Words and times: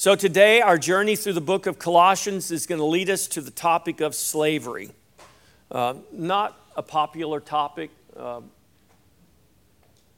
So, 0.00 0.14
today, 0.14 0.62
our 0.62 0.78
journey 0.78 1.14
through 1.14 1.34
the 1.34 1.42
book 1.42 1.66
of 1.66 1.78
Colossians 1.78 2.50
is 2.50 2.64
going 2.64 2.78
to 2.78 2.86
lead 2.86 3.10
us 3.10 3.26
to 3.26 3.42
the 3.42 3.50
topic 3.50 4.00
of 4.00 4.14
slavery. 4.14 4.92
Uh, 5.70 5.92
not 6.10 6.58
a 6.74 6.82
popular 6.82 7.38
topic, 7.38 7.90
uh, 8.16 8.40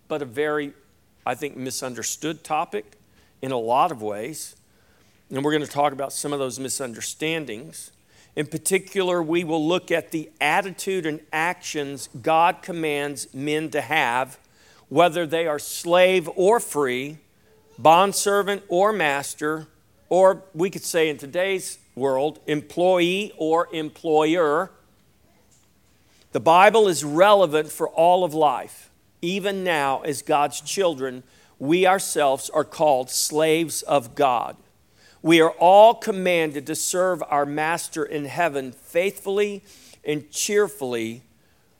but 0.07 0.23
a 0.23 0.25
very, 0.25 0.73
I 1.27 1.35
think, 1.35 1.57
misunderstood 1.57 2.45
topic 2.45 2.93
in 3.43 3.51
a 3.51 3.59
lot 3.59 3.91
of 3.91 4.03
ways. 4.03 4.55
And 5.31 5.45
we're 5.45 5.51
going 5.51 5.67
to 5.67 5.69
talk 5.69 5.93
about 5.93 6.13
some 6.13 6.33
of 6.33 6.39
those 6.39 6.61
misunderstandings. 6.61 7.91
In 8.37 8.47
particular, 8.47 9.21
we 9.21 9.43
will 9.43 9.67
look 9.67 9.91
at 9.91 10.13
the 10.13 10.31
attitude 10.41 11.07
and 11.07 11.19
actions 11.33 12.09
God 12.23 12.63
commands 12.63 13.35
men 13.35 13.69
to 13.71 13.81
have, 13.81 14.39
whether 14.89 15.27
they 15.27 15.49
are 15.49 15.59
slave 15.59 16.31
or 16.37 16.61
free, 16.61 17.19
bondservant 17.81 18.63
or 18.69 18.93
master, 18.93 19.67
or 20.13 20.43
we 20.53 20.69
could 20.69 20.85
say 20.85 21.09
in 21.09 21.17
today's 21.17 21.79
world, 21.95 22.39
employee 22.47 23.33
or 23.39 23.67
employer. 23.73 24.71
The 26.33 26.41
Bible 26.41 26.87
is 26.87 27.03
relevant 27.03 27.73
for 27.73 27.89
all 27.89 28.23
of 28.23 28.35
life. 28.35 28.91
Even 29.23 29.65
now, 29.65 30.03
as 30.03 30.21
God's 30.21 30.61
children, 30.61 31.23
we 31.59 31.87
ourselves 31.87 32.51
are 32.51 32.63
called 32.63 33.09
slaves 33.09 33.81
of 33.81 34.15
God. 34.15 34.59
We 35.23 35.41
are 35.41 35.53
all 35.53 35.95
commanded 35.95 36.67
to 36.67 36.75
serve 36.75 37.23
our 37.31 37.47
Master 37.47 38.05
in 38.05 38.27
heaven 38.27 38.73
faithfully 38.73 39.65
and 40.05 40.31
cheerfully 40.31 41.23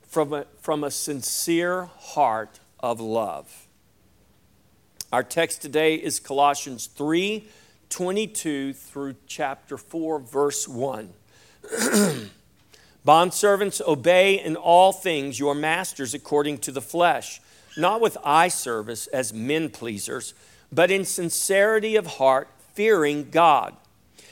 from 0.09 0.33
a, 0.33 0.47
from 0.59 0.85
a 0.85 0.91
sincere 0.91 1.91
heart 1.99 2.61
of 2.81 2.99
love. 2.99 3.67
Our 5.13 5.23
text 5.23 5.61
today 5.61 5.97
is 5.97 6.19
Colossians 6.19 6.87
3 6.87 7.47
22 7.93 8.73
through 8.73 9.15
chapter 9.27 9.77
4, 9.77 10.19
verse 10.21 10.67
1. 10.67 11.13
Bondservants, 13.07 13.87
obey 13.87 14.43
in 14.43 14.57
all 14.57 14.95
things 14.95 15.39
your 15.39 15.55
masters 15.55 16.15
according 16.15 16.57
to 16.57 16.73
the 16.73 16.81
flesh, 16.81 17.43
not 17.77 18.01
with 18.01 18.17
eye 18.25 18.49
service 18.49 19.09
as 19.09 19.35
men 19.35 19.69
pleasers, 19.69 20.33
but 20.73 20.91
in 20.91 21.05
sincerity 21.05 21.95
of 21.95 22.07
heart, 22.07 22.49
fearing 22.73 23.29
God. 23.29 23.77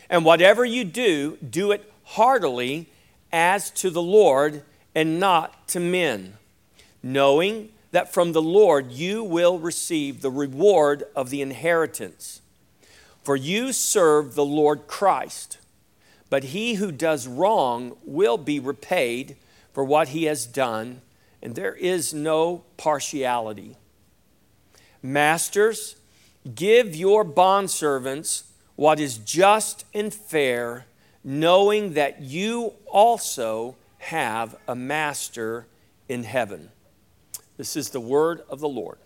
And 0.08 0.24
whatever 0.24 0.64
you 0.64 0.84
do, 0.84 1.36
do 1.36 1.70
it 1.70 1.92
heartily 2.04 2.88
as 3.30 3.70
to 3.72 3.90
the 3.90 4.02
Lord 4.02 4.62
and 4.94 5.20
not 5.20 5.68
to 5.68 5.80
men, 5.80 6.38
knowing 7.02 7.68
that 7.90 8.10
from 8.10 8.32
the 8.32 8.42
Lord 8.42 8.90
you 8.90 9.22
will 9.22 9.58
receive 9.58 10.22
the 10.22 10.30
reward 10.30 11.04
of 11.14 11.28
the 11.28 11.42
inheritance. 11.42 12.39
For 13.22 13.36
you 13.36 13.72
serve 13.72 14.34
the 14.34 14.44
Lord 14.44 14.86
Christ, 14.86 15.58
but 16.30 16.44
he 16.44 16.74
who 16.74 16.90
does 16.90 17.26
wrong 17.26 17.96
will 18.04 18.38
be 18.38 18.58
repaid 18.58 19.36
for 19.72 19.84
what 19.84 20.08
he 20.08 20.24
has 20.24 20.46
done, 20.46 21.02
and 21.42 21.54
there 21.54 21.74
is 21.74 22.14
no 22.14 22.64
partiality. 22.76 23.76
Masters, 25.02 25.96
give 26.54 26.96
your 26.96 27.24
bondservants 27.24 28.44
what 28.76 28.98
is 28.98 29.18
just 29.18 29.84
and 29.92 30.12
fair, 30.12 30.86
knowing 31.22 31.92
that 31.94 32.22
you 32.22 32.72
also 32.86 33.76
have 33.98 34.56
a 34.66 34.74
master 34.74 35.66
in 36.08 36.24
heaven. 36.24 36.70
This 37.58 37.76
is 37.76 37.90
the 37.90 38.00
word 38.00 38.42
of 38.48 38.60
the 38.60 38.68
Lord. 38.68 38.98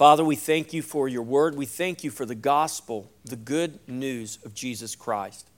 Father, 0.00 0.24
we 0.24 0.34
thank 0.34 0.72
you 0.72 0.80
for 0.80 1.08
your 1.08 1.20
word. 1.20 1.56
We 1.56 1.66
thank 1.66 2.02
you 2.04 2.10
for 2.10 2.24
the 2.24 2.34
gospel, 2.34 3.10
the 3.22 3.36
good 3.36 3.86
news 3.86 4.38
of 4.46 4.54
Jesus 4.54 4.96
Christ. 4.96 5.50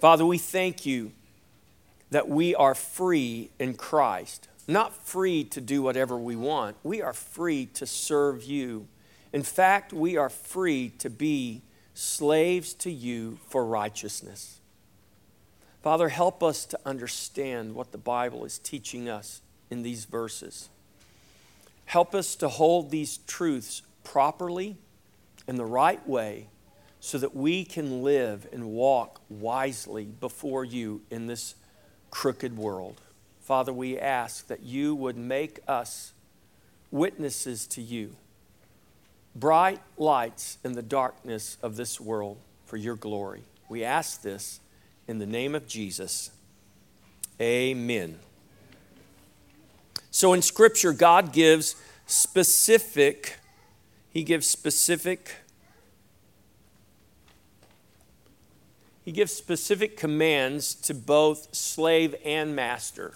Father, 0.00 0.24
we 0.24 0.38
thank 0.38 0.86
you 0.86 1.12
that 2.10 2.26
we 2.26 2.54
are 2.54 2.74
free 2.74 3.50
in 3.58 3.74
Christ. 3.74 4.48
Not 4.66 4.96
free 5.06 5.44
to 5.44 5.60
do 5.60 5.82
whatever 5.82 6.16
we 6.16 6.36
want, 6.36 6.78
we 6.82 7.02
are 7.02 7.12
free 7.12 7.66
to 7.74 7.84
serve 7.84 8.44
you. 8.44 8.88
In 9.34 9.42
fact, 9.42 9.92
we 9.92 10.16
are 10.16 10.30
free 10.30 10.88
to 11.00 11.10
be 11.10 11.60
slaves 11.92 12.72
to 12.76 12.90
you 12.90 13.38
for 13.50 13.62
righteousness. 13.62 14.58
Father, 15.82 16.08
help 16.08 16.42
us 16.42 16.64
to 16.64 16.80
understand 16.86 17.74
what 17.74 17.92
the 17.92 17.98
Bible 17.98 18.46
is 18.46 18.58
teaching 18.58 19.06
us 19.06 19.42
in 19.68 19.82
these 19.82 20.06
verses. 20.06 20.70
Help 21.86 22.14
us 22.14 22.36
to 22.36 22.48
hold 22.48 22.90
these 22.90 23.18
truths 23.26 23.82
properly 24.04 24.76
in 25.48 25.56
the 25.56 25.64
right 25.64 26.06
way 26.06 26.48
so 27.00 27.18
that 27.18 27.34
we 27.34 27.64
can 27.64 28.02
live 28.02 28.48
and 28.52 28.64
walk 28.66 29.20
wisely 29.28 30.04
before 30.04 30.64
you 30.64 31.00
in 31.10 31.26
this 31.26 31.54
crooked 32.10 32.56
world. 32.56 33.00
Father, 33.40 33.72
we 33.72 33.98
ask 33.98 34.48
that 34.48 34.62
you 34.62 34.94
would 34.94 35.16
make 35.16 35.60
us 35.68 36.12
witnesses 36.90 37.66
to 37.68 37.80
you, 37.80 38.16
bright 39.36 39.80
lights 39.96 40.58
in 40.64 40.72
the 40.72 40.82
darkness 40.82 41.56
of 41.62 41.76
this 41.76 42.00
world 42.00 42.38
for 42.64 42.76
your 42.76 42.96
glory. 42.96 43.42
We 43.68 43.84
ask 43.84 44.22
this 44.22 44.60
in 45.06 45.18
the 45.18 45.26
name 45.26 45.54
of 45.54 45.68
Jesus. 45.68 46.30
Amen. 47.40 48.18
So 50.10 50.32
in 50.32 50.42
Scripture, 50.42 50.92
God 50.92 51.32
gives 51.32 51.76
specific, 52.06 53.38
He 54.10 54.22
gives 54.22 54.46
specific, 54.46 55.36
He 59.04 59.12
gives 59.12 59.32
specific 59.32 59.96
commands 59.96 60.74
to 60.74 60.94
both 60.94 61.54
slave 61.54 62.14
and 62.24 62.56
master. 62.56 63.14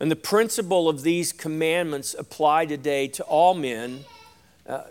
And 0.00 0.10
the 0.10 0.16
principle 0.16 0.88
of 0.88 1.02
these 1.02 1.32
commandments 1.32 2.14
apply 2.18 2.66
today 2.66 3.08
to 3.08 3.22
all 3.24 3.54
men 3.54 4.04
uh, 4.68 4.82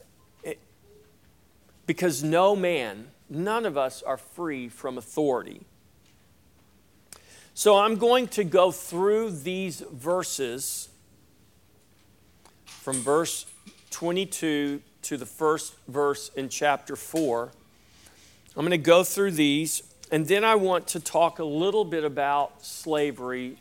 it, 0.43 0.59
because 1.85 2.23
no 2.23 2.55
man, 2.55 3.07
none 3.29 3.65
of 3.65 3.77
us 3.77 4.01
are 4.01 4.17
free 4.17 4.69
from 4.69 4.97
authority. 4.97 5.61
So 7.53 7.77
I'm 7.77 7.97
going 7.97 8.27
to 8.29 8.43
go 8.43 8.71
through 8.71 9.31
these 9.31 9.79
verses 9.79 10.89
from 12.85 12.97
verse 12.97 13.47
22 13.89 14.79
to 15.01 15.17
the 15.17 15.25
first 15.25 15.73
verse 15.87 16.29
in 16.35 16.47
chapter 16.49 16.95
4. 16.95 17.49
I'm 18.55 18.61
going 18.61 18.69
to 18.69 18.77
go 18.77 19.03
through 19.03 19.31
these, 19.31 19.81
and 20.11 20.27
then 20.27 20.43
I 20.43 20.53
want 20.53 20.85
to 20.89 20.99
talk 20.99 21.39
a 21.39 21.43
little 21.43 21.83
bit 21.83 22.03
about 22.03 22.63
slavery 22.63 23.57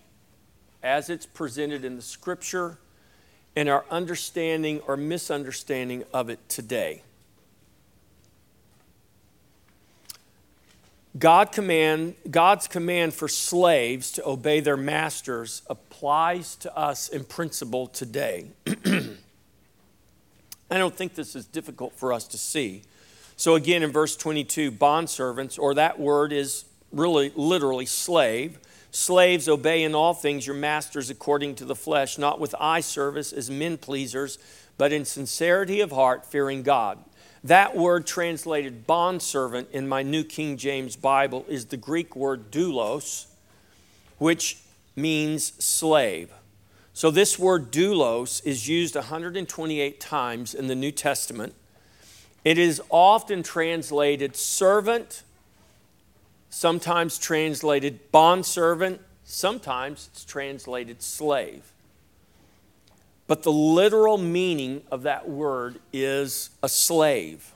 as 0.82 1.08
it's 1.08 1.24
presented 1.24 1.86
in 1.86 1.96
the 1.96 2.02
scripture 2.02 2.76
and 3.56 3.66
our 3.66 3.86
understanding 3.90 4.82
or 4.86 4.94
misunderstanding 4.94 6.04
of 6.12 6.28
it 6.28 6.46
today. 6.50 7.00
God 11.16 11.50
command, 11.50 12.16
God's 12.28 12.66
command 12.66 13.14
for 13.14 13.28
slaves 13.28 14.12
to 14.12 14.28
obey 14.28 14.60
their 14.60 14.76
masters 14.76 15.62
applies 15.70 16.56
to 16.56 16.76
us 16.76 17.08
in 17.08 17.24
principle 17.24 17.86
today. 17.86 18.48
I 20.70 20.78
don't 20.78 20.94
think 20.94 21.14
this 21.14 21.34
is 21.36 21.46
difficult 21.46 21.94
for 21.94 22.12
us 22.12 22.26
to 22.28 22.38
see. 22.38 22.82
So, 23.36 23.54
again, 23.54 23.82
in 23.82 23.90
verse 23.90 24.16
22, 24.16 24.72
bondservants, 24.72 25.58
or 25.58 25.74
that 25.74 25.98
word 25.98 26.32
is 26.32 26.64
really 26.92 27.32
literally 27.34 27.86
slave. 27.86 28.58
Slaves, 28.90 29.48
obey 29.48 29.82
in 29.82 29.94
all 29.94 30.14
things 30.14 30.46
your 30.46 30.54
masters 30.54 31.10
according 31.10 31.56
to 31.56 31.64
the 31.64 31.74
flesh, 31.74 32.16
not 32.16 32.38
with 32.38 32.54
eye 32.60 32.80
service 32.80 33.32
as 33.32 33.50
men 33.50 33.76
pleasers, 33.76 34.38
but 34.78 34.92
in 34.92 35.04
sincerity 35.04 35.80
of 35.80 35.90
heart, 35.90 36.24
fearing 36.24 36.62
God. 36.62 36.98
That 37.42 37.76
word 37.76 38.06
translated 38.06 38.86
bondservant 38.86 39.68
in 39.72 39.88
my 39.88 40.02
New 40.02 40.24
King 40.24 40.56
James 40.56 40.96
Bible 40.96 41.44
is 41.48 41.66
the 41.66 41.76
Greek 41.76 42.14
word 42.14 42.50
doulos, 42.50 43.26
which 44.18 44.58
means 44.96 45.52
slave. 45.62 46.30
So, 46.96 47.10
this 47.10 47.40
word 47.40 47.72
doulos 47.72 48.40
is 48.46 48.68
used 48.68 48.94
128 48.94 49.98
times 49.98 50.54
in 50.54 50.68
the 50.68 50.76
New 50.76 50.92
Testament. 50.92 51.52
It 52.44 52.56
is 52.56 52.80
often 52.88 53.42
translated 53.42 54.36
servant, 54.36 55.24
sometimes 56.50 57.18
translated 57.18 58.12
bondservant, 58.12 59.00
sometimes 59.24 60.08
it's 60.12 60.24
translated 60.24 61.02
slave. 61.02 61.64
But 63.26 63.42
the 63.42 63.50
literal 63.50 64.16
meaning 64.16 64.82
of 64.92 65.02
that 65.02 65.28
word 65.28 65.80
is 65.92 66.50
a 66.62 66.68
slave. 66.68 67.50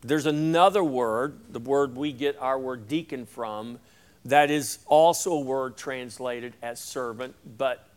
There's 0.00 0.24
another 0.24 0.82
word, 0.82 1.38
the 1.50 1.58
word 1.58 1.96
we 1.96 2.12
get 2.12 2.38
our 2.40 2.58
word 2.58 2.88
deacon 2.88 3.26
from, 3.26 3.78
that 4.24 4.50
is 4.50 4.78
also 4.86 5.32
a 5.32 5.40
word 5.40 5.76
translated 5.76 6.54
as 6.62 6.80
servant, 6.80 7.34
but 7.58 7.89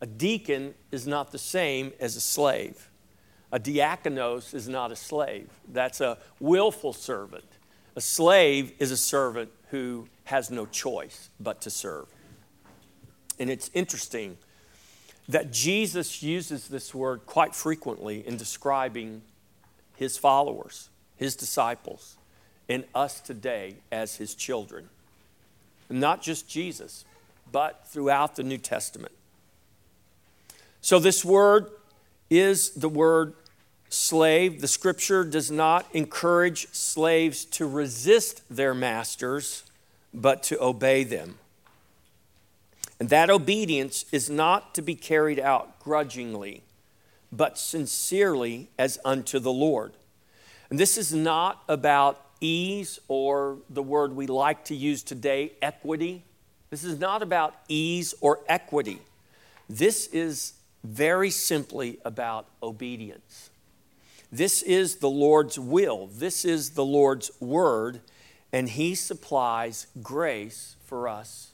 a 0.00 0.06
deacon 0.06 0.74
is 0.90 1.06
not 1.06 1.32
the 1.32 1.38
same 1.38 1.92
as 2.00 2.16
a 2.16 2.20
slave. 2.20 2.90
A 3.52 3.60
diakonos 3.60 4.52
is 4.52 4.68
not 4.68 4.90
a 4.90 4.96
slave, 4.96 5.48
that's 5.72 6.00
a 6.00 6.18
willful 6.40 6.92
servant. 6.92 7.44
A 7.96 8.00
slave 8.00 8.72
is 8.80 8.90
a 8.90 8.96
servant 8.96 9.50
who 9.70 10.08
has 10.24 10.50
no 10.50 10.66
choice 10.66 11.30
but 11.38 11.60
to 11.60 11.70
serve. 11.70 12.06
And 13.38 13.48
it's 13.48 13.70
interesting 13.74 14.36
that 15.28 15.52
Jesus 15.52 16.22
uses 16.22 16.68
this 16.68 16.94
word 16.94 17.26
quite 17.26 17.54
frequently 17.54 18.26
in 18.26 18.36
describing 18.36 19.22
his 19.96 20.18
followers, 20.18 20.90
his 21.16 21.36
disciples, 21.36 22.18
and 22.68 22.84
us 22.94 23.20
today 23.20 23.76
as 23.92 24.16
his 24.16 24.34
children. 24.34 24.88
not 25.90 26.22
just 26.22 26.48
Jesus, 26.48 27.04
but 27.52 27.86
throughout 27.86 28.34
the 28.34 28.42
New 28.42 28.58
Testament. 28.58 29.12
So, 30.84 30.98
this 30.98 31.24
word 31.24 31.70
is 32.28 32.72
the 32.72 32.90
word 32.90 33.32
slave. 33.88 34.60
The 34.60 34.68
scripture 34.68 35.24
does 35.24 35.50
not 35.50 35.86
encourage 35.94 36.68
slaves 36.74 37.46
to 37.46 37.66
resist 37.66 38.42
their 38.54 38.74
masters, 38.74 39.64
but 40.12 40.42
to 40.42 40.62
obey 40.62 41.02
them. 41.02 41.38
And 43.00 43.08
that 43.08 43.30
obedience 43.30 44.04
is 44.12 44.28
not 44.28 44.74
to 44.74 44.82
be 44.82 44.94
carried 44.94 45.40
out 45.40 45.80
grudgingly, 45.80 46.62
but 47.32 47.56
sincerely 47.56 48.68
as 48.78 48.98
unto 49.06 49.38
the 49.38 49.54
Lord. 49.54 49.94
And 50.68 50.78
this 50.78 50.98
is 50.98 51.14
not 51.14 51.62
about 51.66 52.20
ease 52.42 53.00
or 53.08 53.56
the 53.70 53.82
word 53.82 54.14
we 54.14 54.26
like 54.26 54.66
to 54.66 54.74
use 54.74 55.02
today, 55.02 55.52
equity. 55.62 56.24
This 56.68 56.84
is 56.84 56.98
not 56.98 57.22
about 57.22 57.54
ease 57.68 58.12
or 58.20 58.40
equity. 58.48 59.00
This 59.66 60.08
is 60.08 60.52
very 60.84 61.30
simply 61.30 61.98
about 62.04 62.46
obedience. 62.62 63.50
This 64.30 64.62
is 64.62 64.96
the 64.96 65.08
Lord's 65.08 65.58
will, 65.58 66.08
this 66.08 66.44
is 66.44 66.70
the 66.70 66.84
Lord's 66.84 67.30
word, 67.40 68.00
and 68.52 68.68
He 68.68 68.94
supplies 68.94 69.86
grace 70.02 70.76
for 70.84 71.08
us 71.08 71.52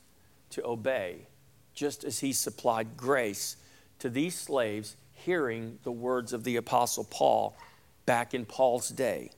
to 0.51 0.67
obey, 0.67 1.29
just 1.75 2.03
as 2.03 2.21
He 2.21 2.33
supplied 2.33 2.97
grace 2.97 3.57
to 4.01 4.11
these 4.11 4.35
slaves 4.35 4.97
hearing 5.13 5.79
the 5.85 5.93
words 5.93 6.33
of 6.33 6.45
the 6.45 6.57
Apostle 6.57 7.05
Paul 7.05 7.57
back 8.07 8.35
in 8.35 8.45
Paul's 8.45 8.89
day. 8.89 9.31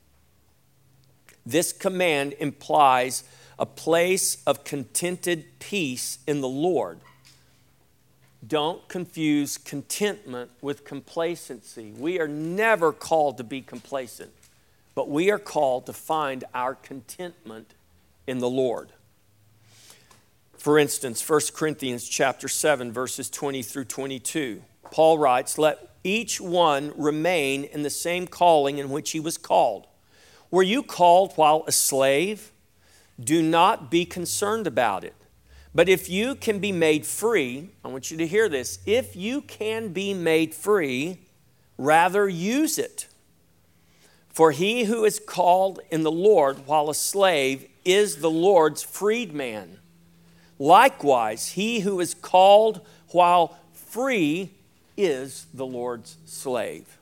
This 1.44 1.72
command 1.72 2.34
implies 2.38 3.24
a 3.58 3.66
place 3.66 4.42
of 4.46 4.64
contented 4.64 5.44
peace 5.58 6.18
in 6.26 6.40
the 6.40 6.48
Lord 6.48 7.00
don't 8.46 8.86
confuse 8.88 9.56
contentment 9.56 10.50
with 10.60 10.84
complacency. 10.84 11.92
We 11.96 12.18
are 12.18 12.28
never 12.28 12.92
called 12.92 13.36
to 13.38 13.44
be 13.44 13.60
complacent, 13.60 14.32
but 14.94 15.08
we 15.08 15.30
are 15.30 15.38
called 15.38 15.86
to 15.86 15.92
find 15.92 16.44
our 16.52 16.74
contentment 16.74 17.74
in 18.26 18.38
the 18.38 18.50
Lord. 18.50 18.90
For 20.56 20.78
instance, 20.78 21.28
1 21.28 21.40
Corinthians 21.54 22.08
chapter 22.08 22.48
7 22.48 22.92
verses 22.92 23.28
20 23.30 23.62
through 23.62 23.84
22. 23.84 24.62
Paul 24.90 25.18
writes, 25.18 25.58
"Let 25.58 25.90
each 26.04 26.40
one 26.40 26.92
remain 26.96 27.64
in 27.64 27.82
the 27.82 27.90
same 27.90 28.26
calling 28.26 28.78
in 28.78 28.90
which 28.90 29.12
he 29.12 29.20
was 29.20 29.38
called. 29.38 29.86
Were 30.50 30.62
you 30.62 30.82
called 30.82 31.32
while 31.34 31.64
a 31.66 31.72
slave? 31.72 32.52
Do 33.18 33.42
not 33.42 33.90
be 33.90 34.04
concerned 34.04 34.66
about 34.66 35.04
it." 35.04 35.14
But 35.74 35.88
if 35.88 36.08
you 36.08 36.34
can 36.34 36.58
be 36.58 36.72
made 36.72 37.06
free, 37.06 37.70
I 37.84 37.88
want 37.88 38.10
you 38.10 38.18
to 38.18 38.26
hear 38.26 38.48
this. 38.48 38.78
If 38.84 39.16
you 39.16 39.40
can 39.40 39.88
be 39.88 40.12
made 40.12 40.54
free, 40.54 41.18
rather 41.78 42.28
use 42.28 42.78
it. 42.78 43.08
For 44.28 44.50
he 44.50 44.84
who 44.84 45.04
is 45.04 45.18
called 45.18 45.80
in 45.90 46.02
the 46.02 46.12
Lord 46.12 46.66
while 46.66 46.90
a 46.90 46.94
slave 46.94 47.66
is 47.84 48.16
the 48.16 48.30
Lord's 48.30 48.82
freedman. 48.82 49.78
Likewise, 50.58 51.48
he 51.48 51.80
who 51.80 52.00
is 52.00 52.14
called 52.14 52.80
while 53.08 53.58
free 53.72 54.50
is 54.96 55.46
the 55.52 55.66
Lord's 55.66 56.16
slave. 56.24 56.98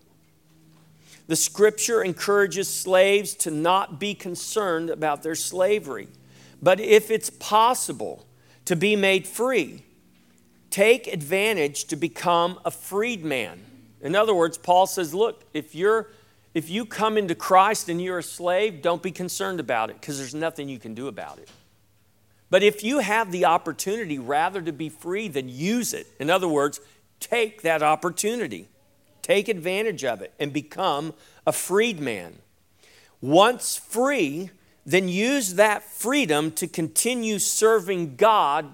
The 1.27 1.37
scripture 1.37 2.03
encourages 2.03 2.69
slaves 2.69 3.35
to 3.35 3.51
not 3.51 4.01
be 4.01 4.15
concerned 4.15 4.91
about 4.91 5.23
their 5.23 5.37
slavery. 5.37 6.09
But 6.61 6.81
if 6.81 7.11
it's 7.11 7.31
possible, 7.31 8.27
to 8.71 8.77
be 8.77 8.95
made 8.95 9.27
free. 9.27 9.83
Take 10.71 11.09
advantage 11.09 11.87
to 11.87 11.97
become 11.97 12.61
a 12.65 12.71
freedman. 12.71 13.61
In 14.01 14.15
other 14.15 14.33
words, 14.33 14.57
Paul 14.57 14.87
says, 14.87 15.13
look, 15.13 15.43
if 15.53 15.75
you're 15.75 16.07
if 16.55 16.71
you 16.71 16.85
come 16.85 17.19
into 17.19 17.35
Christ 17.35 17.89
and 17.89 18.01
you're 18.01 18.19
a 18.19 18.23
slave, 18.23 18.81
don't 18.81 19.03
be 19.03 19.11
concerned 19.11 19.59
about 19.59 19.91
it 19.91 20.01
because 20.01 20.19
there's 20.19 20.37
nothing 20.37 20.69
you 20.69 20.79
can 20.79 20.95
do 20.95 21.09
about 21.09 21.41
it. 21.41 21.51
But 22.49 22.63
if 22.63 22.85
you 22.85 23.01
have 23.01 23.33
the 23.33 23.45
opportunity 23.45 24.21
rather 24.21 24.63
to 24.63 24.73
be 24.73 24.89
free, 24.89 25.27
then 25.27 25.49
use 25.49 25.93
it. 25.93 26.07
In 26.21 26.31
other 26.31 26.47
words, 26.47 26.81
take 27.19 27.63
that 27.63 27.83
opportunity. 27.83 28.69
Take 29.21 29.49
advantage 29.49 30.05
of 30.05 30.23
it 30.23 30.33
and 30.39 30.53
become 30.53 31.13
a 31.45 31.51
freedman. 31.51 32.39
Once 33.21 33.77
free, 33.77 34.51
then 34.91 35.09
use 35.09 35.55
that 35.55 35.83
freedom 35.83 36.51
to 36.53 36.67
continue 36.67 37.39
serving 37.39 38.17
God 38.17 38.67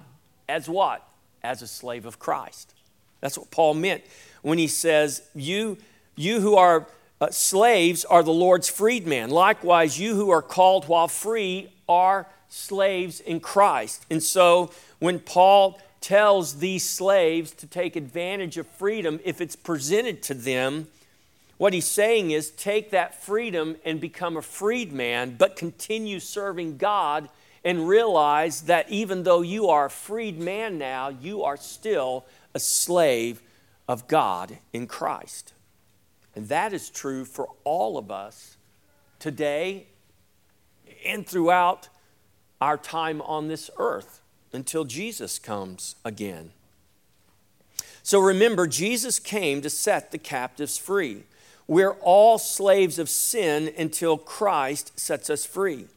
as 0.47 0.69
what? 0.69 1.07
As 1.43 1.61
a 1.61 1.67
slave 1.67 2.05
of 2.05 2.19
Christ. 2.19 2.73
That's 3.21 3.37
what 3.37 3.51
Paul 3.51 3.73
meant 3.73 4.03
when 4.41 4.57
he 4.57 4.67
says, 4.67 5.21
You, 5.35 5.77
you 6.15 6.39
who 6.39 6.55
are 6.55 6.87
uh, 7.19 7.29
slaves 7.31 8.05
are 8.05 8.23
the 8.23 8.31
Lord's 8.31 8.69
freedman. 8.69 9.31
Likewise, 9.31 9.99
you 9.99 10.15
who 10.15 10.29
are 10.29 10.41
called 10.41 10.87
while 10.87 11.07
free 11.07 11.69
are 11.89 12.27
slaves 12.47 13.19
in 13.19 13.39
Christ. 13.39 14.05
And 14.09 14.21
so 14.21 14.71
when 14.99 15.19
Paul 15.19 15.79
tells 15.99 16.59
these 16.59 16.87
slaves 16.87 17.51
to 17.51 17.67
take 17.67 17.95
advantage 17.95 18.57
of 18.57 18.67
freedom, 18.67 19.19
if 19.25 19.41
it's 19.41 19.55
presented 19.55 20.21
to 20.23 20.33
them, 20.33 20.87
what 21.57 21.73
he's 21.73 21.87
saying 21.87 22.31
is 22.31 22.51
take 22.51 22.91
that 22.91 23.21
freedom 23.21 23.77
and 23.83 23.99
become 23.99 24.37
a 24.37 24.41
freedman, 24.41 25.35
but 25.37 25.55
continue 25.55 26.19
serving 26.19 26.77
God 26.77 27.29
and 27.63 27.87
realize 27.87 28.61
that 28.61 28.89
even 28.89 29.23
though 29.23 29.41
you 29.41 29.67
are 29.67 29.85
a 29.85 29.89
freed 29.89 30.39
man 30.39 30.77
now, 30.77 31.09
you 31.09 31.43
are 31.43 31.57
still 31.57 32.25
a 32.53 32.59
slave 32.59 33.41
of 33.87 34.07
God 34.07 34.59
in 34.71 34.87
Christ. 34.87 35.53
And 36.35 36.47
that 36.49 36.73
is 36.73 36.89
true 36.89 37.25
for 37.25 37.49
all 37.63 37.97
of 37.97 38.11
us 38.11 38.57
today 39.19 39.87
and 41.05 41.25
throughout 41.25 41.89
our 42.61 42.77
time 42.77 43.21
on 43.23 43.47
this 43.47 43.69
earth 43.77 44.21
until 44.53 44.83
Jesus 44.83 45.39
comes 45.39 45.95
again. 46.05 46.51
So 48.03 48.19
remember, 48.19 48.67
Jesus 48.67 49.19
came 49.19 49.61
to 49.61 49.69
set 49.69 50.11
the 50.11 50.17
captives 50.17 50.77
free. 50.77 51.23
We're 51.67 51.97
all 52.01 52.37
slaves 52.37 52.97
of 52.97 53.09
sin 53.09 53.73
until 53.77 54.17
Christ 54.17 54.97
sets 54.97 55.29
us 55.29 55.45
free. 55.45 55.87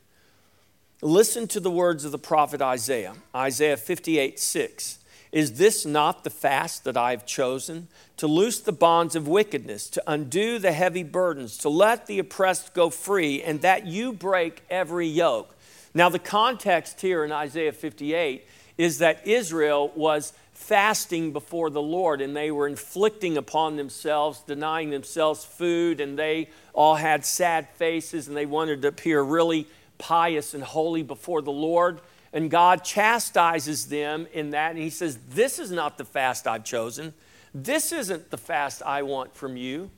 Listen 1.00 1.47
to 1.49 1.61
the 1.61 1.71
words 1.71 2.05
of 2.05 2.12
the 2.12 2.19
prophet 2.19 2.61
Isaiah, 2.61 3.15
Isaiah 3.35 3.77
58 3.77 4.39
6. 4.39 4.99
Is 5.33 5.55
this 5.55 5.87
not 5.87 6.25
the 6.25 6.31
fast 6.31 6.83
that 6.85 6.97
I 6.97 7.12
have 7.12 7.25
chosen? 7.25 7.87
To 8.17 8.27
loose 8.27 8.59
the 8.59 8.73
bonds 8.73 9.15
of 9.15 9.29
wickedness, 9.29 9.89
to 9.91 10.03
undo 10.07 10.59
the 10.59 10.73
heavy 10.73 11.05
burdens, 11.05 11.57
to 11.59 11.69
let 11.69 12.07
the 12.07 12.19
oppressed 12.19 12.75
go 12.75 12.91
free, 12.91 13.41
and 13.43 13.61
that 13.62 13.87
you 13.87 14.12
break 14.12 14.62
every 14.69 15.07
yoke. 15.07 15.55
Now, 15.95 16.09
the 16.09 16.19
context 16.19 17.00
here 17.00 17.25
in 17.25 17.33
Isaiah 17.33 17.73
58 17.73 18.45
is 18.77 18.99
that 18.99 19.27
Israel 19.27 19.93
was 19.95 20.33
fasting 20.61 21.33
before 21.33 21.71
the 21.71 21.83
Lord 21.83 22.21
and 22.21 22.37
they 22.37 22.50
were 22.50 22.69
inflicting 22.69 23.37
upon 23.37 23.76
themselves, 23.76 24.40
denying 24.47 24.90
themselves 24.90 25.45
food, 25.45 26.00
and 26.00 26.19
they 26.19 26.50
all 26.75 26.95
had 26.95 27.25
sad 27.25 27.69
faces 27.71 28.29
and 28.29 28.37
they 28.37 28.47
wanted 28.47 28.83
to 28.83 28.88
appear 28.88 29.23
really 29.23 29.67
pious 29.99 30.55
and 30.55 30.62
holy 30.62 31.02
before 31.02 31.43
the 31.43 31.50
Lord. 31.50 32.00
And 32.33 32.50
God 32.50 32.85
chastises 32.85 33.87
them 33.87 34.29
in 34.33 34.50
that, 34.50 34.71
and 34.71 34.79
He 34.79 34.90
says, 34.90 35.19
This 35.31 35.59
is 35.59 35.73
not 35.73 35.99
the 35.99 36.05
fast 36.05 36.47
I've 36.47 36.64
chosen. 36.64 37.14
This 37.52 37.90
isn't 37.90 38.31
the 38.31 38.38
fast 38.38 38.83
I 38.83 39.02
want 39.02 39.35
from 39.35 39.57
you. 39.57 39.90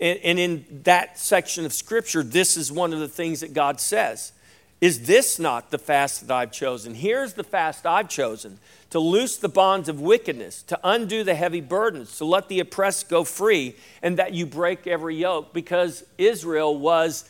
And, 0.00 0.38
in 0.38 0.64
that 0.84 1.18
section 1.18 1.66
of 1.66 1.72
Scripture, 1.72 2.22
this 2.22 2.56
is 2.56 2.70
one 2.70 2.92
of 2.92 3.00
the 3.00 3.08
things 3.08 3.40
that 3.40 3.52
God 3.54 3.80
says. 3.80 4.32
Is 4.80 5.06
this 5.06 5.38
not 5.38 5.70
the 5.70 5.78
fast 5.78 6.26
that 6.26 6.34
I've 6.34 6.52
chosen? 6.52 6.94
Here's 6.94 7.32
the 7.34 7.44
fast 7.44 7.86
I've 7.86 8.08
chosen 8.08 8.58
to 8.90 9.00
loose 9.00 9.36
the 9.36 9.48
bonds 9.48 9.88
of 9.88 10.00
wickedness, 10.00 10.62
to 10.64 10.78
undo 10.84 11.24
the 11.24 11.34
heavy 11.34 11.60
burdens, 11.60 12.18
to 12.18 12.24
let 12.24 12.48
the 12.48 12.60
oppressed 12.60 13.08
go 13.08 13.24
free, 13.24 13.74
and 14.02 14.18
that 14.18 14.34
you 14.34 14.46
break 14.46 14.86
every 14.86 15.16
yoke, 15.16 15.52
because 15.52 16.04
Israel 16.18 16.76
was 16.76 17.28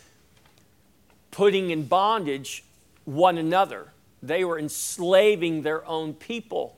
putting 1.31 1.71
in 1.71 1.85
bondage 1.87 2.65
one 3.05 3.39
another. 3.39 3.93
They 4.23 4.45
were 4.45 4.59
enslaving 4.59 5.63
their 5.63 5.87
own 5.87 6.15
people. 6.15 6.77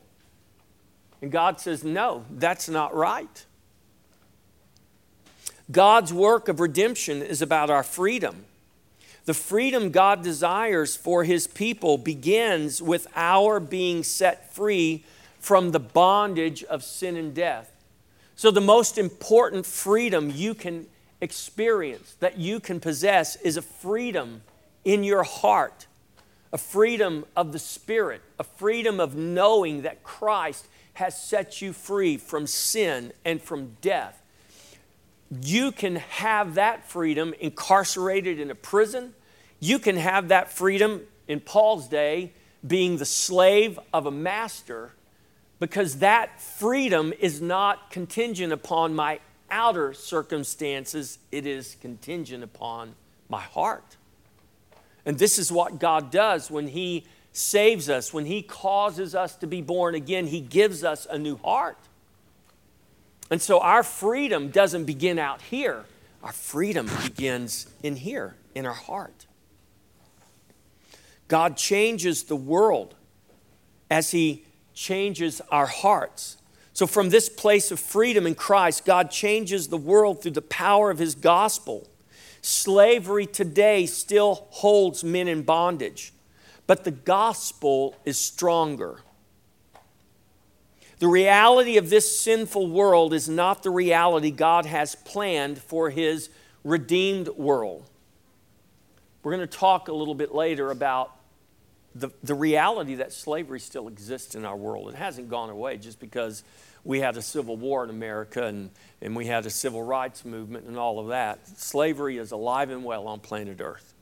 And 1.22 1.32
God 1.32 1.60
says, 1.60 1.82
No, 1.82 2.24
that's 2.30 2.68
not 2.68 2.94
right. 2.94 3.44
God's 5.70 6.12
work 6.12 6.48
of 6.48 6.60
redemption 6.60 7.22
is 7.22 7.42
about 7.42 7.70
our 7.70 7.82
freedom. 7.82 8.44
The 9.28 9.34
freedom 9.34 9.90
God 9.90 10.22
desires 10.22 10.96
for 10.96 11.22
his 11.22 11.46
people 11.46 11.98
begins 11.98 12.80
with 12.80 13.06
our 13.14 13.60
being 13.60 14.02
set 14.02 14.54
free 14.54 15.04
from 15.38 15.72
the 15.72 15.78
bondage 15.78 16.64
of 16.64 16.82
sin 16.82 17.14
and 17.14 17.34
death. 17.34 17.70
So, 18.36 18.50
the 18.50 18.62
most 18.62 18.96
important 18.96 19.66
freedom 19.66 20.32
you 20.34 20.54
can 20.54 20.86
experience, 21.20 22.16
that 22.20 22.38
you 22.38 22.58
can 22.58 22.80
possess, 22.80 23.36
is 23.36 23.58
a 23.58 23.60
freedom 23.60 24.40
in 24.86 25.04
your 25.04 25.24
heart, 25.24 25.86
a 26.50 26.56
freedom 26.56 27.26
of 27.36 27.52
the 27.52 27.58
Spirit, 27.58 28.22
a 28.38 28.44
freedom 28.44 28.98
of 28.98 29.14
knowing 29.14 29.82
that 29.82 30.02
Christ 30.02 30.66
has 30.94 31.22
set 31.22 31.60
you 31.60 31.74
free 31.74 32.16
from 32.16 32.46
sin 32.46 33.12
and 33.26 33.42
from 33.42 33.76
death. 33.82 34.22
You 35.42 35.70
can 35.70 35.96
have 35.96 36.54
that 36.54 36.88
freedom 36.88 37.34
incarcerated 37.38 38.40
in 38.40 38.50
a 38.50 38.54
prison 38.54 39.12
you 39.60 39.78
can 39.78 39.96
have 39.96 40.28
that 40.28 40.52
freedom 40.52 41.02
in 41.26 41.40
Paul's 41.40 41.88
day, 41.88 42.32
being 42.66 42.96
the 42.96 43.04
slave 43.04 43.78
of 43.92 44.06
a 44.06 44.10
master, 44.10 44.92
because 45.60 45.98
that 45.98 46.40
freedom 46.40 47.12
is 47.18 47.40
not 47.40 47.90
contingent 47.90 48.52
upon 48.52 48.94
my 48.94 49.20
outer 49.50 49.92
circumstances, 49.92 51.18
it 51.32 51.46
is 51.46 51.76
contingent 51.80 52.44
upon 52.44 52.94
my 53.28 53.40
heart. 53.40 53.96
And 55.04 55.18
this 55.18 55.38
is 55.38 55.50
what 55.50 55.78
God 55.78 56.10
does 56.10 56.50
when 56.50 56.68
He 56.68 57.06
saves 57.32 57.88
us, 57.88 58.12
when 58.12 58.26
He 58.26 58.42
causes 58.42 59.14
us 59.14 59.36
to 59.36 59.46
be 59.46 59.62
born 59.62 59.94
again, 59.94 60.26
He 60.26 60.40
gives 60.40 60.84
us 60.84 61.06
a 61.08 61.18
new 61.18 61.36
heart. 61.36 61.78
And 63.30 63.40
so 63.40 63.60
our 63.60 63.82
freedom 63.82 64.50
doesn't 64.50 64.84
begin 64.84 65.18
out 65.18 65.42
here, 65.42 65.84
our 66.22 66.32
freedom 66.32 66.88
begins 67.02 67.66
in 67.82 67.96
here, 67.96 68.34
in 68.54 68.66
our 68.66 68.72
heart. 68.72 69.26
God 71.28 71.56
changes 71.56 72.24
the 72.24 72.36
world 72.36 72.94
as 73.90 74.10
He 74.10 74.44
changes 74.74 75.40
our 75.50 75.66
hearts. 75.66 76.38
So, 76.72 76.86
from 76.86 77.10
this 77.10 77.28
place 77.28 77.70
of 77.70 77.80
freedom 77.80 78.26
in 78.26 78.34
Christ, 78.34 78.84
God 78.84 79.10
changes 79.10 79.68
the 79.68 79.76
world 79.76 80.22
through 80.22 80.32
the 80.32 80.42
power 80.42 80.90
of 80.90 80.98
His 80.98 81.14
gospel. 81.14 81.88
Slavery 82.40 83.26
today 83.26 83.84
still 83.86 84.46
holds 84.50 85.02
men 85.02 85.28
in 85.28 85.42
bondage, 85.42 86.12
but 86.66 86.84
the 86.84 86.92
gospel 86.92 87.96
is 88.04 88.16
stronger. 88.16 89.00
The 91.00 91.08
reality 91.08 91.76
of 91.76 91.90
this 91.90 92.18
sinful 92.18 92.70
world 92.70 93.12
is 93.12 93.28
not 93.28 93.62
the 93.62 93.70
reality 93.70 94.30
God 94.30 94.66
has 94.66 94.94
planned 94.94 95.58
for 95.58 95.90
His 95.90 96.30
redeemed 96.64 97.28
world. 97.28 97.88
We're 99.22 99.34
going 99.34 99.48
to 99.48 99.58
talk 99.58 99.88
a 99.88 99.92
little 99.92 100.14
bit 100.14 100.34
later 100.34 100.70
about 100.70 101.17
the, 101.98 102.10
the 102.22 102.34
reality 102.34 102.96
that 102.96 103.12
slavery 103.12 103.60
still 103.60 103.88
exists 103.88 104.34
in 104.34 104.44
our 104.44 104.56
world. 104.56 104.88
It 104.88 104.94
hasn't 104.94 105.28
gone 105.28 105.50
away 105.50 105.76
just 105.76 106.00
because 106.00 106.44
we 106.84 107.00
had 107.00 107.16
a 107.16 107.22
civil 107.22 107.56
war 107.56 107.84
in 107.84 107.90
America 107.90 108.44
and, 108.44 108.70
and 109.02 109.14
we 109.14 109.26
had 109.26 109.44
a 109.46 109.50
civil 109.50 109.82
rights 109.82 110.24
movement 110.24 110.66
and 110.66 110.78
all 110.78 110.98
of 110.98 111.08
that. 111.08 111.46
Slavery 111.58 112.18
is 112.18 112.30
alive 112.30 112.70
and 112.70 112.84
well 112.84 113.06
on 113.06 113.20
planet 113.20 113.60
Earth. 113.60 113.94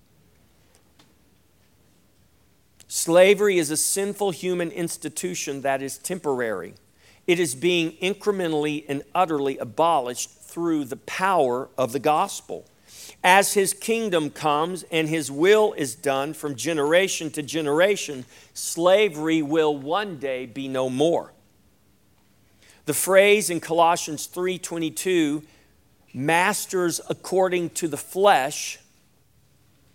Slavery 2.88 3.59
is 3.59 3.71
a 3.71 3.76
sinful 3.76 4.31
human 4.31 4.71
institution 4.71 5.62
that 5.62 5.83
is 5.83 5.99
temporary. 5.99 6.75
It 7.26 7.41
is 7.41 7.55
being 7.55 7.93
incrementally 7.93 8.85
and 8.88 9.03
utterly 9.15 9.59
abolished 9.59 10.31
through 10.31 10.85
the 10.85 10.97
power 10.97 11.69
of 11.76 11.93
the 11.93 11.99
gospel 11.99 12.67
as 13.23 13.55
his 13.55 13.73
kingdom 13.73 14.31
comes 14.31 14.85
and 14.91 15.09
his 15.09 15.31
will 15.31 15.73
is 15.75 15.95
done 15.95 16.35
from 16.35 16.55
generation 16.55 17.31
to 17.31 17.43
generation, 17.43 18.25
slavery 18.55 19.43
will 19.43 19.77
one 19.77 20.19
day 20.19 20.47
be 20.47 20.69
no 20.69 20.89
more. 20.89 21.33
The 22.87 22.95
phrase 22.95 23.51
in 23.51 23.61
Colossians 23.61 24.27
3:22, 24.27 25.43
masters 26.15 27.01
according 27.09 27.71
to 27.71 27.89
the 27.89 27.97
flesh, 27.97 28.79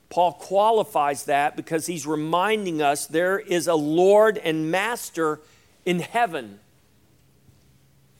Paul 0.09 0.33
qualifies 0.33 1.23
that 1.23 1.55
because 1.55 1.85
he's 1.85 2.05
reminding 2.05 2.81
us 2.81 3.07
there 3.07 3.39
is 3.39 3.67
a 3.67 3.75
Lord 3.75 4.37
and 4.37 4.69
Master 4.69 5.39
in 5.85 5.99
heaven 5.99 6.59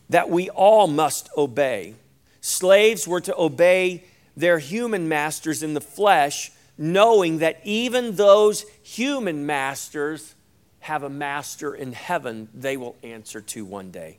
that 0.09 0.29
we 0.29 0.49
all 0.49 0.87
must 0.87 1.29
obey. 1.35 1.95
Slaves 2.39 3.07
were 3.07 3.21
to 3.21 3.37
obey 3.37 4.05
their 4.35 4.59
human 4.59 5.07
masters 5.07 5.63
in 5.63 5.73
the 5.73 5.81
flesh, 5.81 6.51
knowing 6.77 7.39
that 7.39 7.59
even 7.63 8.15
those 8.15 8.65
human 8.83 9.45
masters 9.45 10.35
have 10.79 11.03
a 11.03 11.09
master 11.09 11.73
in 11.75 11.93
heaven 11.93 12.49
they 12.53 12.75
will 12.77 12.95
answer 13.03 13.41
to 13.41 13.63
one 13.63 13.91
day. 13.91 14.17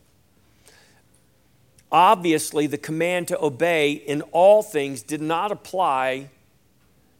Obviously, 1.90 2.66
the 2.66 2.78
command 2.78 3.28
to 3.28 3.42
obey 3.42 3.92
in 3.92 4.22
all 4.32 4.62
things 4.62 5.02
did 5.02 5.20
not 5.20 5.52
apply 5.52 6.30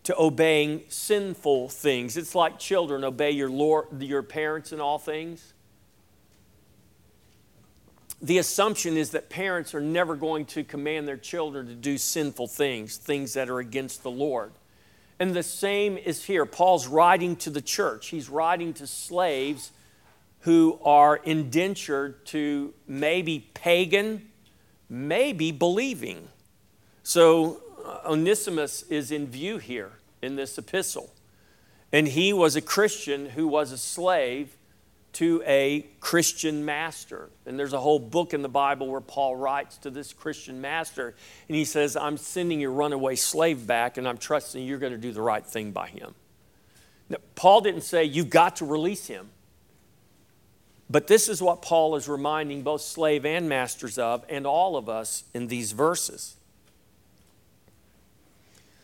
to 0.04 0.18
obeying 0.18 0.82
sinful 0.88 1.68
things. 1.68 2.16
It's 2.16 2.34
like 2.34 2.58
children 2.58 3.04
obey 3.04 3.32
your, 3.32 3.50
Lord, 3.50 4.02
your 4.02 4.22
parents 4.22 4.72
in 4.72 4.80
all 4.80 4.98
things 4.98 5.52
the 8.22 8.38
assumption 8.38 8.96
is 8.96 9.10
that 9.10 9.28
parents 9.28 9.74
are 9.74 9.80
never 9.80 10.14
going 10.14 10.44
to 10.46 10.62
command 10.62 11.08
their 11.08 11.16
children 11.16 11.66
to 11.66 11.74
do 11.74 11.98
sinful 11.98 12.46
things, 12.46 12.96
things 12.96 13.34
that 13.34 13.50
are 13.50 13.58
against 13.58 14.04
the 14.04 14.10
Lord. 14.10 14.52
And 15.18 15.34
the 15.34 15.42
same 15.42 15.98
is 15.98 16.24
here. 16.24 16.46
Paul's 16.46 16.86
writing 16.86 17.34
to 17.36 17.50
the 17.50 17.60
church, 17.60 18.08
he's 18.08 18.28
writing 18.28 18.74
to 18.74 18.86
slaves 18.86 19.72
who 20.40 20.78
are 20.84 21.16
indentured 21.16 22.24
to 22.26 22.74
maybe 22.88 23.48
pagan, 23.54 24.28
maybe 24.88 25.52
believing. 25.52 26.28
So 27.02 27.60
uh, 27.84 28.10
Onesimus 28.10 28.82
is 28.84 29.12
in 29.12 29.28
view 29.28 29.58
here 29.58 29.92
in 30.20 30.36
this 30.36 30.58
epistle. 30.58 31.12
And 31.92 32.08
he 32.08 32.32
was 32.32 32.56
a 32.56 32.60
Christian 32.60 33.30
who 33.30 33.46
was 33.46 33.70
a 33.70 33.78
slave 33.78 34.56
to 35.14 35.42
a 35.46 35.86
Christian 36.00 36.64
master. 36.64 37.28
And 37.44 37.58
there's 37.58 37.72
a 37.72 37.80
whole 37.80 37.98
book 37.98 38.32
in 38.32 38.42
the 38.42 38.48
Bible 38.48 38.88
where 38.88 39.00
Paul 39.00 39.36
writes 39.36 39.76
to 39.78 39.90
this 39.90 40.12
Christian 40.12 40.60
master, 40.60 41.14
and 41.48 41.56
he 41.56 41.64
says, 41.64 41.96
I'm 41.96 42.16
sending 42.16 42.60
your 42.60 42.72
runaway 42.72 43.16
slave 43.16 43.66
back, 43.66 43.98
and 43.98 44.08
I'm 44.08 44.18
trusting 44.18 44.66
you're 44.66 44.78
going 44.78 44.92
to 44.92 44.98
do 44.98 45.12
the 45.12 45.22
right 45.22 45.44
thing 45.44 45.72
by 45.72 45.88
him. 45.88 46.14
Now, 47.08 47.18
Paul 47.34 47.60
didn't 47.60 47.82
say, 47.82 48.04
You've 48.04 48.30
got 48.30 48.56
to 48.56 48.64
release 48.64 49.06
him. 49.06 49.30
But 50.88 51.06
this 51.06 51.28
is 51.28 51.40
what 51.40 51.62
Paul 51.62 51.96
is 51.96 52.06
reminding 52.06 52.62
both 52.62 52.82
slave 52.82 53.24
and 53.24 53.48
masters 53.48 53.98
of, 53.98 54.24
and 54.28 54.46
all 54.46 54.76
of 54.76 54.88
us 54.88 55.24
in 55.32 55.48
these 55.48 55.72
verses. 55.72 56.36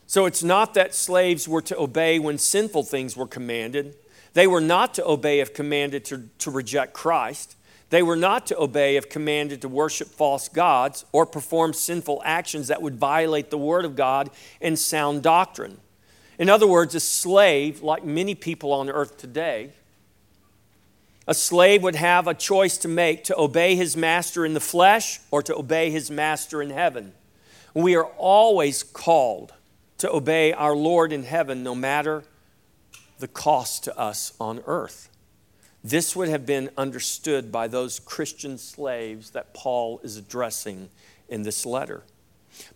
So 0.07 0.25
it's 0.25 0.41
not 0.41 0.73
that 0.73 0.95
slaves 0.95 1.47
were 1.47 1.61
to 1.61 1.77
obey 1.77 2.17
when 2.17 2.39
sinful 2.39 2.83
things 2.83 3.15
were 3.15 3.27
commanded 3.27 3.95
they 4.33 4.47
were 4.47 4.61
not 4.61 4.93
to 4.95 5.05
obey 5.05 5.39
if 5.39 5.53
commanded 5.53 6.05
to, 6.05 6.29
to 6.39 6.51
reject 6.51 6.93
Christ. 6.93 7.55
They 7.89 8.03
were 8.03 8.15
not 8.15 8.45
to 8.47 8.59
obey 8.59 8.97
if 8.97 9.09
commanded 9.09 9.61
to 9.61 9.67
worship 9.67 10.09
false 10.09 10.47
gods 10.47 11.05
or 11.11 11.25
perform 11.25 11.73
sinful 11.73 12.21
actions 12.23 12.67
that 12.67 12.81
would 12.81 12.95
violate 12.95 13.49
the 13.49 13.57
Word 13.57 13.85
of 13.85 13.95
God 13.95 14.29
and 14.61 14.77
sound 14.77 15.23
doctrine. 15.23 15.79
In 16.37 16.49
other 16.49 16.67
words, 16.67 16.93
a 16.93 16.99
slave, 16.99 17.81
like 17.81 18.05
many 18.05 18.35
people 18.35 18.71
on 18.71 18.89
earth 18.89 19.17
today, 19.17 19.71
a 21.27 21.33
slave 21.33 21.83
would 21.83 21.95
have 21.95 22.27
a 22.27 22.33
choice 22.33 22.77
to 22.79 22.87
make 22.87 23.23
to 23.25 23.37
obey 23.37 23.75
his 23.75 23.97
master 23.97 24.45
in 24.45 24.53
the 24.53 24.59
flesh 24.59 25.19
or 25.29 25.43
to 25.43 25.55
obey 25.55 25.91
his 25.91 26.09
master 26.09 26.61
in 26.61 26.69
heaven. 26.69 27.13
We 27.73 27.95
are 27.95 28.05
always 28.05 28.81
called 28.81 29.53
to 29.99 30.11
obey 30.11 30.53
our 30.53 30.75
Lord 30.75 31.11
in 31.11 31.23
heaven 31.23 31.61
no 31.61 31.75
matter 31.75 32.23
the 33.19 33.27
cost 33.27 33.83
to 33.85 33.97
us 33.97 34.33
on 34.39 34.61
earth. 34.65 35.09
This 35.83 36.15
would 36.15 36.27
have 36.27 36.45
been 36.45 36.69
understood 36.77 37.51
by 37.51 37.67
those 37.67 37.99
Christian 37.99 38.57
slaves 38.57 39.29
that 39.31 39.53
Paul 39.53 40.01
is 40.03 40.17
addressing 40.17 40.89
in 41.29 41.43
this 41.43 41.65
letter. 41.65 42.03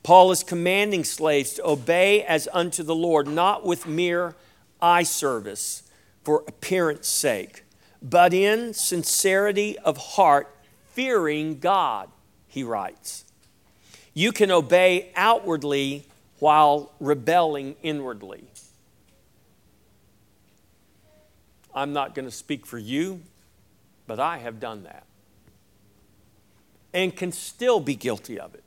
Paul 0.03 0.31
is 0.31 0.43
commanding 0.43 1.03
slaves 1.03 1.53
to 1.53 1.67
obey 1.67 2.23
as 2.23 2.47
unto 2.53 2.83
the 2.83 2.95
Lord, 2.95 3.27
not 3.27 3.65
with 3.65 3.87
mere 3.87 4.35
eye 4.81 5.03
service 5.03 5.83
for 6.23 6.43
appearance 6.47 7.07
sake, 7.07 7.63
but 8.01 8.33
in 8.33 8.73
sincerity 8.73 9.77
of 9.79 9.97
heart, 9.97 10.55
fearing 10.91 11.59
God, 11.59 12.09
he 12.47 12.63
writes. 12.63 13.25
You 14.13 14.31
can 14.31 14.51
obey 14.51 15.11
outwardly 15.15 16.05
while 16.39 16.93
rebelling 16.99 17.75
inwardly. 17.81 18.43
I'm 21.75 21.93
not 21.93 22.15
going 22.15 22.25
to 22.25 22.31
speak 22.31 22.65
for 22.65 22.77
you, 22.77 23.21
but 24.07 24.19
I 24.19 24.37
have 24.37 24.59
done 24.59 24.83
that 24.83 25.05
and 26.93 27.15
can 27.15 27.31
still 27.31 27.79
be 27.79 27.95
guilty 27.95 28.39
of 28.39 28.53
it. 28.53 28.63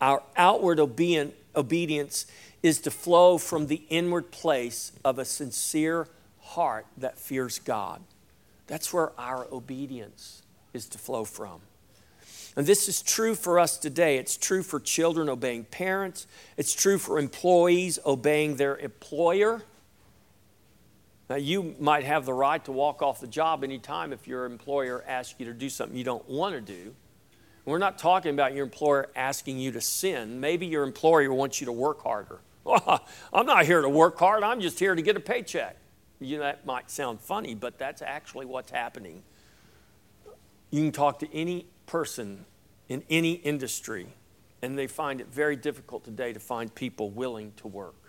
Our 0.00 0.22
outward 0.36 0.80
obedience 0.80 2.26
is 2.62 2.80
to 2.80 2.90
flow 2.90 3.38
from 3.38 3.68
the 3.68 3.82
inward 3.88 4.30
place 4.32 4.92
of 5.04 5.18
a 5.18 5.24
sincere 5.24 6.08
heart 6.40 6.86
that 6.98 7.18
fears 7.18 7.58
God. 7.58 8.02
That's 8.66 8.92
where 8.92 9.12
our 9.18 9.46
obedience 9.52 10.42
is 10.72 10.88
to 10.88 10.98
flow 10.98 11.24
from. 11.24 11.60
And 12.56 12.66
this 12.66 12.88
is 12.88 13.02
true 13.02 13.34
for 13.34 13.58
us 13.58 13.76
today. 13.76 14.16
It's 14.18 14.36
true 14.36 14.62
for 14.62 14.80
children 14.80 15.28
obeying 15.28 15.64
parents, 15.64 16.26
it's 16.56 16.74
true 16.74 16.98
for 16.98 17.18
employees 17.18 17.98
obeying 18.04 18.56
their 18.56 18.76
employer. 18.76 19.62
Now, 21.28 21.36
you 21.36 21.74
might 21.78 22.04
have 22.04 22.26
the 22.26 22.34
right 22.34 22.62
to 22.66 22.72
walk 22.72 23.00
off 23.00 23.20
the 23.20 23.26
job 23.26 23.64
anytime 23.64 24.12
if 24.12 24.26
your 24.28 24.44
employer 24.44 25.02
asks 25.06 25.34
you 25.38 25.46
to 25.46 25.54
do 25.54 25.70
something 25.70 25.96
you 25.96 26.04
don't 26.04 26.28
want 26.28 26.54
to 26.54 26.60
do. 26.60 26.94
We're 27.64 27.78
not 27.78 27.96
talking 27.96 28.32
about 28.32 28.52
your 28.52 28.64
employer 28.64 29.08
asking 29.16 29.58
you 29.58 29.72
to 29.72 29.80
sin. 29.80 30.38
Maybe 30.38 30.66
your 30.66 30.82
employer 30.82 31.32
wants 31.32 31.60
you 31.60 31.64
to 31.66 31.72
work 31.72 32.02
harder. 32.02 32.40
I'm 33.32 33.46
not 33.46 33.64
here 33.64 33.80
to 33.80 33.88
work 33.88 34.18
hard, 34.18 34.42
I'm 34.42 34.60
just 34.60 34.78
here 34.78 34.94
to 34.94 35.02
get 35.02 35.16
a 35.16 35.20
paycheck. 35.20 35.76
You 36.20 36.38
know, 36.38 36.42
that 36.44 36.66
might 36.66 36.90
sound 36.90 37.20
funny, 37.20 37.54
but 37.54 37.78
that's 37.78 38.02
actually 38.02 38.46
what's 38.46 38.70
happening. 38.70 39.22
You 40.70 40.82
can 40.82 40.92
talk 40.92 41.18
to 41.20 41.34
any 41.34 41.66
person 41.86 42.44
in 42.88 43.02
any 43.08 43.32
industry, 43.32 44.08
and 44.62 44.78
they 44.78 44.86
find 44.86 45.20
it 45.20 45.28
very 45.28 45.56
difficult 45.56 46.04
today 46.04 46.32
to 46.32 46.40
find 46.40 46.74
people 46.74 47.10
willing 47.10 47.52
to 47.56 47.68
work. 47.68 48.03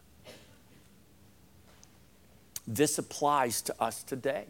This 2.68 2.98
applies 2.98 3.62
to 3.64 3.82
us 3.82 4.04
today, 4.04 4.46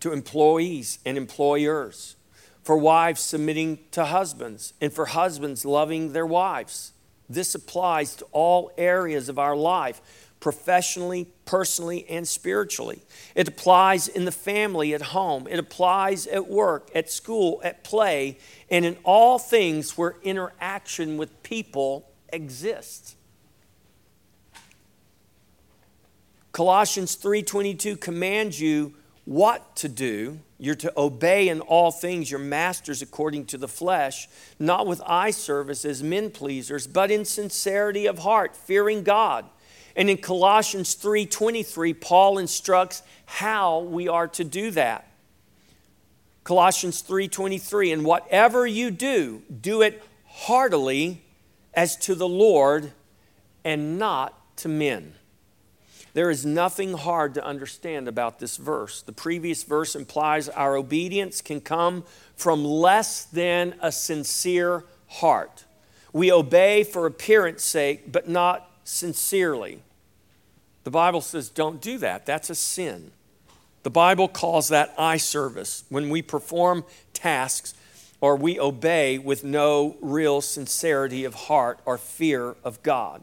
to 0.00 0.12
employees 0.12 0.98
and 1.04 1.16
employers, 1.16 2.16
for 2.62 2.76
wives 2.76 3.20
submitting 3.20 3.78
to 3.92 4.06
husbands, 4.06 4.74
and 4.80 4.92
for 4.92 5.06
husbands 5.06 5.64
loving 5.64 6.12
their 6.12 6.26
wives. 6.26 6.92
This 7.28 7.54
applies 7.54 8.16
to 8.16 8.26
all 8.32 8.72
areas 8.76 9.28
of 9.28 9.38
our 9.38 9.56
life 9.56 10.00
professionally, 10.40 11.28
personally, 11.44 12.06
and 12.08 12.26
spiritually. 12.26 13.02
It 13.34 13.46
applies 13.46 14.08
in 14.08 14.24
the 14.24 14.32
family, 14.32 14.94
at 14.94 15.02
home. 15.02 15.46
It 15.46 15.58
applies 15.58 16.26
at 16.26 16.48
work, 16.48 16.90
at 16.94 17.10
school, 17.10 17.60
at 17.62 17.84
play, 17.84 18.38
and 18.70 18.84
in 18.84 18.96
all 19.04 19.38
things 19.38 19.96
where 19.96 20.16
interaction 20.22 21.18
with 21.18 21.42
people 21.42 22.10
exists. 22.32 23.16
Colossians 26.52 27.14
3:22 27.14 27.96
commands 27.96 28.60
you 28.60 28.94
what 29.24 29.76
to 29.76 29.88
do. 29.88 30.40
You're 30.58 30.74
to 30.76 30.92
obey 30.96 31.48
in 31.48 31.60
all 31.60 31.90
things 31.90 32.30
your 32.30 32.40
masters 32.40 33.00
according 33.00 33.46
to 33.46 33.58
the 33.58 33.68
flesh, 33.68 34.28
not 34.58 34.86
with 34.86 35.00
eye 35.06 35.30
service 35.30 35.84
as 35.84 36.02
men 36.02 36.30
pleasers, 36.30 36.86
but 36.86 37.10
in 37.10 37.24
sincerity 37.24 38.06
of 38.06 38.18
heart, 38.18 38.56
fearing 38.56 39.02
God. 39.02 39.46
And 39.94 40.10
in 40.10 40.18
Colossians 40.18 40.94
3:23, 40.94 41.94
Paul 41.94 42.38
instructs 42.38 43.02
how 43.26 43.80
we 43.80 44.08
are 44.08 44.28
to 44.28 44.44
do 44.44 44.70
that. 44.72 45.06
Colossians 46.42 47.00
3:23, 47.00 47.92
and 47.92 48.04
whatever 48.04 48.66
you 48.66 48.90
do, 48.90 49.42
do 49.60 49.82
it 49.82 50.02
heartily 50.26 51.22
as 51.74 51.96
to 51.96 52.14
the 52.14 52.28
Lord 52.28 52.92
and 53.64 53.98
not 53.98 54.56
to 54.56 54.68
men. 54.68 55.14
There 56.12 56.30
is 56.30 56.44
nothing 56.44 56.94
hard 56.94 57.34
to 57.34 57.44
understand 57.44 58.08
about 58.08 58.38
this 58.38 58.56
verse. 58.56 59.02
The 59.02 59.12
previous 59.12 59.62
verse 59.62 59.94
implies 59.94 60.48
our 60.48 60.76
obedience 60.76 61.40
can 61.40 61.60
come 61.60 62.04
from 62.36 62.64
less 62.64 63.24
than 63.24 63.74
a 63.80 63.92
sincere 63.92 64.84
heart. 65.08 65.64
We 66.12 66.32
obey 66.32 66.82
for 66.82 67.06
appearance 67.06 67.64
sake, 67.64 68.10
but 68.10 68.28
not 68.28 68.68
sincerely. 68.82 69.82
The 70.84 70.90
Bible 70.90 71.20
says 71.20 71.48
don't 71.48 71.80
do 71.80 71.98
that. 71.98 72.26
That's 72.26 72.50
a 72.50 72.54
sin. 72.54 73.12
The 73.82 73.90
Bible 73.90 74.28
calls 74.28 74.68
that 74.68 74.94
eye 74.98 75.16
service 75.16 75.84
when 75.88 76.10
we 76.10 76.22
perform 76.22 76.84
tasks 77.12 77.74
or 78.20 78.36
we 78.36 78.58
obey 78.58 79.18
with 79.18 79.44
no 79.44 79.96
real 80.00 80.40
sincerity 80.40 81.24
of 81.24 81.34
heart 81.34 81.80
or 81.86 81.96
fear 81.96 82.56
of 82.62 82.82
God. 82.82 83.22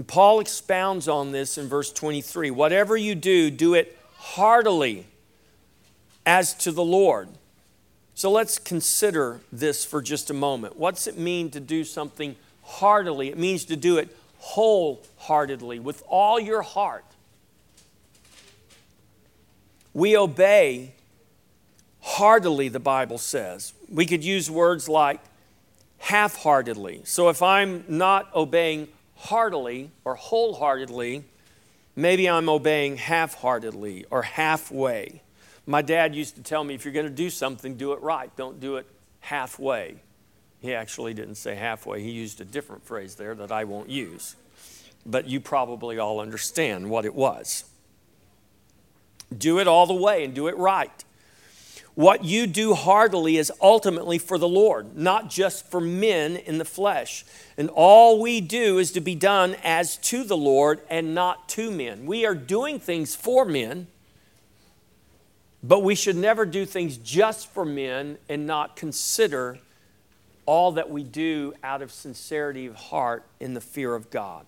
And 0.00 0.08
Paul 0.08 0.40
expounds 0.40 1.08
on 1.08 1.30
this 1.30 1.58
in 1.58 1.68
verse 1.68 1.92
23. 1.92 2.50
Whatever 2.50 2.96
you 2.96 3.14
do, 3.14 3.50
do 3.50 3.74
it 3.74 3.98
heartily 4.16 5.04
as 6.24 6.54
to 6.54 6.72
the 6.72 6.82
Lord. 6.82 7.28
So 8.14 8.30
let's 8.30 8.58
consider 8.58 9.40
this 9.52 9.84
for 9.84 10.00
just 10.00 10.30
a 10.30 10.32
moment. 10.32 10.78
What's 10.78 11.06
it 11.06 11.18
mean 11.18 11.50
to 11.50 11.60
do 11.60 11.84
something 11.84 12.36
heartily? 12.62 13.28
It 13.28 13.36
means 13.36 13.66
to 13.66 13.76
do 13.76 13.98
it 13.98 14.16
wholeheartedly, 14.38 15.80
with 15.80 16.02
all 16.08 16.40
your 16.40 16.62
heart. 16.62 17.04
We 19.92 20.16
obey 20.16 20.94
heartily, 22.00 22.70
the 22.70 22.80
Bible 22.80 23.18
says. 23.18 23.74
We 23.92 24.06
could 24.06 24.24
use 24.24 24.50
words 24.50 24.88
like 24.88 25.20
half 25.98 26.36
heartedly. 26.36 27.02
So 27.04 27.28
if 27.28 27.42
I'm 27.42 27.84
not 27.86 28.34
obeying 28.34 28.88
heartily 29.20 29.90
or 30.04 30.14
wholeheartedly, 30.14 31.24
maybe 31.94 32.28
I'm 32.28 32.48
obeying 32.48 32.96
half 32.96 33.34
heartedly 33.34 34.06
or 34.10 34.22
halfway. 34.22 35.22
My 35.66 35.82
dad 35.82 36.14
used 36.14 36.36
to 36.36 36.42
tell 36.42 36.64
me 36.64 36.74
if 36.74 36.84
you're 36.84 36.94
going 36.94 37.06
to 37.06 37.12
do 37.12 37.28
something, 37.28 37.76
do 37.76 37.92
it 37.92 38.00
right, 38.00 38.34
don't 38.36 38.58
do 38.60 38.76
it 38.76 38.86
halfway. 39.20 39.96
He 40.60 40.74
actually 40.74 41.14
didn't 41.14 41.34
say 41.34 41.54
halfway, 41.54 42.02
he 42.02 42.10
used 42.10 42.40
a 42.40 42.44
different 42.44 42.84
phrase 42.84 43.14
there 43.14 43.34
that 43.34 43.52
I 43.52 43.64
won't 43.64 43.90
use. 43.90 44.36
But 45.04 45.26
you 45.28 45.40
probably 45.40 45.98
all 45.98 46.20
understand 46.20 46.88
what 46.88 47.04
it 47.04 47.14
was. 47.14 47.64
Do 49.36 49.58
it 49.58 49.68
all 49.68 49.86
the 49.86 49.94
way 49.94 50.24
and 50.24 50.34
do 50.34 50.48
it 50.48 50.56
right. 50.56 51.04
What 51.94 52.24
you 52.24 52.46
do 52.46 52.74
heartily 52.74 53.36
is 53.36 53.52
ultimately 53.60 54.18
for 54.18 54.38
the 54.38 54.48
Lord, 54.48 54.96
not 54.96 55.28
just 55.28 55.70
for 55.70 55.80
men 55.80 56.36
in 56.36 56.58
the 56.58 56.64
flesh. 56.64 57.24
And 57.58 57.68
all 57.70 58.20
we 58.20 58.40
do 58.40 58.78
is 58.78 58.92
to 58.92 59.00
be 59.00 59.14
done 59.14 59.56
as 59.64 59.96
to 59.98 60.24
the 60.24 60.36
Lord 60.36 60.80
and 60.88 61.14
not 61.14 61.48
to 61.50 61.70
men. 61.70 62.06
We 62.06 62.24
are 62.24 62.34
doing 62.34 62.78
things 62.78 63.14
for 63.14 63.44
men, 63.44 63.88
but 65.62 65.82
we 65.82 65.94
should 65.94 66.16
never 66.16 66.46
do 66.46 66.64
things 66.64 66.96
just 66.96 67.48
for 67.48 67.64
men 67.64 68.18
and 68.28 68.46
not 68.46 68.76
consider 68.76 69.58
all 70.46 70.72
that 70.72 70.90
we 70.90 71.02
do 71.02 71.52
out 71.62 71.82
of 71.82 71.92
sincerity 71.92 72.66
of 72.66 72.76
heart 72.76 73.24
in 73.40 73.54
the 73.54 73.60
fear 73.60 73.94
of 73.94 74.10
God. 74.10 74.46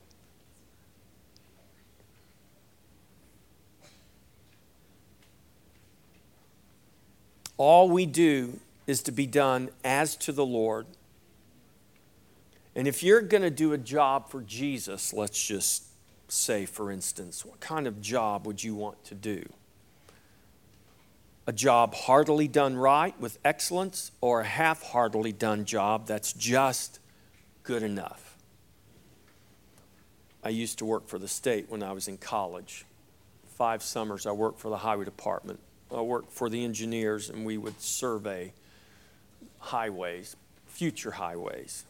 All 7.65 7.89
we 7.89 8.07
do 8.07 8.59
is 8.89 9.03
to 9.03 9.13
be 9.13 9.25
done 9.25 9.71
as 9.85 10.17
to 10.17 10.33
the 10.33 10.45
Lord. 10.45 10.85
And 12.75 12.89
if 12.89 13.05
you're 13.05 13.21
going 13.21 13.45
to 13.45 13.51
do 13.51 13.73
a 13.73 13.79
job 13.79 14.29
for 14.29 14.41
Jesus, 14.41 15.13
let's 15.13 15.41
just 15.41 15.85
say, 16.27 16.67
for 16.67 16.91
instance, 16.91 17.47
what 17.47 17.61
kind 17.61 17.87
of 17.87 18.03
job 18.03 18.49
would 18.49 18.65
you 18.65 18.75
want 18.75 19.05
to 19.05 19.15
do? 19.15 19.45
a 21.47 21.53
job 21.53 21.95
heartily 21.95 22.49
done 22.49 22.77
right 22.77 23.19
with 23.21 23.39
excellence 23.45 24.11
or 24.21 24.41
a 24.41 24.45
half 24.45 24.83
heartedly 24.83 25.33
done 25.33 25.65
job 25.65 26.07
that's 26.07 26.33
just 26.33 26.99
good 27.63 27.85
enough. 27.85 28.37
I 30.43 30.49
used 30.49 30.79
to 30.79 30.85
work 30.85 31.07
for 31.07 31.19
the 31.19 31.29
state 31.29 31.67
when 31.69 31.83
I 31.83 31.93
was 31.93 32.09
in 32.09 32.19
college. 32.19 32.85
Five 33.57 33.85
summers 33.85 34.27
I 34.27 34.33
worked 34.33 34.59
for 34.59 34.69
the 34.69 34.79
highway 34.79 35.05
department. 35.05 35.61
Uh, 35.93 35.99
I 35.99 36.01
worked 36.03 36.33
for 36.33 36.49
the 36.49 36.65
engineers 36.65 37.29
and 37.29 37.45
we 37.45 37.59
would 37.59 37.81
survey 37.81 38.53
highways, 39.59 40.37
future 40.67 41.13
highways. 41.13 41.85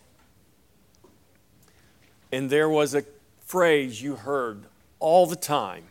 And 2.31 2.51
there 2.51 2.69
was 2.69 2.95
a 2.95 3.05
phrase 3.45 4.03
you 4.03 4.17
heard 4.17 4.65
all 4.99 5.27
the 5.27 5.37
time 5.37 5.85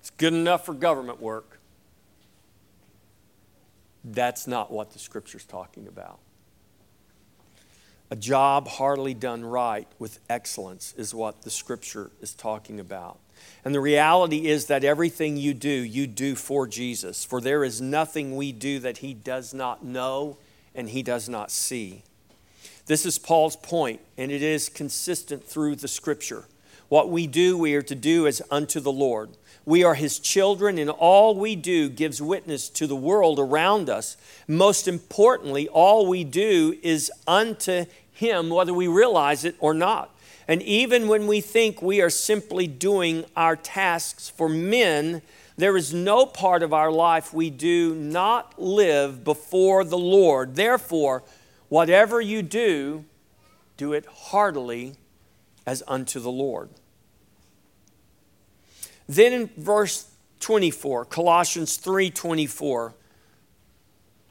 it's 0.00 0.10
good 0.10 0.34
enough 0.34 0.64
for 0.64 0.72
government 0.72 1.20
work 1.20 1.56
that's 4.06 4.46
not 4.46 4.70
what 4.70 4.92
the 4.92 4.98
scripture's 4.98 5.44
talking 5.44 5.88
about. 5.88 6.20
A 8.10 8.16
job 8.16 8.68
hardly 8.68 9.14
done 9.14 9.44
right 9.44 9.88
with 9.98 10.20
excellence 10.30 10.94
is 10.96 11.12
what 11.12 11.42
the 11.42 11.50
scripture 11.50 12.12
is 12.20 12.32
talking 12.32 12.78
about. 12.78 13.18
And 13.64 13.74
the 13.74 13.80
reality 13.80 14.46
is 14.46 14.66
that 14.66 14.84
everything 14.84 15.36
you 15.36 15.54
do, 15.54 15.68
you 15.68 16.06
do 16.06 16.34
for 16.34 16.66
Jesus. 16.66 17.24
For 17.24 17.40
there 17.40 17.64
is 17.64 17.80
nothing 17.80 18.36
we 18.36 18.52
do 18.52 18.78
that 18.80 18.98
he 18.98 19.12
does 19.12 19.52
not 19.52 19.84
know 19.84 20.36
and 20.74 20.90
he 20.90 21.02
does 21.02 21.28
not 21.28 21.50
see. 21.50 22.02
This 22.86 23.04
is 23.04 23.18
Paul's 23.18 23.56
point, 23.56 24.00
and 24.16 24.30
it 24.30 24.42
is 24.42 24.68
consistent 24.68 25.44
through 25.44 25.76
the 25.76 25.88
scripture. 25.88 26.44
What 26.88 27.10
we 27.10 27.26
do, 27.26 27.58
we 27.58 27.74
are 27.74 27.82
to 27.82 27.96
do 27.96 28.28
as 28.28 28.40
unto 28.50 28.78
the 28.78 28.92
Lord. 28.92 29.30
We 29.64 29.82
are 29.82 29.94
his 29.94 30.20
children, 30.20 30.78
and 30.78 30.88
all 30.88 31.34
we 31.34 31.56
do 31.56 31.88
gives 31.88 32.22
witness 32.22 32.68
to 32.70 32.86
the 32.86 32.94
world 32.94 33.40
around 33.40 33.90
us. 33.90 34.16
Most 34.46 34.86
importantly, 34.86 35.66
all 35.66 36.06
we 36.06 36.22
do 36.22 36.78
is 36.84 37.10
unto 37.26 37.86
Him 38.12 38.50
whether 38.50 38.72
we 38.72 38.86
realize 38.86 39.44
it 39.44 39.56
or 39.58 39.74
not. 39.74 40.15
And 40.48 40.62
even 40.62 41.08
when 41.08 41.26
we 41.26 41.40
think 41.40 41.82
we 41.82 42.00
are 42.00 42.10
simply 42.10 42.66
doing 42.66 43.24
our 43.36 43.56
tasks 43.56 44.28
for 44.28 44.48
men, 44.48 45.22
there 45.56 45.76
is 45.76 45.92
no 45.92 46.26
part 46.26 46.62
of 46.62 46.72
our 46.72 46.92
life 46.92 47.34
we 47.34 47.50
do 47.50 47.94
not 47.94 48.58
live 48.60 49.24
before 49.24 49.82
the 49.84 49.98
Lord. 49.98 50.54
Therefore, 50.54 51.24
whatever 51.68 52.20
you 52.20 52.42
do, 52.42 53.04
do 53.76 53.92
it 53.92 54.06
heartily 54.06 54.94
as 55.66 55.82
unto 55.88 56.20
the 56.20 56.30
Lord. 56.30 56.70
Then 59.08 59.32
in 59.32 59.50
verse 59.56 60.06
24, 60.40 61.06
Colossians 61.06 61.76
3:24, 61.76 62.94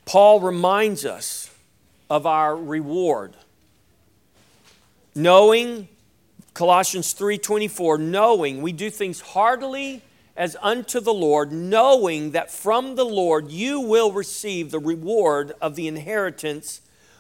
Paul 0.06 0.40
reminds 0.40 1.06
us 1.06 1.50
of 2.10 2.26
our 2.26 2.56
reward. 2.56 3.36
Knowing 5.16 5.88
Colossians 6.56 7.14
3:24 7.14 7.98
knowing 8.00 8.62
we 8.62 8.72
do 8.72 8.90
things 8.90 9.20
heartily 9.20 10.02
as 10.38 10.56
unto 10.62 11.02
the 11.02 11.14
Lord 11.14 11.52
knowing 11.52 12.32
that 12.32 12.50
from 12.50 12.96
the 12.96 13.04
Lord 13.04 13.52
you 13.52 13.82
will 13.82 14.14
receive 14.14 14.72
the 14.72 14.80
reward 14.80 15.52
of 15.62 15.76
the 15.76 15.86
inheritance 15.86 16.80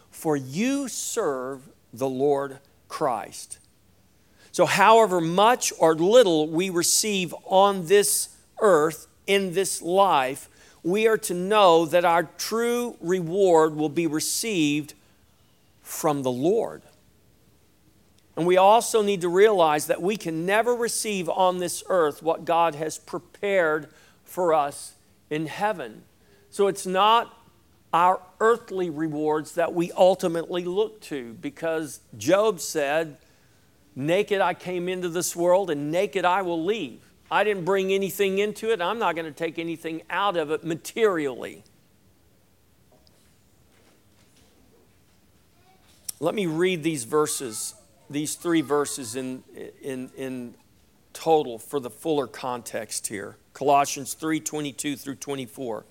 for 0.09 0.37
you 0.37 0.87
serve 0.87 1.67
the 1.93 2.07
Lord 2.07 2.59
Christ. 2.87 3.57
So 4.53 4.65
however 4.65 5.19
much 5.19 5.73
or 5.79 5.95
little 5.95 6.47
we 6.47 6.69
receive 6.69 7.35
on 7.43 7.87
this 7.87 8.29
earth 8.61 9.05
in 9.27 9.53
this 9.53 9.81
life 9.81 10.47
we 10.81 11.07
are 11.09 11.17
to 11.17 11.33
know 11.33 11.85
that 11.87 12.05
our 12.05 12.23
true 12.23 12.95
reward 13.01 13.75
will 13.75 13.89
be 13.89 14.07
received 14.07 14.93
from 15.83 16.23
the 16.23 16.31
Lord. 16.31 16.83
And 18.35 18.45
we 18.45 18.57
also 18.57 19.01
need 19.01 19.21
to 19.21 19.29
realize 19.29 19.87
that 19.87 20.01
we 20.01 20.17
can 20.17 20.45
never 20.45 20.75
receive 20.75 21.29
on 21.29 21.59
this 21.59 21.83
earth 21.87 22.21
what 22.21 22.43
God 22.43 22.75
has 22.75 22.97
prepared 22.97 23.89
for 24.23 24.53
us 24.53 24.95
in 25.29 25.47
heaven. 25.47 26.03
So 26.49 26.67
it's 26.67 26.85
not 26.85 27.33
our 27.93 28.19
earthly 28.41 28.89
rewards 28.89 29.53
that 29.53 29.73
we 29.73 29.91
ultimately 29.93 30.65
look 30.65 30.99
to 31.01 31.33
because 31.35 32.01
Job 32.17 32.59
said, 32.59 33.17
Naked 33.95 34.41
I 34.41 34.53
came 34.53 34.89
into 34.89 35.07
this 35.07 35.33
world, 35.33 35.69
and 35.69 35.89
naked 35.89 36.25
I 36.25 36.41
will 36.41 36.61
leave. 36.61 36.99
I 37.31 37.45
didn't 37.45 37.63
bring 37.63 37.93
anything 37.93 38.39
into 38.39 38.71
it. 38.71 38.81
I'm 38.81 38.99
not 38.99 39.15
going 39.15 39.25
to 39.25 39.31
take 39.31 39.57
anything 39.57 40.01
out 40.09 40.35
of 40.35 40.51
it 40.51 40.65
materially. 40.65 41.63
Let 46.19 46.35
me 46.35 46.45
read 46.45 46.83
these 46.83 47.05
verses 47.05 47.75
these 48.09 48.35
three 48.35 48.61
verses 48.61 49.15
in, 49.15 49.43
in, 49.81 50.09
in 50.15 50.55
total 51.13 51.57
for 51.57 51.79
the 51.79 51.89
fuller 51.89 52.27
context 52.27 53.07
here. 53.07 53.37
Colossians 53.53 54.13
3 54.13 54.39
22 54.39 54.95
through 54.95 55.15
24. 55.15 55.85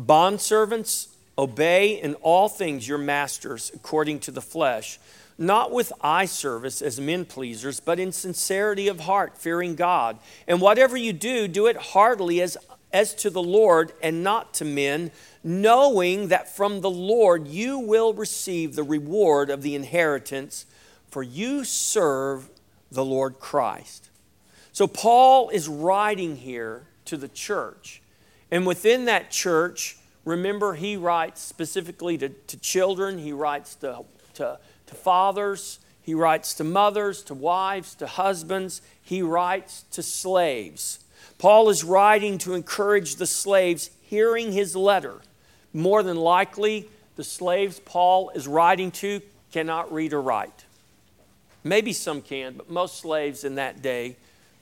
Bondservants, 0.00 1.08
obey 1.38 2.00
in 2.00 2.14
all 2.16 2.48
things 2.48 2.88
your 2.88 2.98
masters 2.98 3.70
according 3.74 4.18
to 4.20 4.30
the 4.30 4.40
flesh, 4.40 4.98
not 5.36 5.70
with 5.70 5.92
eye 6.00 6.24
service 6.24 6.82
as 6.82 7.00
men 7.00 7.24
pleasers, 7.24 7.78
but 7.78 8.00
in 8.00 8.10
sincerity 8.10 8.88
of 8.88 9.00
heart, 9.00 9.36
fearing 9.36 9.74
God. 9.74 10.18
And 10.48 10.60
whatever 10.60 10.96
you 10.96 11.12
do, 11.12 11.46
do 11.46 11.66
it 11.66 11.76
heartily 11.76 12.40
as, 12.40 12.56
as 12.92 13.14
to 13.16 13.30
the 13.30 13.42
Lord 13.42 13.92
and 14.02 14.24
not 14.24 14.54
to 14.54 14.64
men, 14.64 15.10
knowing 15.44 16.28
that 16.28 16.56
from 16.56 16.80
the 16.80 16.90
Lord 16.90 17.46
you 17.46 17.78
will 17.78 18.14
receive 18.14 18.74
the 18.74 18.82
reward 18.82 19.50
of 19.50 19.62
the 19.62 19.74
inheritance 19.74 20.66
for 21.14 21.22
you 21.22 21.62
serve 21.62 22.50
the 22.90 23.04
Lord 23.04 23.38
Christ. 23.38 24.10
So, 24.72 24.88
Paul 24.88 25.48
is 25.50 25.68
writing 25.68 26.34
here 26.34 26.88
to 27.04 27.16
the 27.16 27.28
church. 27.28 28.02
And 28.50 28.66
within 28.66 29.04
that 29.04 29.30
church, 29.30 29.96
remember, 30.24 30.74
he 30.74 30.96
writes 30.96 31.40
specifically 31.40 32.18
to, 32.18 32.30
to 32.30 32.56
children, 32.56 33.18
he 33.18 33.32
writes 33.32 33.76
to, 33.76 34.04
to, 34.34 34.58
to 34.86 34.94
fathers, 34.96 35.78
he 36.02 36.14
writes 36.14 36.52
to 36.54 36.64
mothers, 36.64 37.22
to 37.22 37.34
wives, 37.34 37.94
to 37.94 38.08
husbands, 38.08 38.82
he 39.00 39.22
writes 39.22 39.84
to 39.92 40.02
slaves. 40.02 40.98
Paul 41.38 41.68
is 41.68 41.84
writing 41.84 42.38
to 42.38 42.54
encourage 42.54 43.14
the 43.14 43.26
slaves 43.28 43.90
hearing 44.02 44.50
his 44.50 44.74
letter. 44.74 45.20
More 45.72 46.02
than 46.02 46.16
likely, 46.16 46.88
the 47.14 47.22
slaves 47.22 47.78
Paul 47.78 48.30
is 48.34 48.48
writing 48.48 48.90
to 48.90 49.20
cannot 49.52 49.92
read 49.92 50.12
or 50.12 50.20
write. 50.20 50.63
Maybe 51.64 51.94
some 51.94 52.20
can, 52.20 52.54
but 52.54 52.70
most 52.70 52.98
slaves 52.98 53.42
in 53.42 53.54
that 53.54 53.80
day 53.80 54.16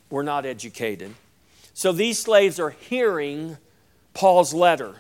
were 0.08 0.22
not 0.22 0.46
educated. 0.46 1.14
So 1.74 1.92
these 1.92 2.18
slaves 2.18 2.60
are 2.60 2.70
hearing 2.70 3.56
Paul's 4.14 4.54
letter. 4.54 4.96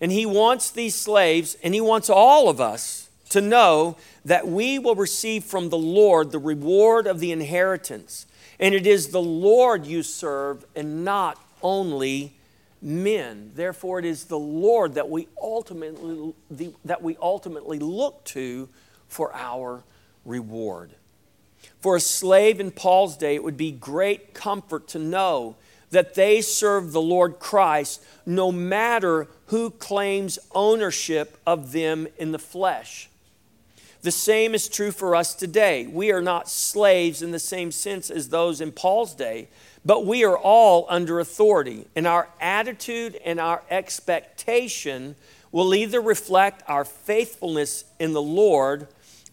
And 0.00 0.10
he 0.10 0.24
wants 0.24 0.70
these 0.70 0.94
slaves, 0.94 1.56
and 1.62 1.74
he 1.74 1.80
wants 1.80 2.08
all 2.08 2.48
of 2.48 2.60
us 2.60 3.08
to 3.30 3.40
know 3.40 3.96
that 4.24 4.46
we 4.46 4.78
will 4.78 4.94
receive 4.94 5.44
from 5.44 5.68
the 5.68 5.78
Lord 5.78 6.30
the 6.30 6.38
reward 6.38 7.06
of 7.06 7.20
the 7.20 7.32
inheritance. 7.32 8.26
And 8.58 8.74
it 8.74 8.86
is 8.86 9.08
the 9.08 9.22
Lord 9.22 9.86
you 9.86 10.02
serve 10.02 10.64
and 10.74 11.04
not 11.04 11.38
only 11.62 12.34
men. 12.80 13.50
Therefore, 13.54 13.98
it 13.98 14.04
is 14.04 14.24
the 14.24 14.38
Lord 14.38 14.94
that 14.94 15.10
we 15.10 15.28
ultimately, 15.40 16.34
that 16.84 17.02
we 17.02 17.16
ultimately 17.20 17.78
look 17.78 18.24
to 18.26 18.68
for 19.08 19.34
our 19.34 19.82
reward. 20.24 20.92
For 21.80 21.96
a 21.96 22.00
slave 22.00 22.58
in 22.60 22.70
Paul's 22.70 23.16
day, 23.16 23.34
it 23.34 23.44
would 23.44 23.56
be 23.56 23.70
great 23.70 24.34
comfort 24.34 24.88
to 24.88 24.98
know 24.98 25.56
that 25.90 26.14
they 26.14 26.40
serve 26.40 26.92
the 26.92 27.00
Lord 27.00 27.38
Christ 27.38 28.02
no 28.24 28.50
matter 28.50 29.28
who 29.46 29.70
claims 29.70 30.38
ownership 30.54 31.38
of 31.46 31.72
them 31.72 32.08
in 32.18 32.32
the 32.32 32.38
flesh. 32.38 33.08
The 34.02 34.10
same 34.10 34.54
is 34.54 34.68
true 34.68 34.92
for 34.92 35.16
us 35.16 35.34
today. 35.34 35.86
We 35.86 36.12
are 36.12 36.22
not 36.22 36.48
slaves 36.48 37.22
in 37.22 37.30
the 37.30 37.38
same 37.38 37.72
sense 37.72 38.10
as 38.10 38.28
those 38.28 38.60
in 38.60 38.72
Paul's 38.72 39.14
day, 39.14 39.48
but 39.84 40.04
we 40.04 40.24
are 40.24 40.36
all 40.36 40.86
under 40.88 41.20
authority, 41.20 41.86
and 41.94 42.06
our 42.06 42.28
attitude 42.40 43.18
and 43.24 43.40
our 43.40 43.62
expectation 43.70 45.14
will 45.52 45.74
either 45.74 46.00
reflect 46.00 46.62
our 46.68 46.84
faithfulness 46.84 47.84
in 47.98 48.12
the 48.12 48.22
Lord 48.22 48.88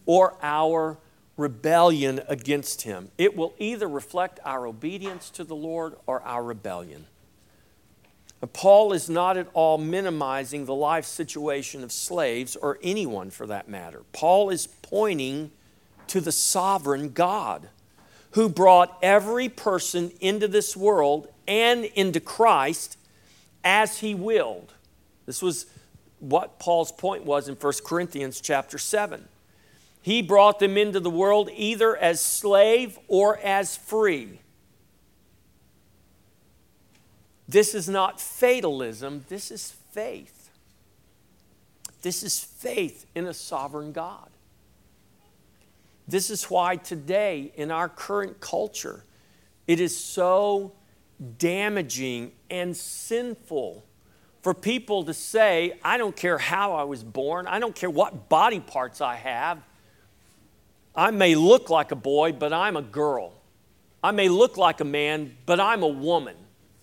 or 0.06 0.34
our 0.42 0.96
rebellion 1.36 2.20
against 2.28 2.82
him. 2.82 3.10
It 3.18 3.36
will 3.36 3.54
either 3.58 3.88
reflect 3.88 4.40
our 4.44 4.66
obedience 4.66 5.30
to 5.30 5.44
the 5.44 5.56
Lord 5.56 5.96
or 6.06 6.22
our 6.22 6.42
rebellion. 6.42 7.06
Paul 8.52 8.92
is 8.92 9.08
not 9.08 9.36
at 9.36 9.48
all 9.54 9.78
minimizing 9.78 10.66
the 10.66 10.74
life 10.74 11.06
situation 11.06 11.82
of 11.82 11.90
slaves 11.90 12.56
or 12.56 12.78
anyone 12.82 13.30
for 13.30 13.46
that 13.46 13.68
matter. 13.68 14.02
Paul 14.12 14.50
is 14.50 14.66
pointing 14.66 15.50
to 16.08 16.20
the 16.20 16.32
sovereign 16.32 17.10
God 17.10 17.68
who 18.32 18.48
brought 18.48 18.98
every 19.02 19.48
person 19.48 20.12
into 20.20 20.48
this 20.48 20.76
world 20.76 21.28
and 21.48 21.84
into 21.84 22.20
Christ 22.20 22.98
as 23.62 24.00
he 24.00 24.14
willed. 24.14 24.72
This 25.24 25.40
was 25.40 25.66
what 26.18 26.58
Paul's 26.58 26.92
point 26.92 27.24
was 27.24 27.48
in 27.48 27.54
1 27.54 27.72
Corinthians 27.84 28.40
chapter 28.40 28.76
7. 28.76 29.28
He 30.04 30.20
brought 30.20 30.58
them 30.58 30.76
into 30.76 31.00
the 31.00 31.08
world 31.08 31.48
either 31.56 31.96
as 31.96 32.20
slave 32.20 32.98
or 33.08 33.38
as 33.38 33.74
free. 33.74 34.38
This 37.48 37.74
is 37.74 37.88
not 37.88 38.20
fatalism, 38.20 39.24
this 39.30 39.50
is 39.50 39.74
faith. 39.92 40.50
This 42.02 42.22
is 42.22 42.38
faith 42.38 43.06
in 43.14 43.24
a 43.24 43.32
sovereign 43.32 43.92
God. 43.92 44.28
This 46.06 46.28
is 46.28 46.50
why 46.50 46.76
today, 46.76 47.50
in 47.54 47.70
our 47.70 47.88
current 47.88 48.40
culture, 48.40 49.04
it 49.66 49.80
is 49.80 49.96
so 49.96 50.74
damaging 51.38 52.32
and 52.50 52.76
sinful 52.76 53.86
for 54.42 54.52
people 54.52 55.04
to 55.04 55.14
say, 55.14 55.78
I 55.82 55.96
don't 55.96 56.14
care 56.14 56.36
how 56.36 56.74
I 56.74 56.82
was 56.82 57.02
born, 57.02 57.46
I 57.46 57.58
don't 57.58 57.74
care 57.74 57.88
what 57.88 58.28
body 58.28 58.60
parts 58.60 59.00
I 59.00 59.14
have, 59.14 59.62
I 60.94 61.10
may 61.10 61.34
look 61.34 61.70
like 61.70 61.90
a 61.90 61.96
boy, 61.96 62.32
but 62.32 62.52
I'm 62.52 62.76
a 62.76 62.82
girl. 62.82 63.32
I 64.02 64.12
may 64.12 64.28
look 64.28 64.56
like 64.56 64.80
a 64.80 64.84
man, 64.84 65.36
but 65.46 65.58
I'm 65.58 65.82
a 65.82 65.88
woman. 65.88 66.36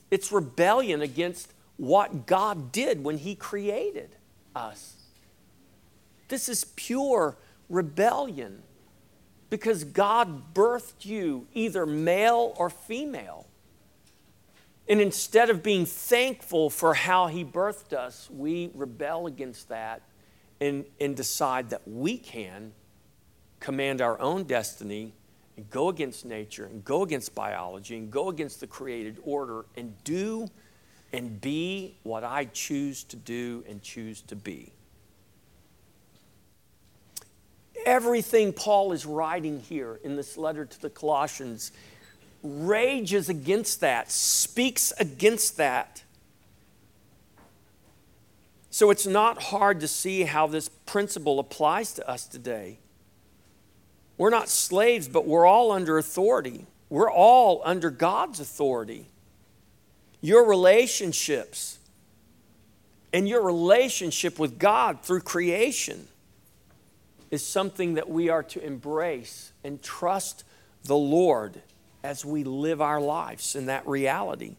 It's 0.10 0.32
rebellion 0.32 1.02
against 1.02 1.54
what 1.78 2.26
God 2.26 2.72
did 2.72 3.04
when 3.04 3.18
He 3.18 3.36
created 3.36 4.16
us. 4.56 4.96
This 6.28 6.50
is 6.50 6.66
pure 6.76 7.38
rebellion 7.70 8.64
because 9.50 9.84
God 9.84 10.54
birthed 10.54 11.06
you 11.06 11.48
either 11.54 11.86
male 11.86 12.54
or 12.58 12.70
female. 12.70 13.48
And 14.88 15.00
instead 15.00 15.50
of 15.50 15.64
being 15.64 15.86
thankful 15.86 16.70
for 16.70 16.94
how 16.94 17.28
He 17.28 17.46
birthed 17.46 17.94
us, 17.94 18.30
we 18.30 18.72
rebel 18.74 19.28
against 19.28 19.70
that 19.70 20.02
and, 20.60 20.86
and 21.00 21.16
decide 21.16 21.70
that 21.70 21.88
we 21.88 22.18
can 22.18 22.74
command 23.62 24.02
our 24.02 24.20
own 24.20 24.44
destiny 24.44 25.14
and 25.56 25.70
go 25.70 25.88
against 25.88 26.26
nature 26.26 26.66
and 26.66 26.84
go 26.84 27.04
against 27.04 27.34
biology 27.34 27.96
and 27.96 28.12
go 28.12 28.28
against 28.28 28.60
the 28.60 28.68
created 28.68 29.18
order 29.24 29.66
and 29.78 29.94
do 30.04 30.50
and 31.14 31.40
be 31.40 31.96
what 32.04 32.24
I 32.24 32.46
choose 32.46 33.04
to 33.06 33.16
do 33.16 33.64
and 33.70 33.82
choose 33.82 34.22
to 34.24 34.36
be. 34.36 34.74
Everything 37.86 38.54
Paul 38.54 38.92
is 38.92 39.06
writing 39.06 39.60
here 39.60 40.00
in 40.04 40.16
this 40.16 40.38
letter 40.38 40.66
to 40.66 40.82
the 40.82 40.90
Colossians 40.90 41.72
rages 42.44 43.30
against 43.30 43.82
that, 43.82 44.12
speaks 44.12 44.92
against 45.00 45.58
that. 45.58 46.04
So 48.70 48.90
it's 48.90 49.06
not 49.06 49.42
hard 49.42 49.80
to 49.82 49.88
see 49.88 50.24
how 50.24 50.48
this 50.48 50.70
principle 50.70 51.40
applies 51.40 51.94
to 51.94 52.10
us 52.10 52.26
today. 52.26 52.80
We're 54.22 54.30
not 54.30 54.50
slaves, 54.50 55.08
but 55.08 55.26
we're 55.26 55.48
all 55.48 55.72
under 55.72 55.98
authority. 55.98 56.68
We're 56.90 57.10
all 57.10 57.60
under 57.66 57.90
God's 57.90 58.40
authority. 58.40 59.08
Your 60.22 60.48
relationships 60.48 61.80
and 63.12 63.28
your 63.28 63.42
relationship 63.42 64.38
with 64.38 64.60
God 64.60 65.02
through 65.02 65.22
creation 65.22 66.08
is 67.32 67.44
something 67.44 67.96
that 67.96 68.10
we 68.10 68.30
are 68.30 68.44
to 68.44 68.64
embrace 68.64 69.54
and 69.64 69.82
trust 69.82 70.44
the 70.84 70.96
Lord 70.96 71.60
as 72.04 72.24
we 72.24 72.44
live 72.44 72.80
our 72.80 73.02
lives 73.02 73.56
in 73.56 73.66
that 73.66 73.88
reality. 73.88 74.56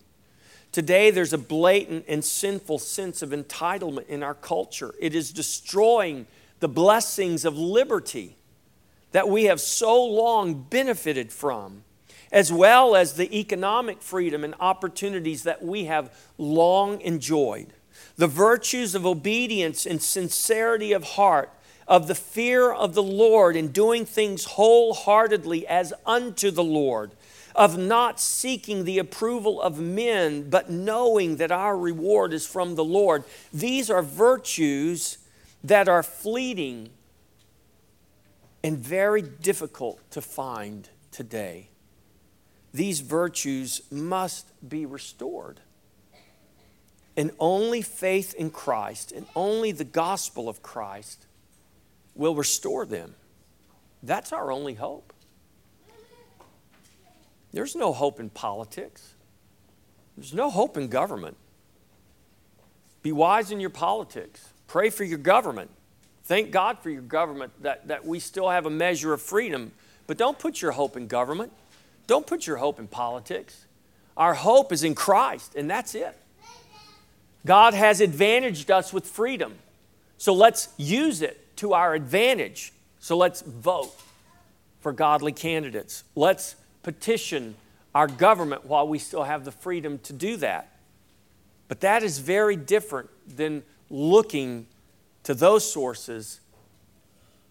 Today, 0.72 1.12
there's 1.12 1.32
a 1.32 1.38
blatant 1.38 2.06
and 2.08 2.24
sinful 2.24 2.80
sense 2.80 3.22
of 3.22 3.30
entitlement 3.30 4.08
in 4.08 4.24
our 4.24 4.34
culture. 4.34 4.92
It 4.98 5.14
is 5.14 5.32
destroying 5.32 6.26
the 6.58 6.66
blessings 6.66 7.44
of 7.44 7.56
liberty 7.56 8.38
that 9.12 9.28
we 9.28 9.44
have 9.44 9.60
so 9.60 10.04
long 10.04 10.54
benefited 10.54 11.32
from, 11.32 11.84
as 12.30 12.52
well 12.52 12.96
as 12.96 13.14
the 13.14 13.38
economic 13.38 14.02
freedom 14.02 14.42
and 14.44 14.54
opportunities 14.58 15.44
that 15.44 15.62
we 15.62 15.84
have 15.84 16.14
long 16.38 17.00
enjoyed. 17.00 17.72
The 18.16 18.26
virtues 18.26 18.94
of 18.94 19.06
obedience 19.06 19.86
and 19.86 20.02
sincerity 20.02 20.92
of 20.92 21.04
heart 21.04 21.50
of 21.88 22.06
the 22.06 22.14
fear 22.14 22.72
of 22.72 22.94
the 22.94 23.02
Lord 23.02 23.56
and 23.56 23.72
doing 23.72 24.06
things 24.06 24.44
wholeheartedly 24.44 25.66
as 25.66 25.92
unto 26.06 26.50
the 26.50 26.64
Lord, 26.64 27.12
of 27.54 27.76
not 27.76 28.18
seeking 28.18 28.84
the 28.84 28.98
approval 28.98 29.60
of 29.60 29.78
men, 29.78 30.48
but 30.48 30.70
knowing 30.70 31.36
that 31.36 31.52
our 31.52 31.76
reward 31.76 32.32
is 32.32 32.46
from 32.46 32.76
the 32.76 32.84
Lord. 32.84 33.24
These 33.52 33.90
are 33.90 34.02
virtues 34.02 35.18
that 35.62 35.88
are 35.88 36.02
fleeting 36.02 36.90
and 38.62 38.78
very 38.78 39.22
difficult 39.22 39.98
to 40.12 40.20
find 40.20 40.88
today. 41.10 41.68
These 42.72 43.00
virtues 43.00 43.82
must 43.90 44.46
be 44.66 44.86
restored. 44.86 45.60
And 47.16 47.30
only 47.38 47.82
faith 47.82 48.34
in 48.34 48.50
Christ 48.50 49.12
and 49.12 49.26
only 49.36 49.72
the 49.72 49.84
gospel 49.84 50.48
of 50.48 50.62
Christ 50.62 51.26
will 52.14 52.34
restore 52.34 52.86
them. 52.86 53.14
That's 54.02 54.32
our 54.32 54.50
only 54.50 54.74
hope. 54.74 55.12
There's 57.52 57.76
no 57.76 57.92
hope 57.92 58.18
in 58.18 58.30
politics, 58.30 59.14
there's 60.16 60.32
no 60.32 60.50
hope 60.50 60.76
in 60.76 60.88
government. 60.88 61.36
Be 63.02 63.12
wise 63.12 63.50
in 63.50 63.60
your 63.60 63.70
politics, 63.70 64.54
pray 64.66 64.88
for 64.88 65.04
your 65.04 65.18
government. 65.18 65.70
Thank 66.24 66.50
God 66.50 66.78
for 66.78 66.90
your 66.90 67.02
government 67.02 67.52
that, 67.62 67.88
that 67.88 68.06
we 68.06 68.20
still 68.20 68.48
have 68.48 68.66
a 68.66 68.70
measure 68.70 69.12
of 69.12 69.20
freedom, 69.20 69.72
but 70.06 70.16
don't 70.16 70.38
put 70.38 70.62
your 70.62 70.72
hope 70.72 70.96
in 70.96 71.06
government. 71.06 71.52
Don't 72.06 72.26
put 72.26 72.46
your 72.46 72.56
hope 72.56 72.78
in 72.78 72.86
politics. 72.86 73.66
Our 74.16 74.34
hope 74.34 74.72
is 74.72 74.84
in 74.84 74.94
Christ, 74.94 75.54
and 75.54 75.70
that's 75.70 75.94
it. 75.94 76.16
God 77.44 77.74
has 77.74 78.00
advantaged 78.00 78.70
us 78.70 78.92
with 78.92 79.06
freedom. 79.06 79.54
So 80.18 80.32
let's 80.32 80.68
use 80.76 81.22
it 81.22 81.56
to 81.56 81.72
our 81.72 81.94
advantage. 81.94 82.72
So 83.00 83.16
let's 83.16 83.42
vote 83.42 83.92
for 84.80 84.92
godly 84.92 85.32
candidates. 85.32 86.04
Let's 86.14 86.56
petition 86.82 87.56
our 87.94 88.06
government 88.06 88.64
while 88.66 88.86
we 88.86 88.98
still 88.98 89.24
have 89.24 89.44
the 89.44 89.52
freedom 89.52 89.98
to 90.00 90.12
do 90.12 90.36
that. 90.38 90.68
But 91.68 91.80
that 91.80 92.02
is 92.02 92.18
very 92.18 92.56
different 92.56 93.10
than 93.36 93.62
looking 93.90 94.66
to 95.24 95.34
those 95.34 95.70
sources 95.70 96.40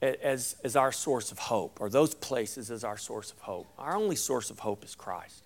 as, 0.01 0.55
as 0.63 0.75
our 0.75 0.91
source 0.91 1.31
of 1.31 1.37
hope, 1.37 1.79
or 1.79 1.89
those 1.89 2.13
places 2.15 2.71
as 2.71 2.83
our 2.83 2.97
source 2.97 3.31
of 3.31 3.39
hope. 3.39 3.67
Our 3.77 3.95
only 3.95 4.15
source 4.15 4.49
of 4.49 4.59
hope 4.59 4.83
is 4.83 4.95
Christ. 4.95 5.45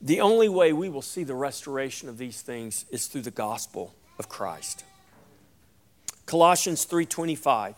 The 0.00 0.20
only 0.20 0.48
way 0.48 0.72
we 0.72 0.88
will 0.88 1.02
see 1.02 1.24
the 1.24 1.34
restoration 1.34 2.08
of 2.08 2.18
these 2.18 2.42
things 2.42 2.84
is 2.90 3.06
through 3.06 3.22
the 3.22 3.30
gospel 3.30 3.94
of 4.18 4.28
Christ. 4.28 4.84
Colossians 6.26 6.84
3:25 6.84 7.74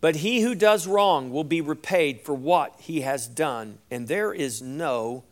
But 0.00 0.16
he 0.16 0.40
who 0.40 0.54
does 0.54 0.86
wrong 0.86 1.30
will 1.30 1.44
be 1.44 1.60
repaid 1.60 2.20
for 2.22 2.34
what 2.34 2.74
he 2.80 3.00
has 3.02 3.26
done 3.26 3.78
and 3.90 4.08
there 4.08 4.34
is 4.34 4.60
no 4.60 5.24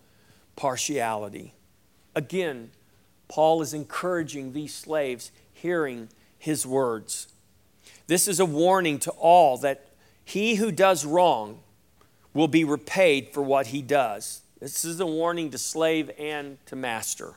partiality. 0.55 1.55
Again, 2.14 2.70
Paul 3.29 3.61
is 3.61 3.74
encouraging 3.74 4.52
these 4.52 4.74
slaves 4.74 5.33
hearing 5.57 6.09
his 6.38 6.66
words. 6.66 7.29
This 8.07 8.29
is 8.29 8.40
a 8.40 8.45
warning 8.45 8.99
to 9.01 9.11
all 9.12 9.59
that 9.59 9.88
he 10.25 10.57
who 10.57 10.71
does 10.71 11.05
wrong 11.05 11.61
will 12.33 12.49
be 12.49 12.64
repaid 12.64 13.31
for 13.33 13.42
what 13.42 13.69
he 13.69 13.83
does. 13.83 14.42
This 14.61 14.85
is 14.85 15.01
a 15.01 15.07
warning 15.07 15.51
to 15.51 15.59
slave 15.59 16.11
and 16.19 16.59
to 16.66 16.77
master. 16.77 17.35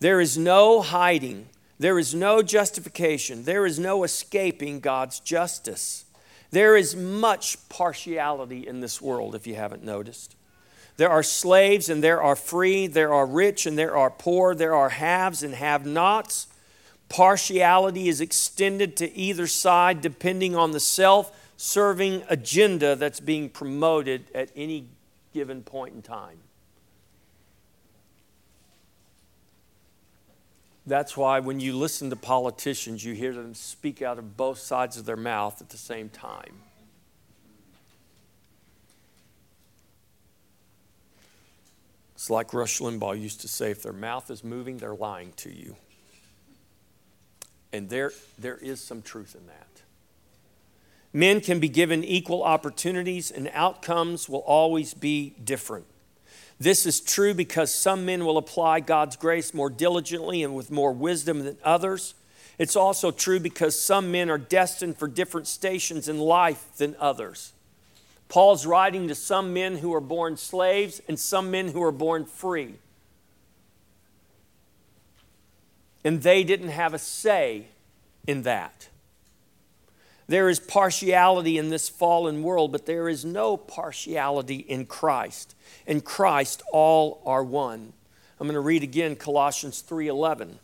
There 0.00 0.20
is 0.20 0.36
no 0.36 0.80
hiding 0.80 1.48
there 1.78 1.98
is 1.98 2.14
no 2.14 2.42
justification. 2.42 3.44
There 3.44 3.66
is 3.66 3.78
no 3.78 4.04
escaping 4.04 4.80
God's 4.80 5.20
justice. 5.20 6.04
There 6.50 6.76
is 6.76 6.94
much 6.94 7.68
partiality 7.68 8.66
in 8.66 8.80
this 8.80 9.02
world, 9.02 9.34
if 9.34 9.46
you 9.46 9.56
haven't 9.56 9.82
noticed. 9.82 10.36
There 10.96 11.10
are 11.10 11.22
slaves 11.22 11.88
and 11.88 12.02
there 12.02 12.22
are 12.22 12.36
free. 12.36 12.86
There 12.86 13.12
are 13.12 13.26
rich 13.26 13.66
and 13.66 13.76
there 13.76 13.96
are 13.96 14.10
poor. 14.10 14.54
There 14.54 14.74
are 14.74 14.90
haves 14.90 15.42
and 15.42 15.54
have 15.54 15.84
nots. 15.84 16.46
Partiality 17.08 18.08
is 18.08 18.20
extended 18.20 18.96
to 18.98 19.12
either 19.16 19.46
side 19.46 20.00
depending 20.00 20.56
on 20.56 20.70
the 20.70 20.80
self 20.80 21.40
serving 21.56 22.22
agenda 22.28 22.96
that's 22.96 23.20
being 23.20 23.48
promoted 23.48 24.24
at 24.34 24.50
any 24.56 24.86
given 25.32 25.62
point 25.62 25.94
in 25.94 26.02
time. 26.02 26.38
That's 30.86 31.16
why 31.16 31.40
when 31.40 31.60
you 31.60 31.76
listen 31.76 32.10
to 32.10 32.16
politicians, 32.16 33.04
you 33.04 33.14
hear 33.14 33.32
them 33.32 33.54
speak 33.54 34.02
out 34.02 34.18
of 34.18 34.36
both 34.36 34.58
sides 34.58 34.98
of 34.98 35.06
their 35.06 35.16
mouth 35.16 35.60
at 35.62 35.70
the 35.70 35.78
same 35.78 36.10
time. 36.10 36.63
It's 42.24 42.30
like 42.30 42.54
Rush 42.54 42.80
Limbaugh 42.80 43.20
used 43.20 43.42
to 43.42 43.48
say 43.48 43.70
if 43.70 43.82
their 43.82 43.92
mouth 43.92 44.30
is 44.30 44.42
moving, 44.42 44.78
they're 44.78 44.94
lying 44.94 45.34
to 45.36 45.54
you. 45.54 45.76
And 47.70 47.90
there, 47.90 48.12
there 48.38 48.56
is 48.56 48.80
some 48.80 49.02
truth 49.02 49.36
in 49.38 49.46
that. 49.46 49.82
Men 51.12 51.42
can 51.42 51.60
be 51.60 51.68
given 51.68 52.02
equal 52.02 52.42
opportunities, 52.42 53.30
and 53.30 53.50
outcomes 53.52 54.26
will 54.26 54.38
always 54.38 54.94
be 54.94 55.34
different. 55.44 55.84
This 56.58 56.86
is 56.86 57.02
true 57.02 57.34
because 57.34 57.74
some 57.74 58.06
men 58.06 58.24
will 58.24 58.38
apply 58.38 58.80
God's 58.80 59.16
grace 59.16 59.52
more 59.52 59.68
diligently 59.68 60.42
and 60.42 60.54
with 60.54 60.70
more 60.70 60.94
wisdom 60.94 61.40
than 61.40 61.58
others. 61.62 62.14
It's 62.56 62.74
also 62.74 63.10
true 63.10 63.38
because 63.38 63.78
some 63.78 64.10
men 64.10 64.30
are 64.30 64.38
destined 64.38 64.96
for 64.96 65.08
different 65.08 65.46
stations 65.46 66.08
in 66.08 66.18
life 66.18 66.74
than 66.78 66.96
others. 66.98 67.52
Paul's 68.28 68.66
writing 68.66 69.08
to 69.08 69.14
some 69.14 69.52
men 69.52 69.78
who 69.78 69.94
are 69.94 70.00
born 70.00 70.36
slaves 70.36 71.00
and 71.08 71.18
some 71.18 71.50
men 71.50 71.68
who 71.68 71.82
are 71.82 71.92
born 71.92 72.24
free. 72.24 72.74
And 76.04 76.22
they 76.22 76.44
didn't 76.44 76.68
have 76.68 76.94
a 76.94 76.98
say 76.98 77.66
in 78.26 78.42
that. 78.42 78.88
There 80.26 80.48
is 80.48 80.58
partiality 80.58 81.58
in 81.58 81.68
this 81.68 81.88
fallen 81.88 82.42
world, 82.42 82.72
but 82.72 82.86
there 82.86 83.08
is 83.08 83.24
no 83.24 83.56
partiality 83.56 84.56
in 84.56 84.86
Christ. 84.86 85.54
In 85.86 86.00
Christ 86.00 86.62
all 86.72 87.22
are 87.26 87.44
one. 87.44 87.92
I'm 88.40 88.46
going 88.46 88.54
to 88.54 88.60
read 88.60 88.82
again 88.82 89.16
Colossians 89.16 89.82
3:11, 89.82 90.58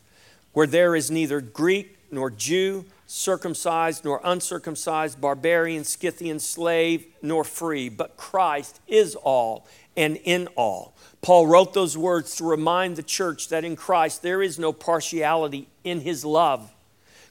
where 0.53 0.67
there 0.67 0.97
is 0.97 1.11
neither 1.11 1.41
Greek 1.41 1.99
nor 2.11 2.31
Jew, 2.31 2.87
circumcised 3.11 4.05
nor 4.05 4.21
uncircumcised, 4.23 5.21
barbarian, 5.21 5.83
Scythian, 5.83 6.39
slave, 6.39 7.05
nor 7.21 7.43
free, 7.43 7.89
but 7.89 8.17
Christ 8.17 8.81
is 8.87 9.17
all 9.17 9.67
and 9.97 10.17
in 10.23 10.47
all. 10.55 10.95
Paul 11.21 11.49
wrote 11.49 11.75
those 11.75 11.99
words 11.99 12.37
to 12.37 12.45
remind 12.45 12.95
the 12.95 13.03
church 13.03 13.49
that 13.49 13.65
in 13.65 13.75
Christ 13.75 14.23
there 14.23 14.41
is 14.41 14.61
no 14.61 14.73
partiality 14.73 15.67
in 15.83 16.03
his 16.03 16.25
love. 16.25 16.73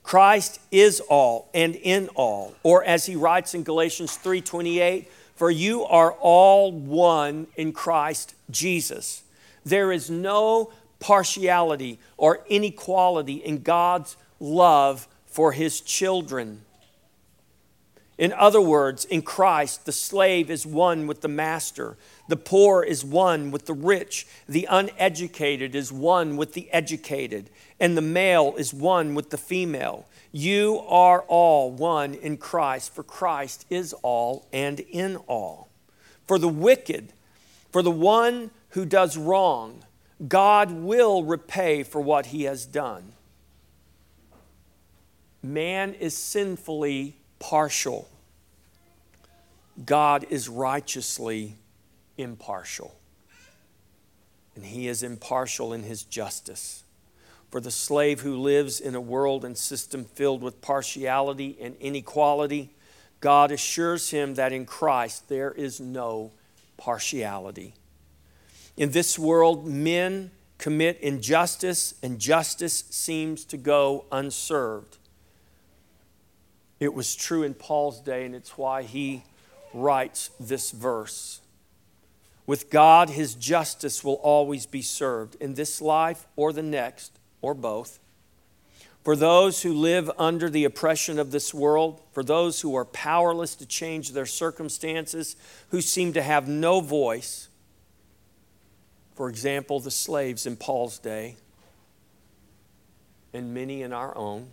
Christ 0.03 0.59
is 0.69 0.99
all 0.99 1.49
and 1.53 1.75
in 1.75 2.09
all. 2.09 2.55
Or 2.61 2.83
as 2.83 3.05
he 3.05 3.15
writes 3.15 3.53
in 3.53 3.63
Galatians 3.63 4.17
3:28, 4.17 5.07
for 5.33 5.49
you 5.49 5.85
are 5.85 6.11
all 6.11 6.73
one 6.73 7.47
in 7.55 7.71
Christ 7.71 8.35
Jesus. 8.51 9.21
There 9.63 9.93
is 9.93 10.09
no 10.09 10.73
partiality 10.99 11.99
or 12.17 12.41
inequality 12.49 13.35
in 13.35 13.61
God's 13.61 14.17
love 14.41 15.07
for 15.29 15.51
his 15.51 15.81
children. 15.81 16.61
In 18.17 18.33
other 18.33 18.59
words, 18.59 19.05
in 19.05 19.21
Christ, 19.21 19.85
the 19.85 19.93
slave 19.93 20.51
is 20.51 20.65
one 20.65 21.07
with 21.07 21.21
the 21.21 21.29
master, 21.29 21.95
the 22.27 22.35
poor 22.35 22.83
is 22.83 23.05
one 23.05 23.49
with 23.49 23.65
the 23.65 23.73
rich, 23.73 24.27
the 24.47 24.67
uneducated 24.69 25.73
is 25.73 25.89
one 25.89 26.35
with 26.35 26.51
the 26.51 26.69
educated, 26.73 27.49
and 27.79 27.95
the 27.95 28.01
male 28.01 28.55
is 28.57 28.73
one 28.73 29.15
with 29.15 29.29
the 29.29 29.37
female. 29.37 30.05
You 30.33 30.79
are 30.89 31.21
all 31.29 31.71
one 31.71 32.13
in 32.13 32.35
Christ, 32.35 32.93
for 32.93 33.03
Christ 33.03 33.65
is 33.69 33.93
all 34.03 34.45
and 34.51 34.81
in 34.81 35.15
all. 35.15 35.69
For 36.27 36.37
the 36.37 36.49
wicked, 36.49 37.13
for 37.71 37.81
the 37.81 37.89
one 37.89 38.51
who 38.71 38.85
does 38.85 39.17
wrong, 39.17 39.85
God 40.27 40.71
will 40.71 41.23
repay 41.23 41.83
for 41.83 42.01
what 42.01 42.27
he 42.27 42.43
has 42.43 42.65
done. 42.65 43.13
Man 45.41 45.93
is 45.93 46.15
sinfully 46.15 47.15
partial, 47.39 48.09
God 49.85 50.25
is 50.29 50.49
righteously 50.49 51.55
impartial. 52.17 52.95
And 54.55 54.65
he 54.65 54.89
is 54.89 55.03
impartial 55.03 55.71
in 55.71 55.83
his 55.83 56.03
justice. 56.03 56.83
For 57.49 57.61
the 57.61 57.71
slave 57.71 58.19
who 58.21 58.35
lives 58.35 58.81
in 58.81 58.93
a 58.93 59.01
world 59.01 59.45
and 59.45 59.57
system 59.57 60.03
filled 60.03 60.43
with 60.43 60.61
partiality 60.61 61.57
and 61.61 61.75
inequality, 61.77 62.71
God 63.21 63.51
assures 63.51 64.11
him 64.11 64.35
that 64.35 64.51
in 64.51 64.65
Christ 64.65 65.29
there 65.29 65.51
is 65.51 65.79
no 65.79 66.31
partiality. 66.77 67.73
In 68.77 68.91
this 68.91 69.17
world, 69.17 69.65
men 69.65 70.31
commit 70.57 70.99
injustice, 70.99 71.95
and 72.03 72.19
justice 72.19 72.83
seems 72.89 73.45
to 73.45 73.57
go 73.57 74.05
unserved. 74.11 74.98
It 76.79 76.93
was 76.93 77.15
true 77.15 77.43
in 77.43 77.53
Paul's 77.53 77.99
day, 77.99 78.25
and 78.25 78.33
it's 78.33 78.57
why 78.57 78.83
he 78.83 79.23
writes 79.73 80.31
this 80.39 80.71
verse. 80.71 81.41
With 82.45 82.69
God, 82.69 83.11
his 83.11 83.35
justice 83.35 84.03
will 84.03 84.15
always 84.15 84.65
be 84.65 84.81
served 84.81 85.35
in 85.35 85.53
this 85.53 85.81
life 85.81 86.25
or 86.35 86.51
the 86.51 86.63
next, 86.63 87.19
or 87.41 87.53
both. 87.53 87.99
For 89.03 89.15
those 89.15 89.61
who 89.61 89.73
live 89.73 90.09
under 90.17 90.49
the 90.49 90.65
oppression 90.65 91.19
of 91.19 91.31
this 91.31 91.53
world, 91.53 92.01
for 92.11 92.23
those 92.23 92.61
who 92.61 92.75
are 92.75 92.85
powerless 92.85 93.55
to 93.55 93.65
change 93.65 94.11
their 94.11 94.25
circumstances, 94.25 95.35
who 95.69 95.81
seem 95.81 96.13
to 96.13 96.21
have 96.21 96.47
no 96.47 96.81
voice, 96.81 97.49
for 99.15 99.29
example, 99.29 99.79
the 99.79 99.91
slaves 99.91 100.45
in 100.45 100.55
Paul's 100.55 100.97
day, 100.97 101.37
and 103.33 103.53
many 103.53 103.83
in 103.83 103.93
our 103.93 104.15
own, 104.17 104.49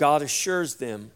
God 0.00 0.22
assures 0.22 0.76
them 0.76 1.10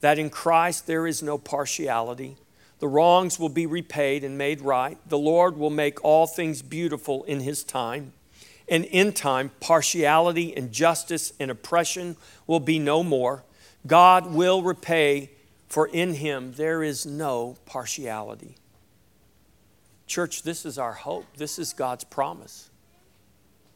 that 0.00 0.18
in 0.18 0.28
Christ 0.28 0.88
there 0.88 1.06
is 1.06 1.22
no 1.22 1.38
partiality. 1.38 2.36
The 2.80 2.88
wrongs 2.88 3.38
will 3.38 3.48
be 3.48 3.64
repaid 3.64 4.24
and 4.24 4.36
made 4.36 4.60
right. 4.60 4.98
The 5.08 5.16
Lord 5.16 5.56
will 5.56 5.70
make 5.70 6.04
all 6.04 6.26
things 6.26 6.60
beautiful 6.60 7.22
in 7.24 7.38
His 7.38 7.62
time. 7.62 8.12
And 8.68 8.84
in 8.86 9.12
time, 9.12 9.52
partiality, 9.60 10.48
and 10.56 10.66
injustice, 10.66 11.32
and 11.38 11.48
oppression 11.48 12.16
will 12.48 12.58
be 12.58 12.80
no 12.80 13.04
more. 13.04 13.44
God 13.86 14.34
will 14.34 14.62
repay, 14.62 15.30
for 15.68 15.86
in 15.86 16.14
Him 16.14 16.54
there 16.56 16.82
is 16.82 17.06
no 17.06 17.56
partiality. 17.66 18.56
Church, 20.08 20.42
this 20.42 20.66
is 20.66 20.76
our 20.76 20.94
hope. 20.94 21.24
This 21.36 21.56
is 21.56 21.72
God's 21.72 22.02
promise. 22.02 22.68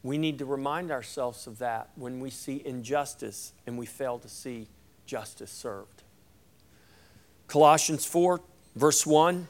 We 0.03 0.19
need 0.19 0.39
to 0.39 0.45
remind 0.45 0.91
ourselves 0.91 1.47
of 1.47 1.59
that 1.59 1.91
when 1.95 2.21
we 2.21 2.31
see 2.31 2.63
injustice 2.65 3.53
and 3.67 3.79
we 3.79 3.87
fail 3.87 4.19
to 4.19 4.29
see 4.29 4.69
justice 5.07 5.51
served. 5.51 6.03
Colossians 7.47 8.05
4, 8.05 8.41
verse 8.75 9.07
1. 9.07 9.47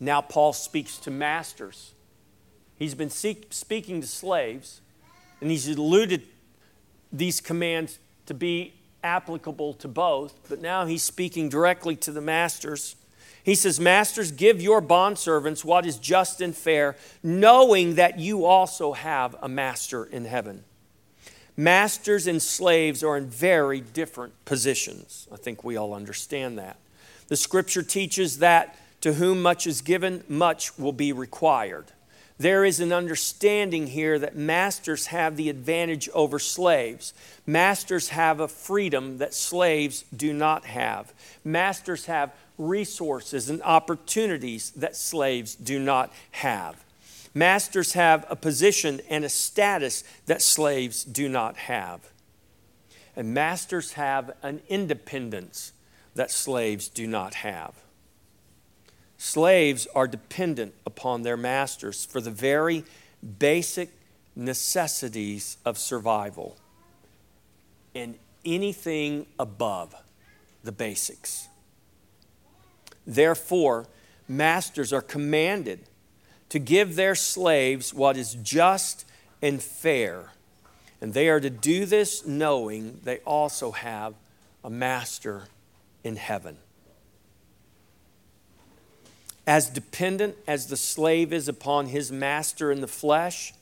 Now 0.00 0.20
Paul 0.20 0.52
speaks 0.52 0.98
to 0.98 1.10
masters. 1.10 1.94
He's 2.76 2.94
been 2.94 3.10
speaking 3.10 4.00
to 4.00 4.06
slaves, 4.06 4.80
and 5.40 5.50
he's 5.50 5.68
alluded 5.68 6.26
these 7.12 7.40
commands 7.40 8.00
to 8.26 8.34
be 8.34 8.74
applicable 9.04 9.74
to 9.74 9.86
both, 9.86 10.34
but 10.48 10.60
now 10.60 10.84
he's 10.84 11.02
speaking 11.02 11.48
directly 11.48 11.94
to 11.94 12.10
the 12.10 12.20
masters. 12.20 12.96
He 13.44 13.54
says, 13.54 13.78
Masters, 13.78 14.32
give 14.32 14.60
your 14.60 14.80
bondservants 14.80 15.64
what 15.64 15.84
is 15.84 15.98
just 15.98 16.40
and 16.40 16.56
fair, 16.56 16.96
knowing 17.22 17.96
that 17.96 18.18
you 18.18 18.46
also 18.46 18.94
have 18.94 19.36
a 19.40 19.48
master 19.48 20.04
in 20.04 20.24
heaven. 20.24 20.64
Masters 21.56 22.26
and 22.26 22.42
slaves 22.42 23.04
are 23.04 23.16
in 23.16 23.26
very 23.26 23.80
different 23.80 24.32
positions. 24.46 25.28
I 25.30 25.36
think 25.36 25.62
we 25.62 25.76
all 25.76 25.92
understand 25.92 26.58
that. 26.58 26.78
The 27.28 27.36
scripture 27.36 27.82
teaches 27.82 28.38
that 28.38 28.76
to 29.02 29.12
whom 29.12 29.42
much 29.42 29.66
is 29.66 29.82
given, 29.82 30.24
much 30.26 30.78
will 30.78 30.92
be 30.92 31.12
required. 31.12 31.92
There 32.38 32.64
is 32.64 32.80
an 32.80 32.92
understanding 32.92 33.86
here 33.86 34.18
that 34.18 34.34
masters 34.34 35.06
have 35.06 35.36
the 35.36 35.48
advantage 35.48 36.08
over 36.14 36.38
slaves. 36.40 37.14
Masters 37.46 38.08
have 38.08 38.40
a 38.40 38.48
freedom 38.48 39.18
that 39.18 39.34
slaves 39.34 40.04
do 40.16 40.32
not 40.32 40.64
have. 40.64 41.12
Masters 41.44 42.06
have 42.06 42.32
resources 42.58 43.50
and 43.50 43.62
opportunities 43.62 44.70
that 44.72 44.96
slaves 44.96 45.54
do 45.54 45.78
not 45.78 46.12
have. 46.32 46.84
Masters 47.34 47.94
have 47.94 48.24
a 48.28 48.36
position 48.36 49.00
and 49.10 49.24
a 49.24 49.28
status 49.28 50.04
that 50.26 50.40
slaves 50.40 51.02
do 51.02 51.28
not 51.28 51.56
have. 51.56 52.00
And 53.16 53.34
masters 53.34 53.92
have 53.94 54.32
an 54.42 54.62
independence 54.68 55.72
that 56.14 56.30
slaves 56.30 56.88
do 56.88 57.06
not 57.06 57.34
have. 57.34 57.74
Slaves 59.18 59.86
are 59.94 60.06
dependent 60.06 60.74
upon 60.86 61.22
their 61.22 61.36
masters 61.36 62.04
for 62.04 62.20
the 62.20 62.30
very 62.30 62.84
basic 63.38 63.90
necessities 64.36 65.56
of 65.64 65.78
survival 65.78 66.56
and 67.94 68.16
anything 68.44 69.26
above 69.38 69.94
the 70.62 70.72
basics. 70.72 71.48
Therefore, 73.06 73.86
masters 74.28 74.92
are 74.92 75.02
commanded 75.02 75.80
to 76.48 76.58
give 76.58 76.96
their 76.96 77.14
slaves 77.14 77.92
what 77.92 78.16
is 78.16 78.34
just 78.34 79.04
and 79.42 79.62
fair. 79.62 80.32
And 81.00 81.12
they 81.12 81.28
are 81.28 81.40
to 81.40 81.50
do 81.50 81.84
this 81.84 82.26
knowing 82.26 83.00
they 83.02 83.18
also 83.18 83.72
have 83.72 84.14
a 84.62 84.70
master 84.70 85.44
in 86.02 86.16
heaven. 86.16 86.56
As 89.46 89.68
dependent 89.68 90.36
as 90.46 90.68
the 90.68 90.76
slave 90.76 91.32
is 91.32 91.48
upon 91.48 91.86
his 91.86 92.10
master 92.10 92.72
in 92.72 92.80
the 92.80 92.88
flesh, 92.88 93.52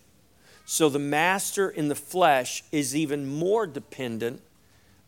so 0.64 0.88
the 0.88 1.00
master 1.00 1.68
in 1.68 1.88
the 1.88 1.96
flesh 1.96 2.62
is 2.70 2.94
even 2.94 3.26
more 3.26 3.66
dependent 3.66 4.40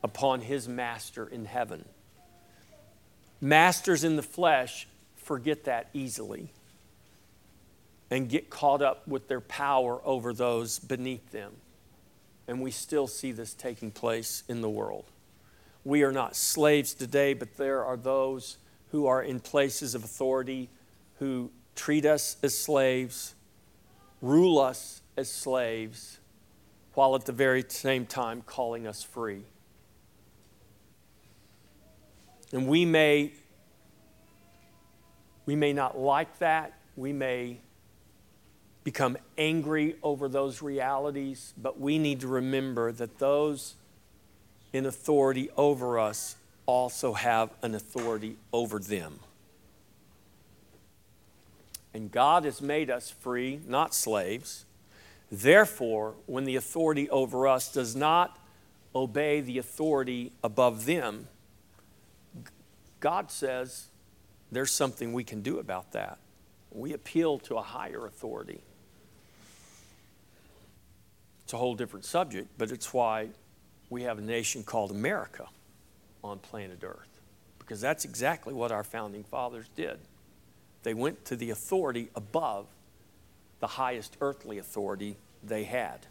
upon 0.03 0.41
his 0.41 0.69
master 0.69 1.27
in 1.27 1.45
heaven. 1.45 1.85
Masters 3.45 4.05
in 4.05 4.17
the 4.17 4.23
flesh 4.23 4.89
forget 5.17 5.65
that 5.65 5.91
easily 5.93 6.49
and 8.11 8.27
get 8.27 8.49
caught 8.49 8.81
up 8.81 9.07
with 9.07 9.29
their 9.29 9.43
power 9.43 10.01
over 10.03 10.33
those 10.33 10.79
beneath 10.79 11.31
them. 11.31 11.53
And 12.49 12.63
we 12.63 12.71
still 12.71 13.07
see 13.07 13.33
this 13.33 13.53
taking 13.53 13.91
place 13.91 14.45
in 14.49 14.63
the 14.63 14.71
world. 14.71 15.05
We 15.85 16.05
are 16.05 16.11
not 16.11 16.35
slaves 16.35 16.95
today, 16.95 17.35
but 17.35 17.59
there 17.59 17.85
are 17.85 17.99
those 17.99 18.57
who 18.93 19.07
are 19.07 19.23
in 19.23 19.41
places 19.41 19.95
of 19.95 20.05
authority 20.05 20.71
who 21.19 21.51
treat 21.77 22.07
us 22.07 22.39
as 22.43 22.57
slaves, 22.57 23.35
rule 24.23 24.59
us 24.59 25.03
as 25.19 25.31
slaves, 25.31 26.19
while 26.95 27.15
at 27.15 27.27
the 27.27 27.33
very 27.33 27.63
same 27.69 28.07
time 28.07 28.41
calling 28.41 28.87
us 28.87 29.03
free. 29.03 29.43
And 32.53 32.69
we 32.69 32.85
may, 32.85 33.33
we 35.47 35.57
may 35.57 35.73
not 35.73 35.99
like 35.99 36.39
that. 36.39 36.79
We 36.97 37.13
may 37.13 37.59
become 38.85 39.17
angry 39.39 39.97
over 40.03 40.29
those 40.29 40.61
realities, 40.63 41.55
but 41.57 41.81
we 41.81 41.99
need 41.99 42.21
to 42.21 42.29
remember 42.29 42.93
that 42.93 43.19
those 43.19 43.75
in 44.73 44.87
authority 44.87 45.49
over 45.57 45.99
us 45.99 46.37
also 46.67 47.15
have 47.15 47.51
an 47.63 47.75
authority 47.75 48.37
over 48.53 48.79
them. 48.79 49.19
And 51.95 52.11
God 52.11 52.45
has 52.45 52.61
made 52.61 52.91
us 52.91 53.11
free, 53.11 53.61
not 53.67 53.95
slaves. 53.95 54.67
Therefore, 55.31 56.15
when 56.27 56.45
the 56.45 56.57
authority 56.57 57.09
over 57.09 57.47
us 57.47 57.73
does 57.73 57.95
not 57.95 58.39
obey 58.95 59.41
the 59.41 59.59
authority 59.59 60.33
above 60.43 60.87
them, 60.87 61.29
God 63.05 63.31
says 63.31 63.89
there's 64.51 64.73
something 64.73 65.13
we 65.13 65.25
can 65.25 65.43
do 65.43 65.59
about 65.59 65.93
that. 65.93 66.17
We 66.71 66.95
appeal 66.95 67.39
to 67.41 67.57
a 67.57 67.61
higher 67.61 68.07
authority. 68.07 68.63
It's 71.43 71.53
a 71.53 71.59
whole 71.59 71.75
different 71.75 72.07
subject, 72.07 72.49
but 72.57 72.71
it's 72.71 72.95
why 72.95 73.29
we 73.91 74.05
have 74.05 74.17
a 74.17 74.23
nation 74.23 74.63
called 74.63 74.91
America 74.91 75.47
on 76.23 76.39
planet 76.39 76.79
Earth, 76.83 77.21
because 77.59 77.79
that's 77.79 78.07
exactly 78.07 78.55
what 78.55 78.73
our 78.73 78.83
founding 78.83 79.23
fathers 79.23 79.69
did. 79.77 79.99
They 80.83 80.95
went 80.95 81.27
to 81.27 81.37
the 81.37 81.51
authority 81.51 82.09
above 82.17 82.65
the 83.61 83.67
highest 83.67 84.17
earthly 84.23 84.57
authority 84.57 85.19
they 85.43 85.65
had. 85.65 86.07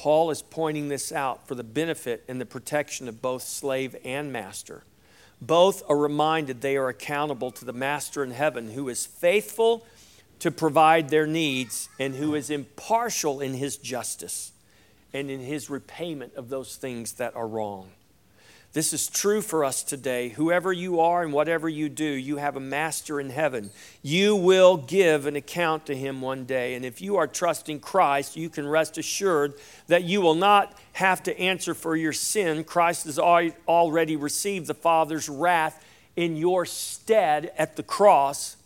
Paul 0.00 0.30
is 0.30 0.40
pointing 0.40 0.88
this 0.88 1.12
out 1.12 1.46
for 1.46 1.54
the 1.54 1.62
benefit 1.62 2.24
and 2.26 2.40
the 2.40 2.46
protection 2.46 3.06
of 3.06 3.20
both 3.20 3.42
slave 3.42 3.94
and 4.02 4.32
master. 4.32 4.82
Both 5.42 5.82
are 5.90 5.96
reminded 5.98 6.62
they 6.62 6.78
are 6.78 6.88
accountable 6.88 7.50
to 7.50 7.66
the 7.66 7.74
master 7.74 8.24
in 8.24 8.30
heaven 8.30 8.70
who 8.70 8.88
is 8.88 9.04
faithful 9.04 9.84
to 10.38 10.50
provide 10.50 11.10
their 11.10 11.26
needs 11.26 11.90
and 11.98 12.14
who 12.14 12.34
is 12.34 12.48
impartial 12.48 13.42
in 13.42 13.52
his 13.52 13.76
justice 13.76 14.52
and 15.12 15.30
in 15.30 15.40
his 15.40 15.68
repayment 15.68 16.34
of 16.34 16.48
those 16.48 16.76
things 16.76 17.12
that 17.12 17.36
are 17.36 17.46
wrong. 17.46 17.90
This 18.72 18.92
is 18.92 19.08
true 19.08 19.42
for 19.42 19.64
us 19.64 19.82
today. 19.82 20.28
Whoever 20.28 20.72
you 20.72 21.00
are 21.00 21.24
and 21.24 21.32
whatever 21.32 21.68
you 21.68 21.88
do, 21.88 22.04
you 22.04 22.36
have 22.36 22.54
a 22.54 22.60
master 22.60 23.18
in 23.18 23.30
heaven. 23.30 23.70
You 24.00 24.36
will 24.36 24.76
give 24.76 25.26
an 25.26 25.34
account 25.34 25.86
to 25.86 25.96
him 25.96 26.20
one 26.20 26.44
day. 26.44 26.74
And 26.74 26.84
if 26.84 27.00
you 27.00 27.16
are 27.16 27.26
trusting 27.26 27.80
Christ, 27.80 28.36
you 28.36 28.48
can 28.48 28.68
rest 28.68 28.96
assured 28.96 29.54
that 29.88 30.04
you 30.04 30.20
will 30.20 30.36
not 30.36 30.78
have 30.92 31.20
to 31.24 31.36
answer 31.36 31.74
for 31.74 31.96
your 31.96 32.12
sin. 32.12 32.62
Christ 32.62 33.06
has 33.06 33.18
already 33.18 34.14
received 34.14 34.68
the 34.68 34.74
Father's 34.74 35.28
wrath 35.28 35.84
in 36.14 36.36
your 36.36 36.64
stead 36.64 37.50
at 37.58 37.74
the 37.74 37.82
cross. 37.82 38.56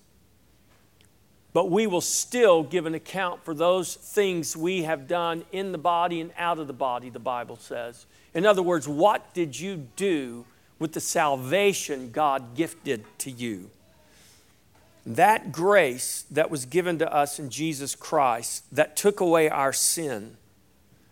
But 1.54 1.70
we 1.70 1.86
will 1.86 2.02
still 2.02 2.62
give 2.62 2.84
an 2.84 2.94
account 2.94 3.42
for 3.42 3.54
those 3.54 3.94
things 3.94 4.54
we 4.54 4.82
have 4.82 5.08
done 5.08 5.44
in 5.50 5.72
the 5.72 5.78
body 5.78 6.20
and 6.20 6.30
out 6.36 6.58
of 6.58 6.66
the 6.66 6.74
body, 6.74 7.08
the 7.08 7.18
Bible 7.18 7.56
says. 7.56 8.04
In 8.34 8.44
other 8.44 8.62
words, 8.62 8.88
what 8.88 9.32
did 9.32 9.58
you 9.58 9.88
do 9.96 10.44
with 10.78 10.92
the 10.92 11.00
salvation 11.00 12.10
God 12.10 12.56
gifted 12.56 13.04
to 13.18 13.30
you? 13.30 13.70
That 15.06 15.52
grace 15.52 16.24
that 16.30 16.50
was 16.50 16.64
given 16.64 16.98
to 16.98 17.12
us 17.12 17.38
in 17.38 17.48
Jesus 17.48 17.94
Christ 17.94 18.64
that 18.74 18.96
took 18.96 19.20
away 19.20 19.48
our 19.48 19.72
sin, 19.72 20.36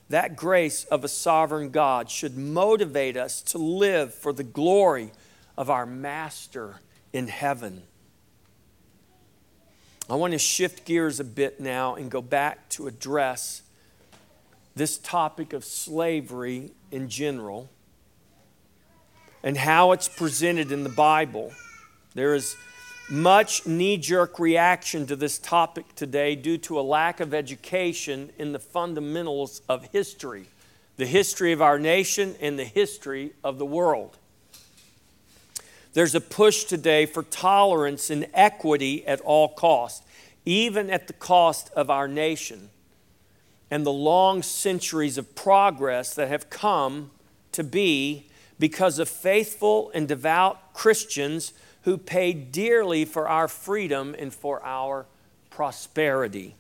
that 0.08 0.34
grace 0.34 0.84
of 0.84 1.04
a 1.04 1.08
sovereign 1.08 1.70
God 1.70 2.10
should 2.10 2.36
motivate 2.36 3.16
us 3.16 3.40
to 3.42 3.58
live 3.58 4.12
for 4.12 4.32
the 4.32 4.42
glory 4.42 5.12
of 5.56 5.70
our 5.70 5.86
Master 5.86 6.80
in 7.12 7.28
heaven. 7.28 7.82
I 10.10 10.16
want 10.16 10.32
to 10.32 10.38
shift 10.38 10.84
gears 10.84 11.20
a 11.20 11.24
bit 11.24 11.60
now 11.60 11.94
and 11.94 12.10
go 12.10 12.20
back 12.20 12.68
to 12.70 12.88
address 12.88 13.62
this 14.74 14.98
topic 14.98 15.52
of 15.52 15.64
slavery 15.64 16.72
in 16.90 17.08
general 17.08 17.68
and 19.42 19.56
how 19.56 19.92
it's 19.92 20.08
presented 20.08 20.72
in 20.72 20.82
the 20.84 20.88
Bible. 20.88 21.52
There 22.14 22.34
is 22.34 22.56
much 23.10 23.66
knee 23.66 23.96
jerk 23.96 24.38
reaction 24.38 25.06
to 25.06 25.16
this 25.16 25.38
topic 25.38 25.94
today 25.94 26.34
due 26.36 26.56
to 26.56 26.78
a 26.78 26.82
lack 26.82 27.20
of 27.20 27.34
education 27.34 28.30
in 28.38 28.52
the 28.52 28.58
fundamentals 28.58 29.60
of 29.68 29.84
history, 29.92 30.46
the 30.96 31.06
history 31.06 31.52
of 31.52 31.60
our 31.60 31.78
nation 31.78 32.34
and 32.40 32.58
the 32.58 32.64
history 32.64 33.32
of 33.42 33.58
the 33.58 33.66
world. 33.66 34.16
There's 35.92 36.14
a 36.14 36.20
push 36.20 36.64
today 36.64 37.04
for 37.04 37.22
tolerance 37.22 38.08
and 38.08 38.26
equity 38.32 39.06
at 39.06 39.20
all 39.20 39.48
costs, 39.48 40.06
even 40.46 40.88
at 40.88 41.06
the 41.06 41.12
cost 41.12 41.70
of 41.74 41.90
our 41.90 42.08
nation 42.08 42.70
and 43.72 43.86
the 43.86 43.90
long 43.90 44.42
centuries 44.42 45.16
of 45.16 45.34
progress 45.34 46.14
that 46.14 46.28
have 46.28 46.50
come 46.50 47.10
to 47.52 47.64
be 47.64 48.26
because 48.58 48.98
of 48.98 49.08
faithful 49.08 49.90
and 49.94 50.06
devout 50.06 50.74
Christians 50.74 51.54
who 51.84 51.96
paid 51.96 52.52
dearly 52.52 53.06
for 53.06 53.26
our 53.26 53.48
freedom 53.48 54.14
and 54.18 54.32
for 54.34 54.62
our 54.62 55.06
prosperity. 55.48 56.54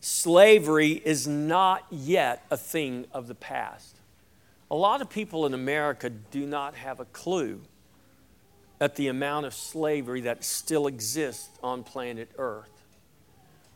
Slavery 0.00 1.02
is 1.04 1.26
not 1.26 1.84
yet 1.90 2.46
a 2.48 2.56
thing 2.56 3.04
of 3.12 3.26
the 3.26 3.34
past. 3.34 3.96
A 4.70 4.76
lot 4.76 5.02
of 5.02 5.10
people 5.10 5.44
in 5.44 5.54
America 5.54 6.08
do 6.08 6.46
not 6.46 6.76
have 6.76 7.00
a 7.00 7.04
clue 7.06 7.62
at 8.80 8.94
the 8.94 9.08
amount 9.08 9.44
of 9.44 9.54
slavery 9.54 10.20
that 10.20 10.44
still 10.44 10.86
exists 10.86 11.48
on 11.64 11.82
planet 11.82 12.30
Earth 12.38 12.79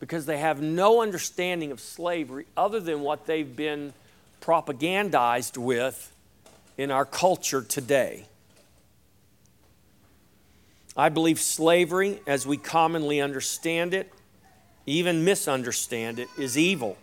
because 0.05 0.27
they 0.27 0.37
have 0.37 0.61
no 0.61 1.01
understanding 1.01 1.71
of 1.71 1.79
slavery 1.79 2.45
other 2.55 2.79
than 2.79 3.01
what 3.01 3.25
they've 3.25 3.55
been 3.55 3.91
propagandized 4.39 5.57
with 5.57 6.13
in 6.77 6.91
our 6.91 7.05
culture 7.05 7.63
today. 7.63 8.25
I 10.95 11.09
believe 11.09 11.39
slavery, 11.39 12.19
as 12.27 12.45
we 12.45 12.55
commonly 12.55 13.19
understand 13.19 13.95
it, 13.95 14.13
even 14.85 15.25
misunderstand 15.25 16.19
it, 16.19 16.27
is 16.37 16.55
evil. 16.55 16.99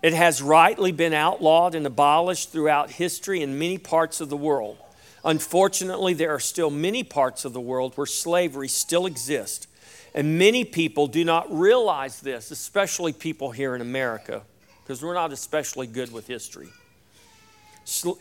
It 0.00 0.12
has 0.12 0.40
rightly 0.40 0.92
been 0.92 1.14
outlawed 1.14 1.74
and 1.74 1.84
abolished 1.84 2.52
throughout 2.52 2.92
history 2.92 3.42
in 3.42 3.58
many 3.58 3.78
parts 3.78 4.20
of 4.20 4.28
the 4.28 4.36
world. 4.36 4.78
Unfortunately, 5.24 6.14
there 6.14 6.32
are 6.32 6.38
still 6.38 6.70
many 6.70 7.02
parts 7.02 7.44
of 7.44 7.52
the 7.52 7.60
world 7.60 7.94
where 7.96 8.06
slavery 8.06 8.68
still 8.68 9.06
exists 9.06 9.66
and 10.14 10.38
many 10.38 10.64
people 10.64 11.06
do 11.06 11.24
not 11.24 11.52
realize 11.52 12.20
this, 12.20 12.50
especially 12.50 13.12
people 13.12 13.50
here 13.50 13.74
in 13.74 13.80
America, 13.80 14.42
because 14.82 15.02
we're 15.02 15.14
not 15.14 15.32
especially 15.32 15.86
good 15.86 16.12
with 16.12 16.26
history. 16.26 16.68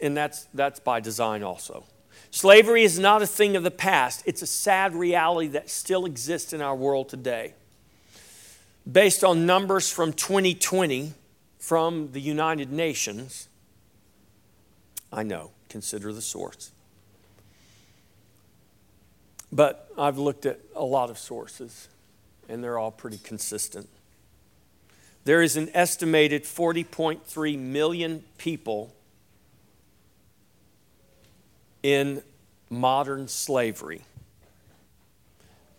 And 0.01 0.15
that's, 0.15 0.47
that's 0.53 0.79
by 0.79 0.99
design 0.99 1.43
also. 1.43 1.83
Slavery 2.31 2.83
is 2.83 2.97
not 2.97 3.21
a 3.21 3.27
thing 3.27 3.57
of 3.57 3.63
the 3.63 3.71
past, 3.71 4.23
it's 4.25 4.41
a 4.41 4.47
sad 4.47 4.95
reality 4.95 5.49
that 5.49 5.69
still 5.69 6.05
exists 6.05 6.53
in 6.53 6.61
our 6.61 6.75
world 6.75 7.09
today. 7.09 7.53
Based 8.89 9.23
on 9.23 9.45
numbers 9.45 9.91
from 9.91 10.13
2020 10.13 11.13
from 11.59 12.11
the 12.13 12.21
United 12.21 12.71
Nations, 12.71 13.47
I 15.11 15.23
know, 15.23 15.51
consider 15.67 16.13
the 16.13 16.21
source. 16.21 16.71
But 19.51 19.91
I've 19.97 20.17
looked 20.17 20.45
at 20.45 20.59
a 20.75 20.83
lot 20.83 21.09
of 21.09 21.17
sources, 21.17 21.89
and 22.47 22.63
they're 22.63 22.77
all 22.77 22.91
pretty 22.91 23.17
consistent. 23.17 23.89
There 25.23 25.41
is 25.41 25.57
an 25.57 25.69
estimated 25.73 26.43
40.3 26.43 27.59
million 27.59 28.23
people 28.37 28.95
in 31.83 32.23
modern 32.69 33.27
slavery. 33.27 34.01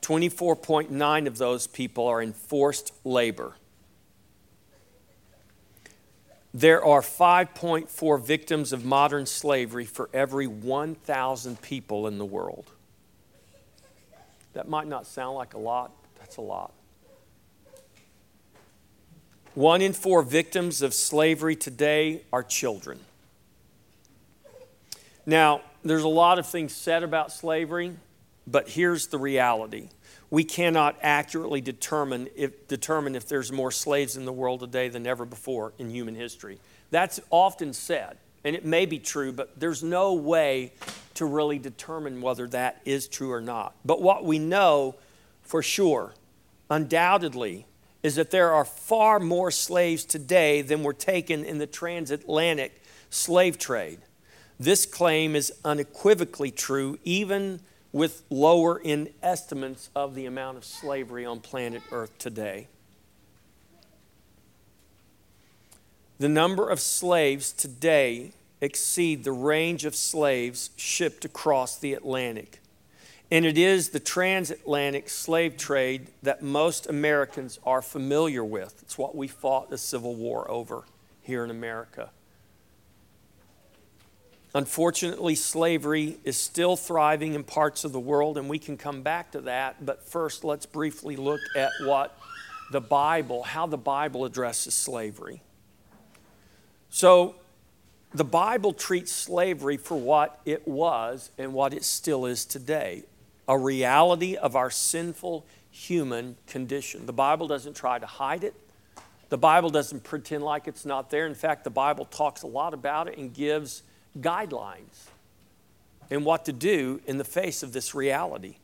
24.9 0.02 1.26
of 1.26 1.38
those 1.38 1.66
people 1.66 2.06
are 2.06 2.20
in 2.20 2.32
forced 2.32 2.92
labor. 3.04 3.54
There 6.54 6.84
are 6.84 7.00
5.4 7.00 8.22
victims 8.22 8.72
of 8.72 8.84
modern 8.84 9.24
slavery 9.26 9.86
for 9.86 10.10
every 10.12 10.46
1,000 10.46 11.62
people 11.62 12.06
in 12.06 12.18
the 12.18 12.26
world. 12.26 12.66
That 14.52 14.68
might 14.68 14.86
not 14.86 15.06
sound 15.06 15.36
like 15.36 15.54
a 15.54 15.58
lot, 15.58 15.92
that's 16.18 16.36
a 16.36 16.42
lot. 16.42 16.72
One 19.54 19.82
in 19.82 19.92
four 19.92 20.22
victims 20.22 20.80
of 20.80 20.94
slavery 20.94 21.56
today 21.56 22.22
are 22.32 22.42
children. 22.42 23.00
Now, 25.26 25.60
there's 25.84 26.02
a 26.02 26.08
lot 26.08 26.38
of 26.38 26.46
things 26.46 26.74
said 26.74 27.02
about 27.02 27.32
slavery, 27.32 27.94
but 28.46 28.68
here's 28.68 29.08
the 29.08 29.18
reality. 29.18 29.88
We 30.30 30.44
cannot 30.44 30.96
accurately 31.02 31.60
determine 31.60 32.28
if, 32.34 32.66
determine 32.66 33.14
if 33.14 33.28
there's 33.28 33.52
more 33.52 33.70
slaves 33.70 34.16
in 34.16 34.24
the 34.24 34.32
world 34.32 34.60
today 34.60 34.88
than 34.88 35.06
ever 35.06 35.26
before 35.26 35.74
in 35.78 35.90
human 35.90 36.14
history. 36.14 36.58
That's 36.90 37.20
often 37.30 37.72
said, 37.74 38.16
and 38.44 38.56
it 38.56 38.64
may 38.64 38.86
be 38.86 38.98
true, 38.98 39.32
but 39.32 39.58
there's 39.58 39.82
no 39.82 40.14
way 40.14 40.72
to 41.14 41.24
really 41.26 41.58
determine 41.58 42.20
whether 42.20 42.46
that 42.48 42.80
is 42.84 43.06
true 43.06 43.30
or 43.30 43.40
not. 43.40 43.74
But 43.84 44.02
what 44.02 44.24
we 44.24 44.38
know 44.38 44.96
for 45.42 45.62
sure, 45.62 46.14
undoubtedly, 46.70 47.66
is 48.02 48.16
that 48.16 48.30
there 48.30 48.52
are 48.52 48.64
far 48.64 49.20
more 49.20 49.50
slaves 49.50 50.04
today 50.04 50.62
than 50.62 50.82
were 50.82 50.92
taken 50.92 51.44
in 51.44 51.58
the 51.58 51.66
transatlantic 51.66 52.82
slave 53.10 53.58
trade. 53.58 54.00
This 54.58 54.86
claim 54.86 55.36
is 55.36 55.52
unequivocally 55.64 56.50
true, 56.50 56.98
even 57.04 57.60
with 57.92 58.22
lower 58.30 58.78
in 58.78 59.10
estimates 59.22 59.90
of 59.94 60.14
the 60.14 60.26
amount 60.26 60.56
of 60.56 60.64
slavery 60.64 61.26
on 61.26 61.40
planet 61.40 61.82
Earth 61.92 62.16
today. 62.18 62.68
The 66.22 66.28
number 66.28 66.70
of 66.70 66.78
slaves 66.78 67.50
today 67.52 68.30
exceed 68.60 69.24
the 69.24 69.32
range 69.32 69.84
of 69.84 69.96
slaves 69.96 70.70
shipped 70.76 71.24
across 71.24 71.76
the 71.76 71.94
Atlantic. 71.94 72.60
And 73.32 73.44
it 73.44 73.58
is 73.58 73.88
the 73.88 73.98
transatlantic 73.98 75.10
slave 75.10 75.56
trade 75.56 76.06
that 76.22 76.40
most 76.40 76.88
Americans 76.88 77.58
are 77.66 77.82
familiar 77.82 78.44
with. 78.44 78.82
It's 78.82 78.96
what 78.96 79.16
we 79.16 79.26
fought 79.26 79.68
the 79.68 79.76
Civil 79.76 80.14
War 80.14 80.48
over 80.48 80.84
here 81.22 81.42
in 81.42 81.50
America. 81.50 82.10
Unfortunately, 84.54 85.34
slavery 85.34 86.18
is 86.22 86.36
still 86.36 86.76
thriving 86.76 87.34
in 87.34 87.42
parts 87.42 87.82
of 87.82 87.90
the 87.90 87.98
world, 87.98 88.38
and 88.38 88.48
we 88.48 88.60
can 88.60 88.76
come 88.76 89.02
back 89.02 89.32
to 89.32 89.40
that. 89.40 89.84
But 89.84 90.04
first, 90.04 90.44
let's 90.44 90.66
briefly 90.66 91.16
look 91.16 91.40
at 91.56 91.72
what 91.82 92.16
the 92.70 92.80
Bible, 92.80 93.42
how 93.42 93.66
the 93.66 93.76
Bible 93.76 94.24
addresses 94.24 94.72
slavery. 94.74 95.42
So, 96.94 97.36
the 98.12 98.22
Bible 98.22 98.74
treats 98.74 99.10
slavery 99.10 99.78
for 99.78 99.98
what 99.98 100.38
it 100.44 100.68
was 100.68 101.30
and 101.38 101.54
what 101.54 101.72
it 101.72 101.84
still 101.84 102.26
is 102.26 102.44
today 102.44 103.04
a 103.48 103.56
reality 103.56 104.36
of 104.36 104.54
our 104.54 104.70
sinful 104.70 105.46
human 105.70 106.36
condition. 106.46 107.06
The 107.06 107.12
Bible 107.14 107.48
doesn't 107.48 107.74
try 107.74 107.98
to 107.98 108.04
hide 108.04 108.44
it, 108.44 108.54
the 109.30 109.38
Bible 109.38 109.70
doesn't 109.70 110.04
pretend 110.04 110.44
like 110.44 110.68
it's 110.68 110.84
not 110.84 111.08
there. 111.08 111.26
In 111.26 111.34
fact, 111.34 111.64
the 111.64 111.70
Bible 111.70 112.04
talks 112.04 112.42
a 112.42 112.46
lot 112.46 112.74
about 112.74 113.08
it 113.08 113.16
and 113.16 113.32
gives 113.32 113.82
guidelines 114.20 115.06
and 116.10 116.26
what 116.26 116.44
to 116.44 116.52
do 116.52 117.00
in 117.06 117.16
the 117.16 117.24
face 117.24 117.62
of 117.62 117.72
this 117.72 117.94
reality. 117.94 118.56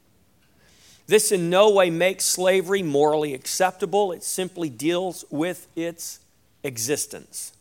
This 1.07 1.33
in 1.33 1.49
no 1.49 1.71
way 1.71 1.89
makes 1.89 2.27
slavery 2.27 2.83
morally 2.83 3.33
acceptable, 3.33 4.13
it 4.13 4.23
simply 4.23 4.69
deals 4.69 5.25
with 5.31 5.67
its 5.75 6.21
existence. 6.63 7.55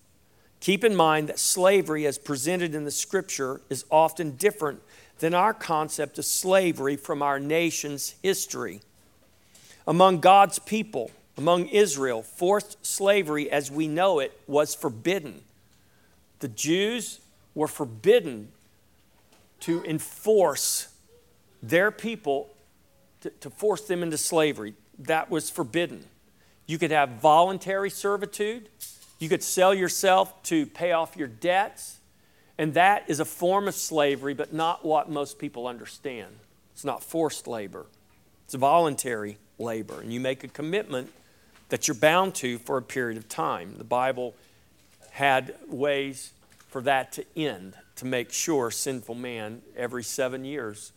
Keep 0.60 0.84
in 0.84 0.96
mind 0.96 1.30
that 1.30 1.40
slavery, 1.40 2.06
as 2.06 2.18
presented 2.18 2.74
in 2.74 2.84
the 2.84 2.92
scripture, 2.92 3.62
is 3.70 3.86
often 3.92 4.32
different 4.32 4.82
than 5.20 5.34
our 5.34 5.54
concept 5.54 6.18
of 6.18 6.26
slavery 6.26 6.96
from 6.96 7.22
our 7.22 7.40
nation's 7.40 8.16
history. 8.22 8.82
Among 9.88 10.20
God's 10.20 10.60
people, 10.60 11.12
among 11.38 11.68
Israel, 11.68 12.24
forced 12.24 12.86
slavery 12.86 13.50
as 13.50 13.72
we 13.72 13.88
know 13.88 14.20
it 14.20 14.40
was 14.48 14.76
forbidden. 14.76 15.42
The 16.40 16.48
Jews 16.48 17.20
were 17.56 17.68
forbidden 17.68 18.50
to 19.62 19.84
enforce 19.84 20.90
their 21.64 21.90
people, 21.90 22.50
to, 23.22 23.30
to, 23.30 23.50
force 23.50 23.82
them 23.82 24.04
into 24.04 24.18
slavery. 24.18 24.76
That 25.00 25.32
was 25.32 25.50
forbidden. 25.50 26.06
You 26.68 26.78
could 26.78 26.92
have 26.92 27.10
voluntary 27.22 27.90
servitude, 27.90 28.70
you 29.20 29.30
could 29.30 29.44
sell 29.44 29.74
yourself 29.74 30.44
to 30.44 30.66
pay 30.66 30.92
off 30.92 31.16
your 31.18 31.28
debts, 31.28 31.98
and 32.58 32.74
that 32.74 33.04
is 33.08 33.20
a 33.20 33.26
form 33.26 33.68
of 33.68 33.76
slavery, 33.76 34.34
but 34.34 34.54
not 34.54 34.86
what 34.86 35.10
most 35.10 35.40
people 35.40 35.68
understand. 35.68 36.34
It's 36.74 36.86
not 36.86 37.04
forced 37.04 37.48
labor, 37.48 37.86
it's 38.46 38.54
voluntary 38.54 39.38
labor. 39.58 40.02
And 40.02 40.14
you 40.14 40.20
make 40.20 40.44
a 40.44 40.48
commitment 40.48 41.12
that 41.70 41.88
you're 41.88 41.96
bound 41.96 42.36
to 42.36 42.58
for 42.60 42.78
a 42.78 42.82
period 42.82 43.18
of 43.18 43.28
time. 43.28 43.76
The 43.78 43.84
Bible 43.84 44.36
had 45.12 45.56
ways 45.68 46.32
for 46.70 46.82
that 46.82 47.12
to 47.14 47.26
end, 47.36 47.74
to 47.96 48.06
make 48.06 48.32
sure 48.32 48.70
sinful 48.70 49.16
man, 49.16 49.62
every 49.76 50.04
seven 50.04 50.46
years, 50.46 50.92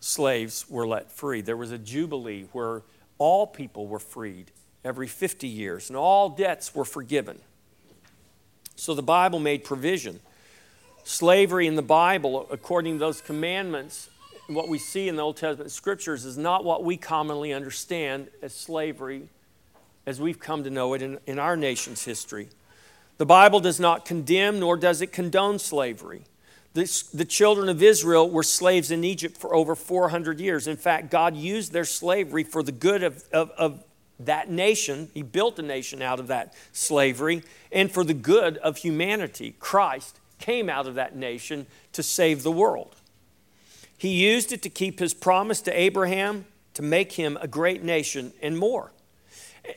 slaves 0.00 0.68
were 0.68 0.86
let 0.86 1.10
free. 1.10 1.40
There 1.40 1.56
was 1.56 1.72
a 1.72 1.78
jubilee 1.78 2.46
where 2.52 2.82
all 3.18 3.46
people 3.46 3.86
were 3.86 3.98
freed 3.98 4.52
every 4.84 5.08
50 5.08 5.48
years, 5.48 5.90
and 5.90 5.96
all 5.96 6.28
debts 6.28 6.74
were 6.74 6.84
forgiven. 6.84 7.40
So 8.76 8.94
the 8.94 9.02
Bible 9.02 9.38
made 9.38 9.64
provision. 9.64 10.20
Slavery 11.04 11.66
in 11.66 11.76
the 11.76 11.82
Bible, 11.82 12.46
according 12.50 12.94
to 12.94 12.98
those 12.98 13.20
commandments, 13.20 14.10
what 14.48 14.68
we 14.68 14.78
see 14.78 15.08
in 15.08 15.16
the 15.16 15.22
Old 15.22 15.36
Testament 15.36 15.70
scriptures 15.70 16.24
is 16.24 16.38
not 16.38 16.64
what 16.64 16.84
we 16.84 16.96
commonly 16.96 17.52
understand 17.52 18.28
as 18.42 18.54
slavery 18.54 19.28
as 20.06 20.20
we've 20.20 20.38
come 20.38 20.62
to 20.64 20.70
know 20.70 20.94
it 20.94 21.02
in, 21.02 21.18
in 21.26 21.38
our 21.38 21.56
nation's 21.56 22.04
history. 22.04 22.48
The 23.18 23.26
Bible 23.26 23.60
does 23.60 23.80
not 23.80 24.04
condemn 24.04 24.60
nor 24.60 24.76
does 24.76 25.00
it 25.00 25.10
condone 25.10 25.58
slavery. 25.58 26.22
This, 26.74 27.04
the 27.04 27.24
children 27.24 27.70
of 27.70 27.82
Israel 27.82 28.28
were 28.28 28.42
slaves 28.42 28.90
in 28.90 29.02
Egypt 29.02 29.36
for 29.36 29.54
over 29.54 29.74
400 29.74 30.38
years. 30.38 30.66
In 30.66 30.76
fact, 30.76 31.10
God 31.10 31.34
used 31.34 31.72
their 31.72 31.86
slavery 31.86 32.44
for 32.44 32.62
the 32.62 32.72
good 32.72 33.02
of, 33.02 33.24
of, 33.32 33.50
of 33.52 33.82
that 34.20 34.50
nation. 34.50 35.10
He 35.14 35.22
built 35.22 35.58
a 35.58 35.62
nation 35.62 36.02
out 36.02 36.20
of 36.20 36.28
that 36.28 36.54
slavery 36.72 37.42
and 37.70 37.90
for 37.90 38.04
the 38.04 38.14
good 38.14 38.56
of 38.58 38.78
humanity. 38.78 39.54
Christ 39.58 40.18
came 40.38 40.68
out 40.68 40.86
of 40.86 40.94
that 40.94 41.16
nation 41.16 41.66
to 41.92 42.02
save 42.02 42.42
the 42.42 42.52
world. 42.52 42.96
He 43.98 44.08
used 44.08 44.52
it 44.52 44.62
to 44.62 44.68
keep 44.68 44.98
his 44.98 45.14
promise 45.14 45.60
to 45.62 45.78
Abraham 45.78 46.44
to 46.74 46.82
make 46.82 47.12
him 47.12 47.38
a 47.40 47.48
great 47.48 47.82
nation 47.82 48.32
and 48.42 48.58
more. 48.58 48.92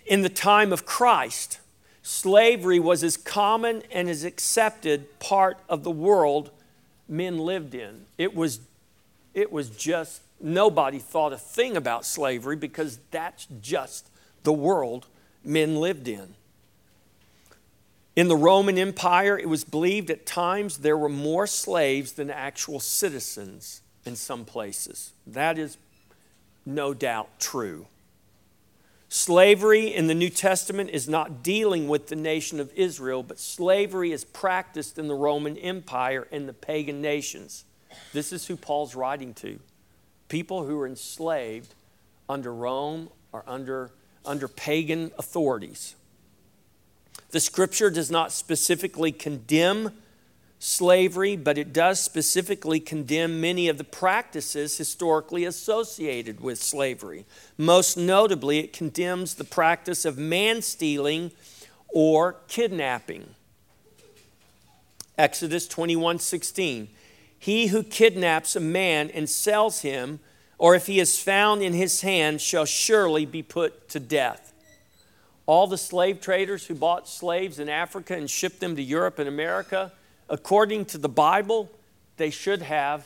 In 0.05 0.21
the 0.21 0.29
time 0.29 0.73
of 0.73 0.85
Christ, 0.85 1.59
slavery 2.03 2.79
was 2.79 3.03
as 3.03 3.15
common 3.15 3.83
and 3.91 4.09
as 4.09 4.23
accepted 4.23 5.19
part 5.19 5.57
of 5.69 5.83
the 5.83 5.91
world 5.91 6.51
men 7.07 7.37
lived 7.37 7.73
in. 7.73 8.05
It 8.17 8.35
was, 8.35 8.59
it 9.33 9.51
was 9.51 9.69
just, 9.69 10.21
nobody 10.41 10.99
thought 10.99 11.33
a 11.33 11.37
thing 11.37 11.77
about 11.77 12.05
slavery 12.05 12.55
because 12.55 12.99
that's 13.11 13.47
just 13.61 14.09
the 14.49 14.53
world 14.53 15.05
men 15.43 15.75
lived 15.75 16.07
in. 16.07 16.33
In 18.15 18.29
the 18.29 18.35
Roman 18.35 18.79
Empire, 18.79 19.37
it 19.37 19.47
was 19.47 19.63
believed 19.63 20.09
at 20.09 20.25
times 20.25 20.79
there 20.79 20.97
were 20.97 21.07
more 21.07 21.45
slaves 21.45 22.13
than 22.13 22.31
actual 22.31 22.79
citizens 22.79 23.81
in 24.07 24.15
some 24.15 24.45
places. 24.45 25.11
That 25.27 25.59
is 25.59 25.77
no 26.65 26.95
doubt 26.95 27.39
true. 27.39 27.85
Slavery 29.07 29.93
in 29.93 30.07
the 30.07 30.15
New 30.15 30.31
Testament 30.31 30.89
is 30.89 31.07
not 31.07 31.43
dealing 31.43 31.87
with 31.87 32.07
the 32.07 32.15
nation 32.15 32.59
of 32.59 32.73
Israel, 32.73 33.21
but 33.21 33.37
slavery 33.37 34.11
is 34.11 34.25
practiced 34.25 34.97
in 34.97 35.07
the 35.07 35.13
Roman 35.13 35.57
Empire 35.57 36.27
and 36.31 36.49
the 36.49 36.53
pagan 36.53 37.03
nations. 37.03 37.65
This 38.13 38.33
is 38.33 38.47
who 38.47 38.55
Paul's 38.55 38.95
writing 38.95 39.35
to 39.35 39.59
people 40.27 40.65
who 40.65 40.79
are 40.79 40.87
enslaved 40.87 41.75
under 42.27 42.51
Rome 42.51 43.09
or 43.31 43.43
under, 43.45 43.91
under 44.25 44.47
pagan 44.47 45.11
authorities. 45.17 45.95
The 47.31 47.39
scripture 47.39 47.89
does 47.89 48.09
not 48.09 48.31
specifically 48.31 49.11
condemn 49.11 49.91
slavery, 50.59 51.37
but 51.37 51.57
it 51.57 51.71
does 51.71 52.01
specifically 52.01 52.79
condemn 52.79 53.39
many 53.39 53.69
of 53.69 53.77
the 53.77 53.83
practices 53.83 54.77
historically 54.77 55.45
associated 55.45 56.41
with 56.41 56.61
slavery. 56.61 57.25
Most 57.57 57.97
notably, 57.97 58.59
it 58.59 58.73
condemns 58.73 59.35
the 59.35 59.43
practice 59.45 60.05
of 60.05 60.17
man 60.17 60.61
stealing 60.61 61.31
or 61.87 62.37
kidnapping. 62.47 63.35
Exodus 65.17 65.67
21 65.67 66.19
16. 66.19 66.89
He 67.37 67.67
who 67.67 67.83
kidnaps 67.83 68.55
a 68.55 68.59
man 68.59 69.09
and 69.11 69.29
sells 69.29 69.81
him, 69.81 70.19
or 70.59 70.75
if 70.75 70.85
he 70.85 70.99
is 70.99 71.17
found 71.17 71.63
in 71.63 71.73
his 71.73 72.01
hand, 72.01 72.39
shall 72.41 72.65
surely 72.65 73.25
be 73.25 73.41
put 73.41 73.89
to 73.89 73.99
death. 73.99 74.53
All 75.47 75.65
the 75.65 75.77
slave 75.77 76.21
traders 76.21 76.67
who 76.67 76.75
bought 76.75 77.07
slaves 77.07 77.57
in 77.57 77.69
Africa 77.69 78.15
and 78.15 78.29
shipped 78.29 78.59
them 78.59 78.75
to 78.75 78.83
Europe 78.83 79.17
and 79.17 79.27
America 79.27 79.91
according 80.29 80.85
to 80.85 80.97
the 80.99 81.09
Bible, 81.09 81.71
they 82.17 82.29
should 82.29 82.61
have 82.61 83.03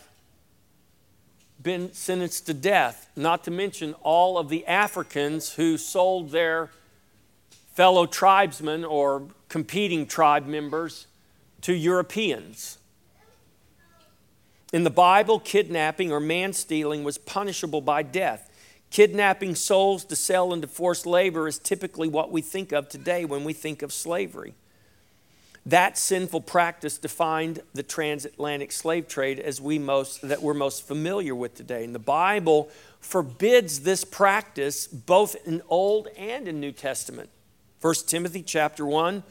been 1.62 1.94
sentenced 1.94 2.46
to 2.48 2.54
death, 2.54 3.10
not 3.16 3.46
to 3.46 3.52
mention 3.52 3.94
all 4.02 4.38
of 4.38 4.50
the 4.50 4.66
Africans 4.66 5.54
who 5.54 5.78
sold 5.78 6.32
their 6.32 6.70
fellow 7.74 8.06
tribesmen 8.06 8.84
or 8.84 9.24
competing 9.48 10.06
tribe 10.06 10.46
members 10.46 11.08
to 11.62 11.74
Europeans. 11.74 12.78
In 14.74 14.84
the 14.84 14.90
Bible, 14.90 15.40
kidnapping 15.40 16.12
or 16.12 16.20
man 16.20 16.52
stealing 16.52 17.04
was 17.04 17.20
punishable 17.20 17.80
by 17.80 18.02
death. 18.02 18.50
Kidnapping 18.90 19.54
souls 19.54 20.04
to 20.06 20.16
sell 20.16 20.52
into 20.52 20.68
forced 20.68 21.06
labor 21.06 21.48
is 21.48 21.60
typically 21.60 22.08
what 22.08 22.32
we 22.32 22.42
think 22.42 22.72
of 22.72 22.90
today 22.90 23.24
when 23.24 23.44
we 23.44 23.54
think 23.54 23.84
of 23.84 23.94
slavery. 23.94 24.56
That 25.64 25.96
sinful 25.98 26.42
practice 26.42 26.98
defined 26.98 27.62
the 27.74 27.84
transatlantic 27.84 28.72
slave 28.72 29.08
trade 29.08 29.40
as 29.40 29.62
we 29.62 29.78
most 29.78 30.28
that 30.28 30.42
we're 30.42 30.56
most 30.56 30.88
familiar 30.88 31.36
with 31.36 31.54
today. 31.54 31.84
And 31.84 31.94
the 31.94 32.00
Bible 32.00 32.70
forbids 33.00 33.82
this 33.82 34.04
practice 34.04 34.88
both 34.88 35.36
in 35.46 35.62
Old 35.70 36.08
and 36.18 36.48
in 36.48 36.60
New 36.60 36.72
Testament. 36.72 37.30
1 37.80 37.94
Timothy 38.08 38.42
chapter 38.42 38.88
1 38.88 39.22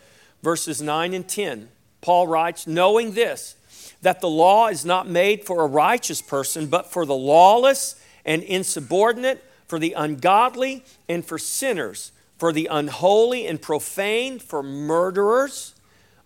verses 0.41 0.81
9 0.81 1.13
and 1.13 1.29
10. 1.29 1.69
Paul 2.01 2.29
writes, 2.29 2.67
"Knowing 2.67 3.13
this, 3.13 3.57
that 4.03 4.21
the 4.21 4.29
law 4.29 4.69
is 4.69 4.85
not 4.85 5.09
made 5.09 5.45
for 5.45 5.63
a 5.63 5.67
righteous 5.67 6.21
person, 6.21 6.67
but 6.67 6.93
for 6.93 7.07
the 7.07 7.15
lawless 7.15 7.95
and 8.25 8.43
insubordinate, 8.43 9.43
for 9.67 9.79
the 9.79 9.95
ungodly 9.95 10.85
and 11.09 11.25
for 11.25 11.39
sinners, 11.39 12.13
for 12.37 12.53
the 12.53 12.69
unholy 12.71 13.47
and 13.47 13.63
profane, 13.63 14.39
for 14.39 14.63
murderers, 14.63 15.75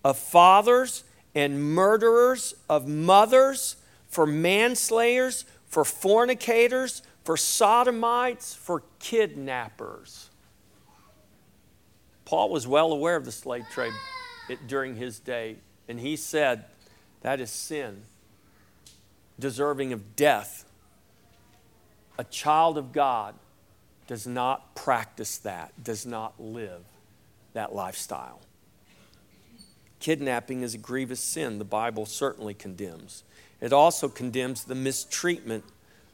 of 0.02 0.18
fathers 0.18 1.04
and 1.34 1.74
murderers 1.74 2.54
of 2.68 2.88
mothers, 2.88 3.76
for 4.08 4.26
manslayers, 4.26 5.44
for 5.66 5.84
fornicators, 5.84 7.02
for 7.24 7.36
sodomites, 7.36 8.54
for 8.54 8.82
kidnappers. 9.00 10.30
Paul 12.24 12.50
was 12.50 12.66
well 12.66 12.92
aware 12.92 13.16
of 13.16 13.24
the 13.24 13.32
slave 13.32 13.64
trade 13.70 13.92
during 14.66 14.96
his 14.96 15.18
day, 15.18 15.56
and 15.88 16.00
he 16.00 16.16
said 16.16 16.64
that 17.26 17.40
is 17.40 17.50
sin, 17.50 18.02
deserving 19.36 19.92
of 19.92 20.14
death. 20.14 20.64
A 22.20 22.22
child 22.22 22.78
of 22.78 22.92
God 22.92 23.34
does 24.06 24.28
not 24.28 24.76
practice 24.76 25.36
that, 25.38 25.72
does 25.82 26.06
not 26.06 26.40
live 26.40 26.82
that 27.52 27.74
lifestyle. 27.74 28.38
Kidnapping 29.98 30.62
is 30.62 30.74
a 30.74 30.78
grievous 30.78 31.18
sin, 31.18 31.58
the 31.58 31.64
Bible 31.64 32.06
certainly 32.06 32.54
condemns. 32.54 33.24
It 33.60 33.72
also 33.72 34.08
condemns 34.08 34.62
the 34.62 34.76
mistreatment 34.76 35.64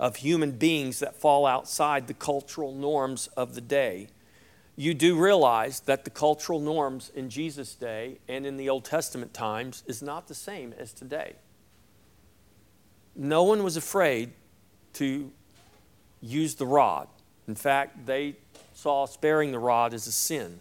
of 0.00 0.16
human 0.16 0.52
beings 0.52 1.00
that 1.00 1.14
fall 1.14 1.44
outside 1.44 2.06
the 2.06 2.14
cultural 2.14 2.72
norms 2.72 3.26
of 3.36 3.54
the 3.54 3.60
day. 3.60 4.08
You 4.76 4.94
do 4.94 5.18
realize 5.18 5.80
that 5.80 6.04
the 6.04 6.10
cultural 6.10 6.58
norms 6.58 7.10
in 7.14 7.28
Jesus' 7.28 7.74
day 7.74 8.18
and 8.28 8.46
in 8.46 8.56
the 8.56 8.70
Old 8.70 8.84
Testament 8.84 9.34
times 9.34 9.84
is 9.86 10.02
not 10.02 10.28
the 10.28 10.34
same 10.34 10.72
as 10.78 10.92
today. 10.92 11.34
No 13.14 13.42
one 13.42 13.62
was 13.62 13.76
afraid 13.76 14.32
to 14.94 15.30
use 16.22 16.54
the 16.54 16.66
rod. 16.66 17.08
In 17.46 17.54
fact, 17.54 18.06
they 18.06 18.36
saw 18.72 19.04
sparing 19.04 19.52
the 19.52 19.58
rod 19.58 19.92
as 19.92 20.06
a 20.06 20.12
sin. 20.12 20.60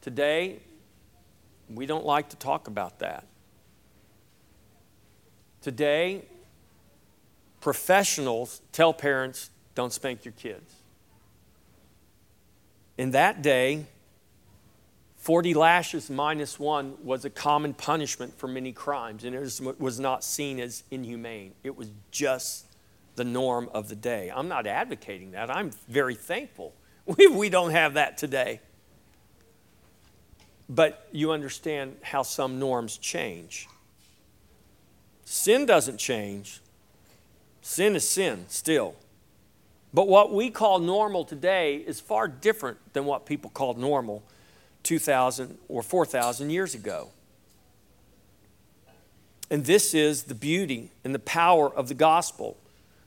Today, 0.00 0.60
we 1.68 1.84
don't 1.84 2.06
like 2.06 2.30
to 2.30 2.36
talk 2.36 2.66
about 2.66 3.00
that. 3.00 3.26
Today, 5.60 6.24
professionals 7.60 8.62
tell 8.72 8.94
parents, 8.94 9.50
don't 9.74 9.92
spank 9.92 10.24
your 10.24 10.32
kids. 10.32 10.74
In 12.96 13.10
that 13.12 13.42
day, 13.42 13.86
40 15.16 15.54
lashes 15.54 16.10
minus 16.10 16.58
one 16.58 16.96
was 17.02 17.24
a 17.24 17.30
common 17.30 17.74
punishment 17.74 18.38
for 18.38 18.46
many 18.46 18.72
crimes, 18.72 19.24
and 19.24 19.34
it 19.34 19.80
was 19.80 19.98
not 19.98 20.22
seen 20.22 20.60
as 20.60 20.84
inhumane. 20.90 21.54
It 21.64 21.76
was 21.76 21.90
just 22.10 22.66
the 23.16 23.24
norm 23.24 23.70
of 23.72 23.88
the 23.88 23.96
day. 23.96 24.30
I'm 24.34 24.48
not 24.48 24.66
advocating 24.66 25.32
that. 25.32 25.50
I'm 25.50 25.70
very 25.88 26.14
thankful. 26.14 26.74
We, 27.06 27.26
we 27.26 27.50
don't 27.50 27.72
have 27.72 27.94
that 27.94 28.16
today. 28.16 28.60
But 30.70 31.06
you 31.12 31.32
understand 31.32 31.96
how 32.00 32.22
some 32.22 32.58
norms 32.58 32.96
change. 32.96 33.68
Sin 35.26 35.66
doesn't 35.66 35.98
change, 35.98 36.62
sin 37.60 37.94
is 37.94 38.08
sin 38.08 38.46
still. 38.48 38.94
But 39.94 40.08
what 40.08 40.34
we 40.34 40.50
call 40.50 40.80
normal 40.80 41.24
today 41.24 41.76
is 41.76 42.00
far 42.00 42.26
different 42.26 42.78
than 42.94 43.04
what 43.04 43.26
people 43.26 43.48
called 43.48 43.78
normal 43.78 44.24
2,000 44.82 45.56
or 45.68 45.84
4,000 45.84 46.50
years 46.50 46.74
ago. 46.74 47.10
And 49.50 49.64
this 49.64 49.94
is 49.94 50.24
the 50.24 50.34
beauty 50.34 50.90
and 51.04 51.14
the 51.14 51.20
power 51.20 51.72
of 51.72 51.86
the 51.86 51.94
gospel. 51.94 52.56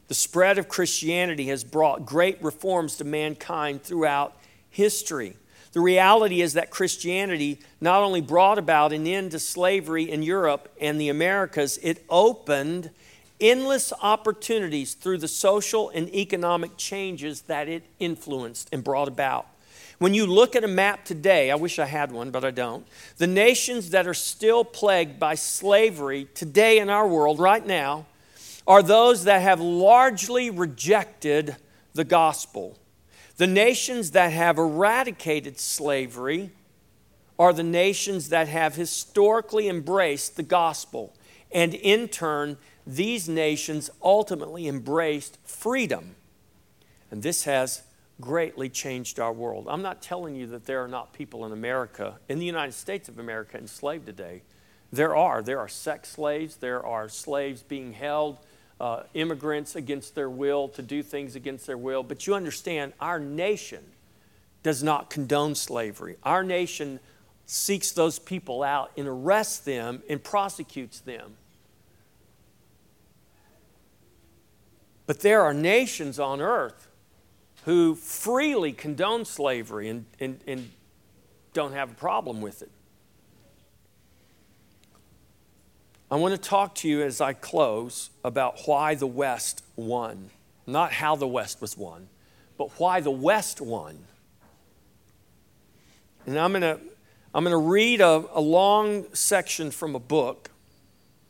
The 0.08 0.14
spread 0.14 0.58
of 0.58 0.70
Christianity 0.70 1.48
has 1.48 1.66
brought 1.66 2.06
great 2.06 2.42
reforms 2.42 2.96
to 2.98 3.04
mankind 3.04 3.84
throughout 3.84 4.38
history. 4.70 5.36
The 5.74 5.82
reality 5.82 6.42
is 6.42 6.54
that 6.54 6.70
Christianity 6.72 7.60
not 7.82 8.02
only 8.02 8.22
brought 8.22 8.58
about 8.58 8.94
an 8.94 9.06
end 9.06 9.32
to 9.32 9.40
slavery 9.40 10.10
in 10.10 10.24
Europe 10.24 10.74
and 10.80 11.02
the 11.02 11.10
Americas, 11.10 11.78
it 11.84 12.06
opened 12.10 12.92
endless 13.40 13.94
opportunities 14.02 14.94
through 14.94 15.20
the 15.20 15.28
social 15.28 15.90
and 15.90 16.14
economic 16.14 16.78
changes 16.78 17.42
that 17.42 17.68
it 17.68 17.84
influenced 18.00 18.70
and 18.72 18.84
brought 18.84 19.08
about. 19.08 19.48
When 20.00 20.14
you 20.14 20.28
look 20.28 20.56
at 20.56 20.64
a 20.64 20.68
map 20.68 21.06
today, 21.06 21.50
I 21.50 21.56
wish 21.56 21.80
I 21.80 21.86
had 21.86 22.12
one, 22.12 22.30
but 22.30 22.46
I 22.46 22.52
don't. 22.52 22.86
The 23.18 23.28
nations 23.28 23.90
that 23.92 24.08
are 24.08 24.14
still 24.14 24.64
plagued 24.64 25.20
by 25.20 25.36
slavery 25.36 26.28
today 26.36 26.78
in 26.78 26.90
our 26.90 27.08
world, 27.08 27.40
right 27.40 27.66
now, 27.66 28.06
are 28.68 28.84
those 28.84 29.24
that 29.24 29.42
have 29.42 29.60
largely 29.60 30.50
rejected 30.50 31.56
the 31.94 32.04
gospel. 32.04 32.78
The 33.38 33.48
nations 33.48 34.12
that 34.12 34.32
have 34.32 34.58
eradicated 34.58 35.60
slavery 35.60 36.52
are 37.40 37.54
the 37.54 37.64
nations 37.64 38.30
that 38.30 38.48
have 38.48 38.76
historically 38.76 39.68
embraced 39.68 40.36
the 40.36 40.44
gospel. 40.44 41.14
And 41.52 41.74
in 41.74 42.08
turn, 42.08 42.58
these 42.88 43.28
nations 43.28 43.90
ultimately 44.02 44.68
embraced 44.68 45.38
freedom. 45.44 46.16
And 47.12 47.22
this 47.22 47.44
has 47.44 47.84
greatly 48.22 48.70
changed 48.70 49.20
our 49.20 49.34
world. 49.34 49.68
I'm 49.70 49.82
not 49.82 50.02
telling 50.02 50.36
you 50.36 50.48
that 50.48 50.66
there 50.66 50.84
are 50.84 50.88
not 50.88 51.14
people 51.14 51.46
in 51.46 51.52
America, 51.52 52.18
in 52.30 52.40
the 52.40 52.46
United 52.46 52.72
States 52.72 53.10
of 53.10 53.20
America, 53.20 53.58
enslaved 53.58 54.06
today. 54.06 54.42
There 54.92 55.16
are. 55.16 55.42
There 55.42 55.60
are 55.60 55.68
sex 55.68 56.10
slaves, 56.10 56.56
there 56.56 56.84
are 56.84 57.10
slaves 57.10 57.62
being 57.62 57.92
held 57.94 58.40
uh, 58.80 59.04
immigrants 59.14 59.76
against 59.76 60.16
their 60.16 60.30
will, 60.30 60.70
to 60.70 60.82
do 60.82 61.04
things 61.04 61.36
against 61.36 61.68
their 61.68 61.78
will. 61.78 62.04
But 62.04 62.26
you 62.26 62.36
understand, 62.36 62.94
our 63.02 63.20
nation 63.20 63.84
does 64.64 64.82
not 64.82 65.10
condone 65.10 65.56
slavery. 65.56 66.16
Our 66.24 66.44
nation 66.44 67.00
seeks 67.46 67.92
those 67.92 68.18
people 68.20 68.64
out 68.64 68.92
and 68.98 69.08
arrests 69.08 69.60
them 69.60 70.04
and 70.10 70.24
prosecutes 70.24 71.00
them. 71.00 71.36
But 75.08 75.22
there 75.22 75.42
are 75.42 75.54
nations 75.54 76.20
on 76.20 76.42
earth 76.42 76.90
who 77.64 77.96
freely 77.96 78.74
condone 78.74 79.26
slavery 79.26 79.90
and, 79.90 80.06
and, 80.20 80.40
and 80.46 80.72
don't 81.54 81.74
have 81.74 81.92
a 81.92 81.96
problem 81.96 82.42
with 82.42 82.62
it. 82.62 82.70
I 86.12 86.18
want 86.18 86.34
to 86.34 86.50
talk 86.50 86.76
to 86.76 86.88
you 86.88 87.02
as 87.02 87.20
I 87.20 87.34
close 87.34 88.10
about 88.24 88.60
why 88.66 88.96
the 88.96 89.08
West 89.08 89.64
won. 89.76 90.30
Not 90.66 90.92
how 90.92 91.16
the 91.16 91.28
West 91.28 91.62
was 91.62 91.78
won, 91.78 92.08
but 92.58 92.70
why 92.80 93.00
the 93.00 93.12
West 93.12 93.60
won. 93.62 93.98
And 96.26 96.38
I'm 96.38 96.52
going 96.52 96.62
to, 96.62 96.80
I'm 97.34 97.44
going 97.44 97.54
to 97.54 97.70
read 97.70 98.02
a, 98.02 98.26
a 98.34 98.42
long 98.42 99.06
section 99.14 99.72
from 99.72 99.96
a 99.96 100.00
book. 100.00 100.50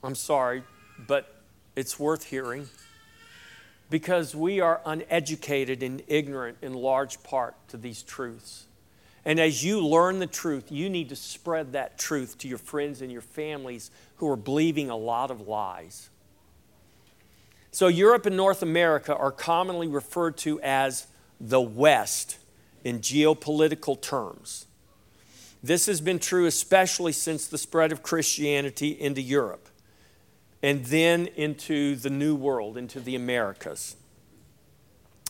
I'm 0.03 0.15
sorry, 0.15 0.63
but 1.07 1.43
it's 1.75 1.99
worth 1.99 2.23
hearing 2.23 2.67
because 3.89 4.35
we 4.35 4.59
are 4.59 4.81
uneducated 4.85 5.81
and 5.81 6.01
ignorant 6.07 6.57
in 6.61 6.73
large 6.73 7.23
part 7.23 7.55
to 7.69 7.77
these 7.77 8.03
truths. 8.03 8.65
And 9.23 9.39
as 9.39 9.63
you 9.63 9.85
learn 9.85 10.19
the 10.19 10.27
truth, 10.27 10.71
you 10.71 10.89
need 10.89 11.09
to 11.09 11.15
spread 11.15 11.73
that 11.73 11.97
truth 11.97 12.37
to 12.39 12.47
your 12.47 12.57
friends 12.57 13.01
and 13.01 13.11
your 13.11 13.21
families 13.21 13.91
who 14.17 14.29
are 14.29 14.37
believing 14.37 14.89
a 14.89 14.95
lot 14.95 15.31
of 15.31 15.47
lies. 15.47 16.09
So, 17.71 17.87
Europe 17.87 18.25
and 18.25 18.37
North 18.37 18.63
America 18.63 19.15
are 19.15 19.31
commonly 19.31 19.87
referred 19.87 20.37
to 20.37 20.59
as 20.61 21.07
the 21.39 21.61
West 21.61 22.39
in 22.83 22.99
geopolitical 22.99 24.01
terms. 24.01 24.65
This 25.61 25.85
has 25.87 25.99
been 25.99 26.19
true 26.19 26.45
especially 26.45 27.11
since 27.11 27.47
the 27.47 27.57
spread 27.57 27.91
of 27.91 28.01
Christianity 28.01 28.89
into 28.89 29.21
Europe 29.21 29.67
and 30.61 30.85
then 30.85 31.27
into 31.35 31.95
the 31.95 32.09
New 32.09 32.35
World, 32.35 32.77
into 32.77 32.99
the 32.99 33.15
Americas. 33.15 33.95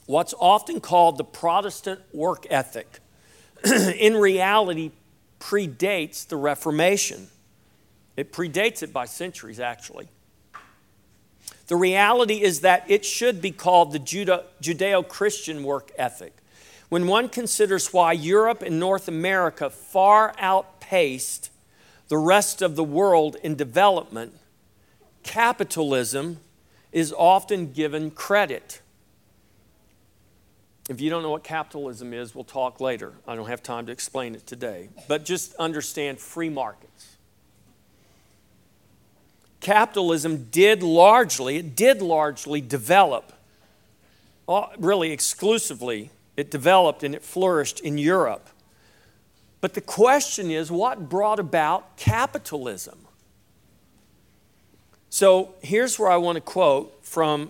What's 0.06 0.34
often 0.40 0.80
called 0.80 1.18
the 1.18 1.26
Protestant 1.26 2.02
work 2.14 2.48
ethic 2.50 3.00
in 3.66 4.16
reality 4.16 4.92
predates 5.40 6.26
the 6.26 6.38
Reformation. 6.38 7.28
It 8.16 8.32
predates 8.32 8.82
it 8.82 8.94
by 8.94 9.06
centuries, 9.06 9.60
actually. 9.60 10.08
The 11.68 11.76
reality 11.76 12.42
is 12.42 12.62
that 12.62 12.90
it 12.90 13.04
should 13.04 13.42
be 13.42 13.52
called 13.52 13.92
the 13.92 14.00
Judeo 14.00 15.08
Christian 15.08 15.64
work 15.64 15.92
ethic. 15.98 16.34
When 16.90 17.08
one 17.08 17.28
considers 17.28 17.92
why 17.92 18.14
Europe 18.14 18.62
and 18.62 18.80
North 18.80 19.10
America 19.10 19.70
far 19.70 20.34
outpaced 20.40 21.52
the 22.08 22.18
rest 22.18 22.62
of 22.62 22.78
the 22.78 22.84
world 22.84 23.36
in 23.44 23.56
development, 23.56 24.34
capitalism 25.28 26.40
is 26.92 27.14
often 27.14 27.74
given 27.74 28.10
credit. 28.10 28.82
If 30.90 31.02
you 31.02 31.10
don't 31.10 31.22
know 31.22 31.32
what 31.32 31.44
capitalism 31.44 32.14
is, 32.14 32.34
we'll 32.34 32.46
talk 32.46 32.80
later. 32.80 33.14
I 33.28 33.36
don't 33.36 33.50
have 33.50 33.62
time 33.62 33.86
to 33.88 33.92
explain 33.92 34.34
it 34.36 34.48
today. 34.48 34.90
But 35.08 35.26
just 35.26 35.54
understand 35.56 36.20
free 36.20 36.50
markets. 36.50 37.18
Capitalism 39.60 40.48
did 40.50 40.82
largely, 40.82 41.58
it 41.58 41.76
did 41.76 42.02
largely 42.02 42.62
develop, 42.62 43.34
uh, 44.48 44.68
really 44.78 45.12
exclusively, 45.12 46.10
it 46.38 46.50
developed 46.50 47.04
and 47.04 47.14
it 47.14 47.22
flourished 47.22 47.82
in 47.82 47.98
Europe. 47.98 48.50
But 49.60 49.74
the 49.74 49.82
question 49.82 50.52
is 50.52 50.72
what 50.72 51.10
brought 51.10 51.40
about 51.40 51.98
capitalism? 51.98 53.07
So 55.18 55.56
here's 55.64 55.98
where 55.98 56.12
I 56.12 56.18
want 56.18 56.36
to 56.36 56.42
quote 56.42 57.04
from 57.04 57.50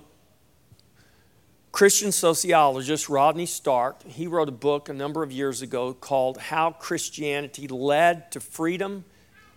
Christian 1.74 2.14
sociologist 2.14 3.10
Rodney 3.10 3.46
Stark. 3.46 4.04
He 4.04 4.26
wrote 4.26 4.48
a 4.48 4.54
book 4.54 4.88
a 4.88 4.94
number 4.94 5.22
of 5.22 5.34
years 5.34 5.62
ago 5.62 5.94
called 5.94 6.38
How 6.38 6.72
Christianity 6.72 7.68
Led 7.68 8.32
to 8.32 8.40
Freedom, 8.40 9.04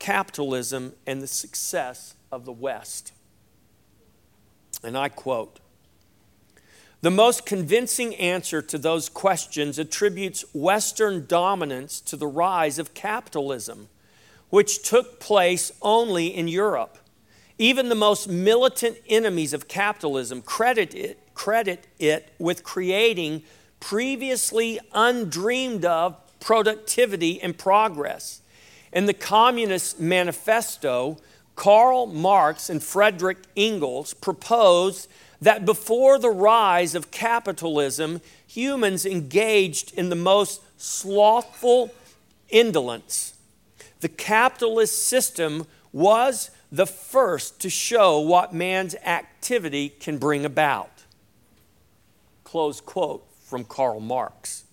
Capitalism, 0.00 0.94
and 1.06 1.22
the 1.22 1.28
Success 1.28 2.16
of 2.32 2.46
the 2.46 2.52
West. 2.52 3.12
And 4.82 4.98
I 4.98 5.08
quote 5.08 5.60
The 7.02 7.12
most 7.12 7.46
convincing 7.46 8.16
answer 8.16 8.60
to 8.60 8.76
those 8.76 9.08
questions 9.08 9.78
attributes 9.78 10.44
Western 10.52 11.26
dominance 11.26 12.00
to 12.00 12.16
the 12.16 12.26
rise 12.26 12.80
of 12.80 12.92
capitalism, 12.92 13.88
which 14.48 14.82
took 14.82 15.20
place 15.20 15.70
only 15.80 16.26
in 16.26 16.48
Europe. 16.48 16.96
Even 17.60 17.90
the 17.90 17.94
most 17.94 18.26
militant 18.26 18.96
enemies 19.06 19.52
of 19.52 19.68
capitalism 19.68 20.40
credit 20.40 20.94
it 20.94 21.34
credit 21.34 21.86
it 21.98 22.32
with 22.38 22.64
creating 22.64 23.42
previously 23.80 24.80
undreamed 24.94 25.84
of 25.84 26.16
productivity 26.40 27.38
and 27.42 27.58
progress. 27.58 28.40
In 28.94 29.04
the 29.04 29.12
Communist 29.12 30.00
Manifesto, 30.00 31.18
Karl 31.54 32.06
Marx 32.06 32.70
and 32.70 32.82
Frederick 32.82 33.36
Engels 33.54 34.14
proposed 34.14 35.06
that 35.42 35.66
before 35.66 36.18
the 36.18 36.30
rise 36.30 36.94
of 36.94 37.10
capitalism, 37.10 38.22
humans 38.46 39.04
engaged 39.04 39.92
in 39.92 40.08
the 40.08 40.16
most 40.16 40.62
slothful 40.78 41.90
indolence. 42.48 43.34
The 44.00 44.08
capitalist 44.08 45.06
system 45.06 45.66
was 45.92 46.50
the 46.72 46.86
first 46.86 47.60
to 47.60 47.70
show 47.70 48.20
what 48.20 48.54
man's 48.54 48.94
activity 48.96 49.88
can 49.88 50.18
bring 50.18 50.44
about. 50.44 51.04
Close 52.44 52.80
quote 52.80 53.26
from 53.44 53.64
Karl 53.64 54.00
Marx. 54.00 54.64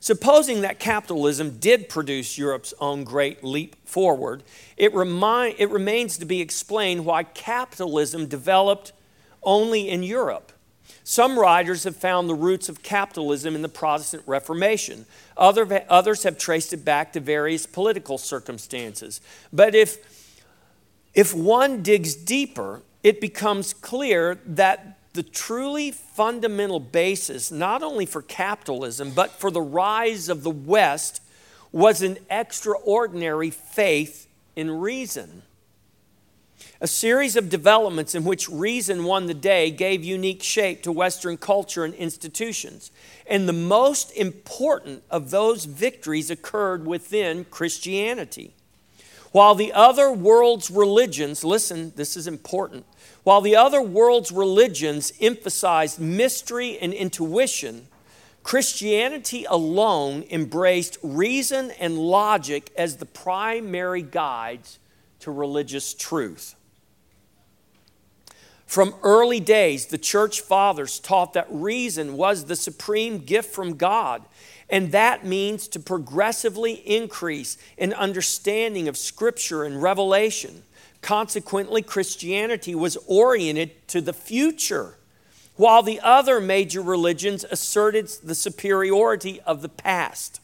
Supposing 0.00 0.62
that 0.62 0.80
capitalism 0.80 1.58
did 1.58 1.88
produce 1.88 2.36
Europe's 2.36 2.74
own 2.80 3.04
great 3.04 3.44
leap 3.44 3.76
forward, 3.86 4.42
it, 4.76 4.92
remind, 4.92 5.54
it 5.58 5.70
remains 5.70 6.18
to 6.18 6.24
be 6.24 6.40
explained 6.40 7.04
why 7.04 7.22
capitalism 7.22 8.26
developed 8.26 8.92
only 9.44 9.88
in 9.88 10.02
Europe. 10.02 10.50
Some 11.04 11.38
writers 11.38 11.84
have 11.84 11.96
found 11.96 12.28
the 12.28 12.34
roots 12.34 12.68
of 12.68 12.82
capitalism 12.82 13.54
in 13.54 13.62
the 13.62 13.68
Protestant 13.68 14.22
Reformation. 14.26 15.06
Other, 15.36 15.84
others 15.88 16.22
have 16.22 16.38
traced 16.38 16.72
it 16.72 16.84
back 16.84 17.12
to 17.12 17.20
various 17.20 17.66
political 17.66 18.18
circumstances. 18.18 19.20
But 19.52 19.74
if, 19.74 20.11
if 21.14 21.34
one 21.34 21.82
digs 21.82 22.14
deeper, 22.14 22.82
it 23.02 23.20
becomes 23.20 23.74
clear 23.74 24.38
that 24.46 24.98
the 25.12 25.22
truly 25.22 25.90
fundamental 25.90 26.80
basis, 26.80 27.50
not 27.50 27.82
only 27.82 28.06
for 28.06 28.22
capitalism, 28.22 29.10
but 29.10 29.30
for 29.32 29.50
the 29.50 29.60
rise 29.60 30.28
of 30.28 30.42
the 30.42 30.50
West, 30.50 31.20
was 31.70 32.02
an 32.02 32.18
extraordinary 32.30 33.50
faith 33.50 34.26
in 34.56 34.70
reason. 34.70 35.42
A 36.80 36.86
series 36.86 37.36
of 37.36 37.48
developments 37.48 38.14
in 38.14 38.24
which 38.24 38.48
reason 38.48 39.04
won 39.04 39.26
the 39.26 39.34
day 39.34 39.70
gave 39.70 40.04
unique 40.04 40.42
shape 40.42 40.82
to 40.82 40.92
Western 40.92 41.36
culture 41.36 41.84
and 41.84 41.94
institutions. 41.94 42.90
And 43.26 43.48
the 43.48 43.52
most 43.52 44.10
important 44.12 45.02
of 45.10 45.30
those 45.30 45.64
victories 45.64 46.30
occurred 46.30 46.86
within 46.86 47.44
Christianity. 47.44 48.54
While 49.32 49.54
the 49.54 49.72
other 49.72 50.12
world's 50.12 50.70
religions, 50.70 51.42
listen, 51.42 51.92
this 51.96 52.16
is 52.16 52.26
important, 52.26 52.84
while 53.24 53.40
the 53.40 53.56
other 53.56 53.80
world's 53.80 54.30
religions 54.30 55.12
emphasized 55.20 55.98
mystery 55.98 56.78
and 56.78 56.92
intuition, 56.92 57.88
Christianity 58.42 59.44
alone 59.48 60.24
embraced 60.30 60.98
reason 61.02 61.70
and 61.72 61.98
logic 61.98 62.70
as 62.76 62.96
the 62.96 63.06
primary 63.06 64.02
guides 64.02 64.78
to 65.20 65.30
religious 65.30 65.94
truth. 65.94 66.54
From 68.66 68.94
early 69.02 69.38
days, 69.38 69.86
the 69.86 69.98
church 69.98 70.40
fathers 70.40 70.98
taught 70.98 71.34
that 71.34 71.46
reason 71.50 72.16
was 72.16 72.46
the 72.46 72.56
supreme 72.56 73.18
gift 73.18 73.54
from 73.54 73.76
God, 73.76 74.22
and 74.70 74.92
that 74.92 75.24
means 75.24 75.68
to 75.68 75.80
progressively 75.80 76.72
increase 76.72 77.58
in 77.76 77.92
understanding 77.92 78.88
of 78.88 78.96
Scripture 78.96 79.64
and 79.64 79.82
revelation. 79.82 80.62
Consequently, 81.02 81.82
Christianity 81.82 82.74
was 82.74 82.96
oriented 83.06 83.88
to 83.88 84.00
the 84.00 84.12
future, 84.12 84.96
while 85.56 85.82
the 85.82 86.00
other 86.00 86.40
major 86.40 86.80
religions 86.80 87.44
asserted 87.50 88.08
the 88.22 88.34
superiority 88.34 89.40
of 89.42 89.62
the 89.62 89.68
past. 89.68 90.40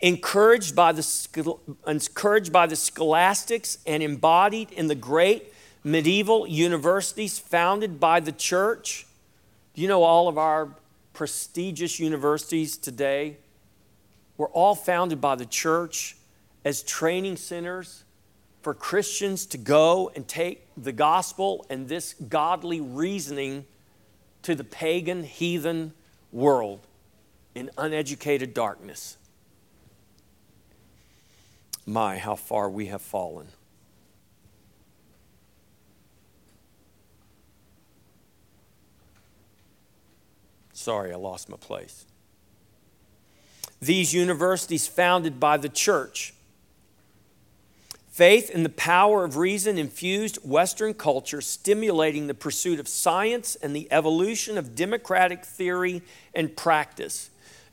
Encouraged 0.00 0.76
by 0.76 0.92
the, 0.92 1.56
encouraged 1.86 2.52
by 2.52 2.66
the 2.66 2.76
scholastics 2.76 3.78
and 3.86 4.02
embodied 4.02 4.70
in 4.72 4.88
the 4.88 4.94
great 4.94 5.52
medieval 5.82 6.46
universities 6.46 7.38
founded 7.38 7.98
by 7.98 8.20
the 8.20 8.32
church, 8.32 9.06
you 9.74 9.88
know 9.88 10.02
all 10.02 10.28
of 10.28 10.36
our 10.36 10.68
prestigious 11.12 12.00
universities 12.00 12.76
today 12.76 13.36
were 14.36 14.48
all 14.48 14.74
founded 14.74 15.20
by 15.20 15.34
the 15.34 15.46
church 15.46 16.16
as 16.64 16.82
training 16.82 17.36
centers 17.36 18.04
for 18.62 18.74
Christians 18.74 19.46
to 19.46 19.58
go 19.58 20.10
and 20.14 20.26
take 20.26 20.66
the 20.76 20.92
gospel 20.92 21.66
and 21.68 21.88
this 21.88 22.14
godly 22.14 22.80
reasoning 22.80 23.64
to 24.42 24.54
the 24.54 24.64
pagan, 24.64 25.24
heathen 25.24 25.92
world 26.30 26.86
in 27.54 27.70
uneducated 27.76 28.54
darkness. 28.54 29.16
My, 31.84 32.18
how 32.18 32.36
far 32.36 32.70
we 32.70 32.86
have 32.86 33.02
fallen. 33.02 33.48
Sorry, 40.82 41.12
I 41.12 41.16
lost 41.16 41.48
my 41.48 41.56
place. 41.56 42.06
These 43.80 44.12
universities, 44.12 44.88
founded 44.88 45.38
by 45.38 45.56
the 45.56 45.68
church, 45.68 46.34
Faith 48.10 48.50
in 48.50 48.62
the 48.62 48.68
power 48.68 49.24
of 49.24 49.38
reason 49.38 49.78
infused 49.78 50.36
Western 50.44 50.92
culture, 50.92 51.40
stimulating 51.40 52.26
the 52.26 52.34
pursuit 52.34 52.78
of 52.78 52.86
science 52.86 53.54
and 53.62 53.74
the 53.74 53.88
evolution 53.90 54.58
of 54.58 54.74
democratic 54.74 55.46
theory 55.46 56.02
and 56.34 56.54
practice. 56.54 57.30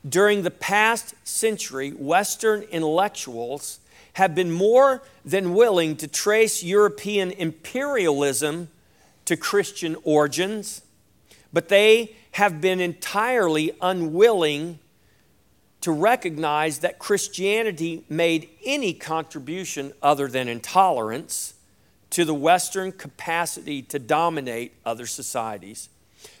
During 0.08 0.42
the 0.42 0.50
past 0.50 1.14
century, 1.24 1.90
Western 1.90 2.62
intellectuals 2.62 3.80
have 4.14 4.34
been 4.34 4.50
more 4.50 5.02
than 5.26 5.52
willing 5.52 5.94
to 5.96 6.08
trace 6.08 6.62
European 6.62 7.32
imperialism 7.32 8.68
to 9.26 9.36
Christian 9.36 9.94
origins, 10.04 10.80
but 11.52 11.68
they 11.68 12.14
have 12.32 12.60
been 12.60 12.80
entirely 12.80 13.72
unwilling 13.80 14.78
to 15.80 15.92
recognize 15.92 16.80
that 16.80 16.98
Christianity 16.98 18.04
made 18.08 18.48
any 18.64 18.92
contribution 18.92 19.92
other 20.02 20.28
than 20.28 20.46
intolerance 20.48 21.54
to 22.10 22.24
the 22.24 22.34
Western 22.34 22.92
capacity 22.92 23.82
to 23.82 23.98
dominate 23.98 24.72
other 24.84 25.06
societies. 25.06 25.88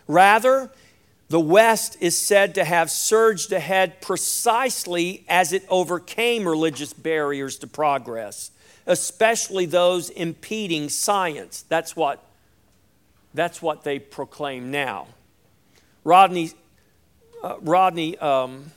Rather, 0.06 0.70
the 1.28 1.40
West 1.40 1.96
is 2.00 2.18
said 2.18 2.56
to 2.56 2.64
have 2.64 2.90
surged 2.90 3.52
ahead 3.52 4.00
precisely 4.00 5.24
as 5.28 5.52
it 5.52 5.64
overcame 5.68 6.46
religious 6.46 6.92
barriers 6.92 7.56
to 7.58 7.68
progress, 7.68 8.50
especially 8.84 9.64
those 9.64 10.10
impeding 10.10 10.88
science. 10.88 11.64
That's 11.68 11.94
what, 11.94 12.22
that's 13.34 13.62
what 13.62 13.84
they 13.84 13.98
proclaim 13.98 14.70
now. 14.70 15.06
Rodney, 16.04 16.52
uh, 17.42 17.56
Rodney 17.60 18.18
um, 18.18 18.72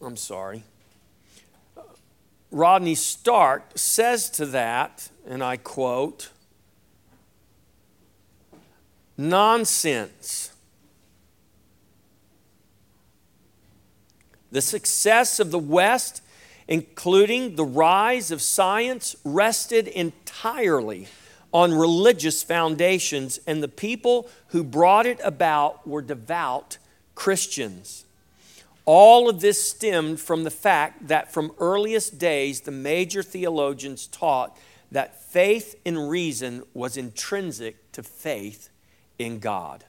I'm 0.00 0.16
sorry. 0.16 0.62
Rodney 2.50 2.94
Stark 2.94 3.72
says 3.74 4.30
to 4.30 4.46
that, 4.46 5.08
and 5.28 5.42
I 5.42 5.56
quote, 5.56 6.30
nonsense. 9.16 10.52
The 14.52 14.62
success 14.62 15.40
of 15.40 15.50
the 15.50 15.58
West, 15.58 16.22
including 16.68 17.56
the 17.56 17.64
rise 17.64 18.30
of 18.30 18.40
science, 18.40 19.16
rested 19.24 19.88
entirely 19.88 21.08
on 21.52 21.72
religious 21.72 22.42
foundations, 22.42 23.38
and 23.46 23.62
the 23.62 23.68
people 23.68 24.28
who 24.48 24.62
brought 24.62 25.06
it 25.06 25.20
about 25.22 25.86
were 25.86 26.02
devout 26.02 26.78
Christians. 27.14 28.04
All 28.84 29.28
of 29.28 29.40
this 29.40 29.68
stemmed 29.68 30.20
from 30.20 30.44
the 30.44 30.50
fact 30.50 31.08
that 31.08 31.32
from 31.32 31.52
earliest 31.58 32.18
days, 32.18 32.60
the 32.60 32.70
major 32.70 33.22
theologians 33.22 34.06
taught 34.06 34.56
that 34.92 35.20
faith 35.20 35.74
in 35.84 35.98
reason 35.98 36.62
was 36.72 36.96
intrinsic 36.96 37.90
to 37.92 38.02
faith 38.02 38.68
in 39.18 39.40
God. 39.40 39.84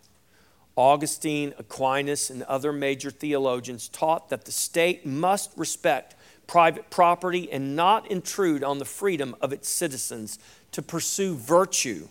Augustine, 0.76 1.54
Aquinas, 1.58 2.30
and 2.30 2.44
other 2.44 2.72
major 2.72 3.10
theologians 3.10 3.90
taught 3.90 4.30
that 4.30 4.46
the 4.46 4.52
state 4.52 5.06
must 5.06 5.52
respect 5.58 6.16
private 6.48 6.90
property 6.90 7.52
and 7.52 7.76
not 7.76 8.10
intrude 8.10 8.64
on 8.64 8.80
the 8.80 8.86
freedom 8.86 9.36
of 9.42 9.54
its 9.54 9.70
citizens 9.70 10.40
to 10.72 10.82
pursue 10.82 11.36
virtue. 11.36 12.08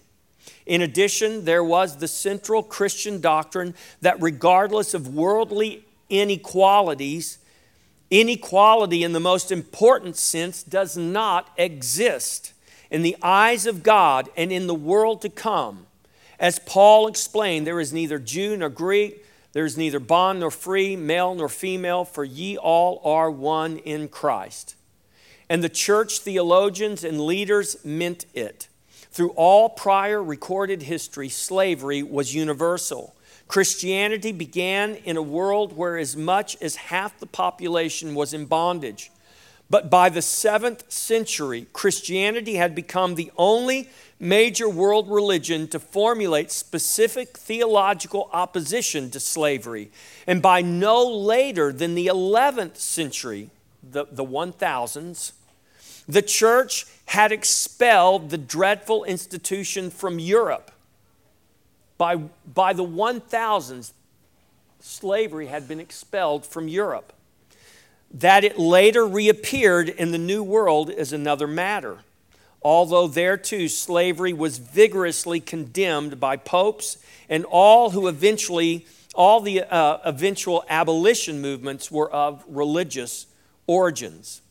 In 0.67 0.83
addition, 0.83 1.45
there 1.45 1.65
was 1.65 1.97
the 1.97 2.09
central 2.09 2.63
Christian 2.63 3.21
doctrine 3.21 3.75
that 4.01 4.21
regardless 4.21 4.95
of 4.95 5.15
worldly 5.15 5.85
inequalities, 6.09 7.39
inequality 8.11 9.03
in 9.03 9.13
the 9.13 9.21
most 9.21 9.51
important 9.51 10.17
sense 10.17 10.63
does 10.63 10.97
not 10.97 11.51
exist 11.57 12.53
in 12.91 13.03
the 13.03 13.17
eyes 13.23 13.67
of 13.67 13.83
God 13.83 14.29
and 14.37 14.53
in 14.53 14.67
the 14.67 14.75
world 14.75 15.23
to 15.23 15.29
come. 15.29 15.87
As 16.39 16.59
Paul 16.61 17.09
explained, 17.09 17.67
there 17.67 17.81
is 17.81 17.93
neither 17.93 18.19
Jew 18.19 18.57
nor 18.57 18.69
Greek, 18.69 19.25
there 19.57 19.65
is 19.65 19.79
neither 19.79 19.99
bond 19.99 20.41
nor 20.41 20.51
free, 20.51 20.97
male 20.97 21.35
nor 21.35 21.49
female, 21.49 22.05
for 22.05 22.25
ye 22.25 22.59
all 22.59 23.01
are 23.03 23.31
one 23.31 23.79
in 23.79 24.07
Christ. 24.07 24.75
And 25.49 25.65
the 25.65 25.71
church 25.71 26.19
theologians 26.19 27.03
and 27.03 27.23
leaders 27.23 27.83
meant 27.83 28.27
it. 28.35 28.69
Through 29.11 29.31
all 29.31 29.71
prior 29.71 30.23
recorded 30.23 30.83
history, 30.83 31.31
slavery 31.31 32.03
was 32.03 32.35
universal. 32.35 33.17
Christianity 33.49 34.31
began 34.31 34.97
in 34.97 35.17
a 35.17 35.23
world 35.23 35.75
where 35.75 35.97
as 35.97 36.19
much 36.19 36.61
as 36.61 36.77
half 36.77 37.19
the 37.19 37.25
population 37.25 38.15
was 38.15 38.35
in 38.35 38.45
bondage. 38.45 39.11
But 39.71 39.89
by 39.89 40.11
the 40.11 40.21
seventh 40.21 40.93
century, 40.93 41.67
Christianity 41.73 42.57
had 42.57 42.75
become 42.75 43.15
the 43.15 43.33
only 43.39 43.89
major 44.19 44.69
world 44.69 45.11
religion 45.11 45.69
to 45.69 45.79
formulate 45.79 46.51
specific 46.51 47.37
theological 47.37 48.31
opposition 48.33 49.11
to 49.11 49.21
slavery. 49.21 49.91
And 50.27 50.41
by 50.41 50.63
no 50.63 51.07
later 51.07 51.73
than 51.73 51.95
the 51.95 52.07
11th 52.07 52.77
century, 52.77 53.51
the, 53.83 54.07
the 54.11 54.25
1000s, 54.25 55.33
the 56.09 56.23
church 56.23 56.87
had 57.07 57.33
expelled 57.33 58.31
the 58.31 58.39
dreadful 58.39 59.05
institution 59.05 59.91
from 59.91 60.19
Europe. 60.19 60.71
By, 61.99 62.17
by 62.17 62.73
the 62.73 62.85
1000s, 62.85 63.93
slavery 64.81 65.47
had 65.47 65.67
been 65.67 65.81
expelled 65.81 66.47
from 66.47 66.69
Europe. 66.69 67.13
That 68.11 68.45
it 68.45 68.59
later 68.59 69.07
reappeared 69.07 69.89
in 69.89 70.13
the 70.13 70.19
New 70.19 70.43
World 70.43 70.91
is 70.91 71.13
another 71.13 71.47
matter. 71.47 71.99
Although 72.63 73.09
there 73.09 73.37
too 73.37 73.69
slavery 73.69 74.33
was 74.33 74.59
vigorously 74.59 75.41
condemned 75.41 76.19
by 76.19 76.37
popes 76.37 76.99
and 77.29 77.45
all 77.45 77.91
who 77.91 78.09
eventually, 78.09 78.87
all 79.15 79.41
the 79.41 79.63
uh, 79.63 79.99
eventual 80.05 80.65
abolition 80.69 81.41
movements 81.41 81.91
were 81.91 82.11
of 82.11 82.45
religious 82.49 83.27
origins. 83.67 84.43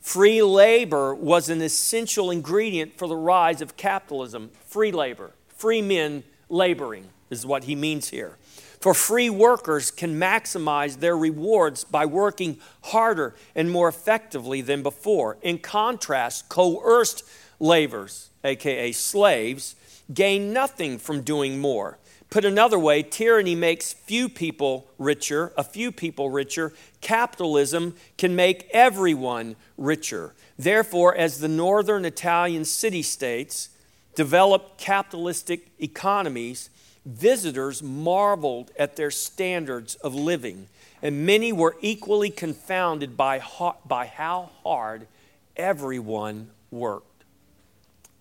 Free 0.00 0.42
labor 0.42 1.14
was 1.14 1.48
an 1.48 1.62
essential 1.62 2.30
ingredient 2.30 2.98
for 2.98 3.06
the 3.06 3.16
rise 3.16 3.60
of 3.60 3.76
capitalism. 3.76 4.50
Free 4.66 4.90
labor, 4.90 5.30
free 5.48 5.80
men 5.80 6.24
laboring 6.48 7.08
is 7.30 7.46
what 7.46 7.64
he 7.64 7.76
means 7.76 8.08
here. 8.08 8.36
For 8.82 8.94
free 8.94 9.30
workers 9.30 9.92
can 9.92 10.18
maximize 10.18 10.98
their 10.98 11.16
rewards 11.16 11.84
by 11.84 12.04
working 12.04 12.58
harder 12.82 13.36
and 13.54 13.70
more 13.70 13.88
effectively 13.88 14.60
than 14.60 14.82
before. 14.82 15.38
In 15.40 15.58
contrast, 15.58 16.48
coerced 16.48 17.22
laborers, 17.60 18.30
aka 18.42 18.90
slaves, 18.90 19.76
gain 20.12 20.52
nothing 20.52 20.98
from 20.98 21.22
doing 21.22 21.60
more. 21.60 21.98
Put 22.28 22.44
another 22.44 22.76
way, 22.76 23.04
tyranny 23.04 23.54
makes 23.54 23.92
few 23.92 24.28
people 24.28 24.88
richer, 24.98 25.52
a 25.56 25.62
few 25.62 25.92
people 25.92 26.30
richer. 26.30 26.72
Capitalism 27.00 27.94
can 28.18 28.34
make 28.34 28.68
everyone 28.72 29.54
richer. 29.78 30.34
Therefore, 30.58 31.14
as 31.14 31.38
the 31.38 31.46
northern 31.46 32.04
Italian 32.04 32.64
city 32.64 33.02
states 33.02 33.68
developed 34.16 34.76
capitalistic 34.76 35.68
economies, 35.78 36.68
Visitors 37.04 37.82
marveled 37.82 38.70
at 38.78 38.96
their 38.96 39.10
standards 39.10 39.96
of 39.96 40.14
living, 40.14 40.68
and 41.02 41.26
many 41.26 41.52
were 41.52 41.76
equally 41.80 42.30
confounded 42.30 43.16
by, 43.16 43.42
by 43.84 44.06
how 44.06 44.50
hard 44.62 45.08
everyone 45.56 46.50
worked. 46.70 47.24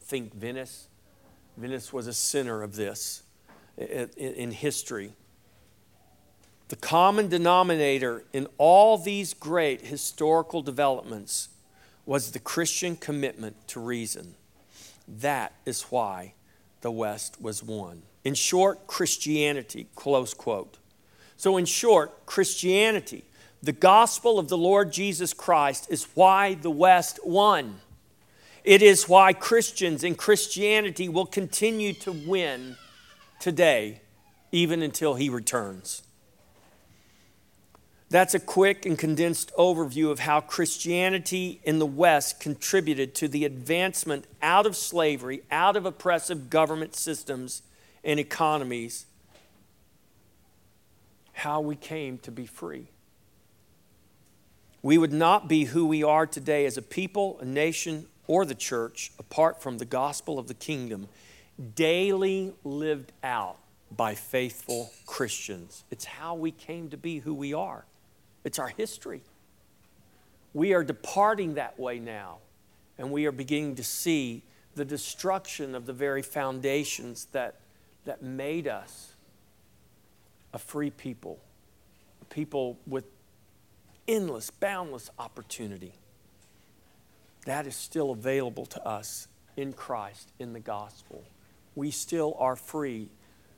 Think 0.01 0.34
Venice. 0.34 0.88
Venice 1.57 1.93
was 1.93 2.07
a 2.07 2.13
center 2.13 2.63
of 2.63 2.75
this 2.75 3.23
in 3.77 4.51
history. 4.51 5.13
The 6.69 6.75
common 6.75 7.27
denominator 7.27 8.23
in 8.34 8.47
all 8.57 8.97
these 8.97 9.34
great 9.34 9.82
historical 9.82 10.61
developments 10.61 11.49
was 12.05 12.32
the 12.32 12.39
Christian 12.39 12.95
commitment 12.95 13.67
to 13.67 13.79
reason. 13.79 14.36
That 15.07 15.53
is 15.65 15.84
why 15.84 16.34
the 16.82 16.91
West 16.91 17.39
was 17.41 17.61
won. 17.61 18.01
In 18.24 18.36
short, 18.36 18.88
Christianity, 18.88 19.88
close 19.95 20.34
quote. 20.34 20.78
So, 21.38 21.57
in 21.57 21.65
short, 21.65 22.26
Christianity, 22.26 23.24
the 23.63 23.72
gospel 23.72 24.38
of 24.38 24.47
the 24.47 24.57
Lord 24.57 24.91
Jesus 24.91 25.34
Christ, 25.34 25.88
is 25.89 26.07
why 26.13 26.53
the 26.53 26.69
West 26.69 27.19
won. 27.26 27.82
It 28.63 28.84
is 28.84 29.09
why 29.09 29.34
Christians 29.34 30.03
and 30.03 30.17
Christianity 30.17 31.09
will 31.09 31.26
continue 31.26 31.93
to 31.93 32.11
win 32.11 32.78
today, 33.39 34.01
even 34.51 34.84
until 34.84 35.15
He 35.15 35.30
returns. 35.30 36.03
That's 38.11 38.36
a 38.36 38.39
quick 38.39 38.86
and 38.86 38.99
condensed 38.99 39.51
overview 39.57 40.11
of 40.11 40.19
how 40.19 40.41
Christianity 40.41 41.61
in 41.63 41.80
the 41.80 41.86
West 41.86 42.39
contributed 42.39 43.15
to 43.15 43.28
the 43.28 43.45
advancement 43.45 44.28
out 44.41 44.65
of 44.67 44.76
slavery, 44.76 45.41
out 45.49 45.76
of 45.76 45.86
oppressive 45.86 46.49
government 46.49 46.93
systems 46.93 47.63
and 48.04 48.20
economies 48.20 49.06
how 51.34 51.62
we 51.62 51.76
came 51.76 52.18
to 52.20 52.32
be 52.32 52.45
free. 52.45 52.88
We 54.84 54.97
would 54.97 55.14
not 55.14 55.47
be 55.47 55.66
who 55.66 55.86
we 55.86 56.04
are 56.04 56.26
today 56.26 56.66
as 56.66 56.78
a 56.78 56.82
people, 56.82 57.38
a 57.39 57.45
nation, 57.45 58.08
or 58.28 58.45
the 58.45 58.56
church 58.56 59.12
apart 59.20 59.62
from 59.62 59.78
the 59.78 59.86
gospel 59.86 60.39
of 60.39 60.47
the 60.47 60.54
kingdom, 60.54 61.08
daily 61.76 62.54
lived 62.64 63.12
out 63.24 63.58
by 63.95 64.16
faithful 64.16 64.91
Christians. 65.06 65.84
It's 65.91 66.06
how 66.06 66.36
we 66.36 66.52
came 66.52 66.89
to 66.89 66.97
be 66.97 67.20
who 67.20 67.34
we 67.34 67.54
are, 67.54 67.86
it's 68.43 68.60
our 68.60 68.70
history. 68.70 69.22
We 70.54 70.74
are 70.74 70.84
departing 70.84 71.56
that 71.56 71.80
way 71.80 71.99
now, 71.99 72.39
and 72.97 73.10
we 73.12 73.26
are 73.26 73.32
beginning 73.32 73.76
to 73.76 73.84
see 73.84 74.43
the 74.76 74.84
destruction 74.84 75.76
of 75.76 75.86
the 75.86 75.93
very 75.93 76.22
foundations 76.22 77.26
that 77.32 77.61
that 78.06 78.22
made 78.22 78.68
us 78.68 79.14
a 80.54 80.60
free 80.60 80.89
people, 80.89 81.39
a 82.22 82.26
people 82.26 82.78
with 82.88 83.06
endless, 84.08 84.49
boundless 84.49 85.10
opportunity. 85.20 85.93
That 87.45 87.68
is 87.68 87.76
still 87.76 88.12
available 88.12 88.66
to 88.68 88.86
us 88.88 89.28
in 89.58 89.74
Christ, 89.74 90.32
in 90.39 90.54
the 90.54 90.60
gospel. 90.60 91.24
We 91.76 91.91
still 91.91 92.36
are 92.39 92.56
free. 92.56 93.10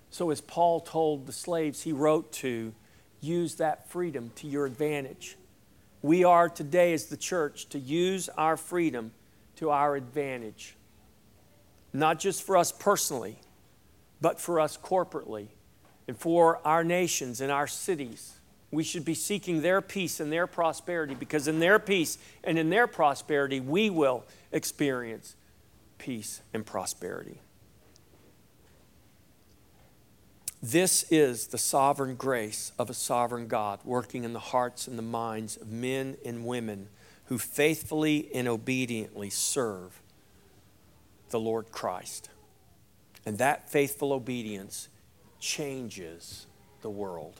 So, 0.10 0.30
as 0.30 0.42
Paul 0.42 0.80
told 0.80 1.26
the 1.26 1.32
slaves 1.32 1.82
he 1.82 1.92
wrote 1.92 2.32
to, 2.34 2.74
use 3.20 3.56
that 3.56 3.90
freedom 3.90 4.32
to 4.36 4.48
your 4.48 4.66
advantage. 4.66 5.38
We 6.02 6.24
are 6.24 6.50
today, 6.50 6.94
as 6.94 7.06
the 7.06 7.18
church, 7.18 7.70
to 7.70 7.80
use 7.80 8.30
our 8.30 8.58
freedom 8.58 9.12
to 9.56 9.70
our 9.70 9.96
advantage. 9.96 10.76
Not 11.94 12.20
just 12.20 12.44
for 12.44 12.58
us 12.58 12.72
personally, 12.72 13.40
but 14.24 14.40
for 14.40 14.62
us 14.62 14.78
corporately 14.78 15.48
and 16.08 16.18
for 16.18 16.66
our 16.66 16.82
nations 16.82 17.42
and 17.42 17.52
our 17.52 17.68
cities. 17.68 18.40
We 18.72 18.86
should 18.86 19.04
be 19.04 19.16
seeking 19.16 19.62
their 19.62 19.82
peace 19.82 20.22
and 20.22 20.32
their 20.32 20.48
prosperity 20.48 21.14
because 21.14 21.50
in 21.50 21.60
their 21.60 21.78
peace 21.78 22.18
and 22.42 22.58
in 22.58 22.70
their 22.70 22.88
prosperity, 22.88 23.60
we 23.60 23.90
will 23.90 24.24
experience 24.54 25.36
peace 25.98 26.42
and 26.54 26.66
prosperity. 26.66 27.42
This 30.62 31.04
is 31.12 31.48
the 31.48 31.58
sovereign 31.58 32.16
grace 32.16 32.72
of 32.80 32.90
a 32.90 32.94
sovereign 32.94 33.50
God 33.50 33.82
working 33.84 34.24
in 34.24 34.32
the 34.32 34.40
hearts 34.40 34.88
and 34.88 34.98
the 34.98 35.04
minds 35.04 35.58
of 35.58 35.68
men 35.68 36.16
and 36.26 36.46
women 36.46 36.88
who 37.26 37.38
faithfully 37.38 38.30
and 38.34 38.48
obediently 38.48 39.30
serve 39.30 40.02
the 41.30 41.42
Lord 41.42 41.74
Christ. 41.74 42.30
And 43.26 43.38
that 43.38 43.70
faithful 43.70 44.14
obedience 44.14 44.90
changes 45.40 46.48
the 46.82 46.90
world. 46.90 47.40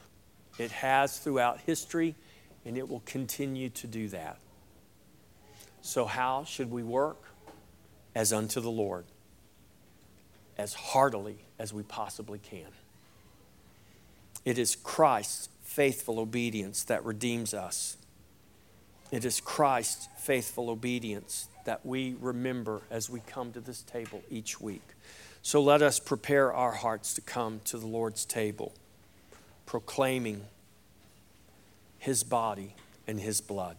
It 0.58 0.72
has 0.72 1.20
throughout 1.20 1.62
history, 1.62 2.16
and 2.66 2.78
it 2.78 2.88
will 2.88 3.02
continue 3.06 3.70
to 3.70 3.88
do 3.88 4.08
that. 4.10 4.38
So, 5.82 6.06
how 6.06 6.46
should 6.46 6.72
we 6.72 6.84
work? 6.84 7.18
As 8.16 8.32
unto 8.32 8.62
the 8.62 8.70
Lord, 8.70 9.06
as 10.56 10.76
heartily 10.76 11.38
as 11.58 11.74
we 11.74 11.82
possibly 11.82 12.38
can. 12.38 12.68
It 14.46 14.60
is 14.60 14.76
Christ's 14.76 15.50
faithful 15.64 16.20
obedience 16.20 16.84
that 16.84 17.04
redeems 17.04 17.56
us. 17.56 17.98
It 19.12 19.26
is 19.26 19.42
Christ's 19.42 20.10
faithful 20.18 20.70
obedience 20.70 21.48
that 21.66 21.86
we 21.86 22.16
remember 22.20 22.82
as 22.92 23.10
we 23.10 23.22
come 23.22 23.52
to 23.54 23.60
this 23.60 23.82
table 23.82 24.22
each 24.30 24.62
week. 24.62 24.93
So 25.46 25.62
let 25.62 25.82
us 25.82 26.00
prepare 26.00 26.54
our 26.54 26.72
hearts 26.72 27.14
to 27.16 27.22
come 27.22 27.60
to 27.66 27.78
the 27.78 27.86
Lord's 27.86 28.24
table, 28.24 28.74
proclaiming 29.66 30.46
His 32.00 32.24
body 32.24 32.76
and 33.06 33.20
His 33.20 33.42
blood. 33.42 33.76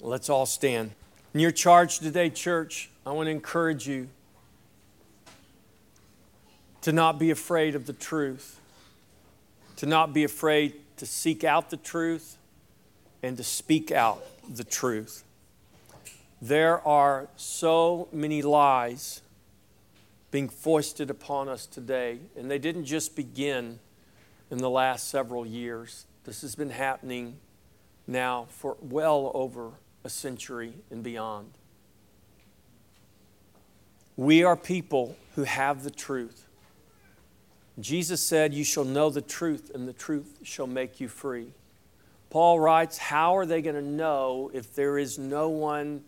Let's 0.00 0.28
all 0.28 0.44
stand. 0.44 0.90
In 1.32 1.38
your 1.38 1.52
charge 1.52 2.00
today, 2.00 2.30
church, 2.30 2.90
I 3.06 3.12
want 3.12 3.28
to 3.28 3.30
encourage 3.30 3.86
you 3.86 4.08
to 6.80 6.90
not 6.90 7.20
be 7.20 7.30
afraid 7.30 7.76
of 7.76 7.86
the 7.86 7.92
truth, 7.92 8.60
to 9.76 9.86
not 9.86 10.12
be 10.12 10.24
afraid 10.24 10.74
to 10.96 11.06
seek 11.06 11.44
out 11.44 11.70
the 11.70 11.76
truth 11.76 12.38
and 13.22 13.36
to 13.36 13.44
speak 13.44 13.92
out 13.92 14.20
the 14.52 14.64
truth. 14.64 15.22
There 16.42 16.86
are 16.86 17.28
so 17.36 18.08
many 18.12 18.42
lies 18.42 19.22
being 20.30 20.48
foisted 20.48 21.10
upon 21.10 21.48
us 21.48 21.66
today, 21.66 22.18
and 22.36 22.50
they 22.50 22.58
didn't 22.58 22.84
just 22.84 23.16
begin 23.16 23.78
in 24.50 24.58
the 24.58 24.70
last 24.70 25.08
several 25.08 25.46
years. 25.46 26.06
This 26.24 26.42
has 26.42 26.54
been 26.54 26.70
happening 26.70 27.38
now 28.06 28.46
for 28.50 28.76
well 28.80 29.30
over 29.34 29.72
a 30.04 30.10
century 30.10 30.74
and 30.90 31.02
beyond. 31.02 31.50
We 34.16 34.42
are 34.42 34.56
people 34.56 35.16
who 35.36 35.44
have 35.44 35.84
the 35.84 35.90
truth. 35.90 36.46
Jesus 37.78 38.20
said, 38.20 38.52
You 38.52 38.64
shall 38.64 38.84
know 38.84 39.10
the 39.10 39.22
truth, 39.22 39.70
and 39.74 39.86
the 39.86 39.92
truth 39.92 40.38
shall 40.42 40.66
make 40.66 41.00
you 41.00 41.08
free. 41.08 41.48
Paul 42.30 42.58
writes, 42.58 42.98
How 42.98 43.36
are 43.36 43.46
they 43.46 43.62
going 43.62 43.76
to 43.76 43.82
know 43.82 44.50
if 44.52 44.74
there 44.74 44.98
is 44.98 45.18
no 45.18 45.48
one 45.48 46.02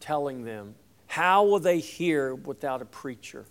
telling 0.00 0.44
them? 0.44 0.74
How 1.08 1.44
will 1.44 1.58
they 1.58 1.80
hear 1.80 2.34
without 2.34 2.80
a 2.80 2.84
preacher? 2.84 3.44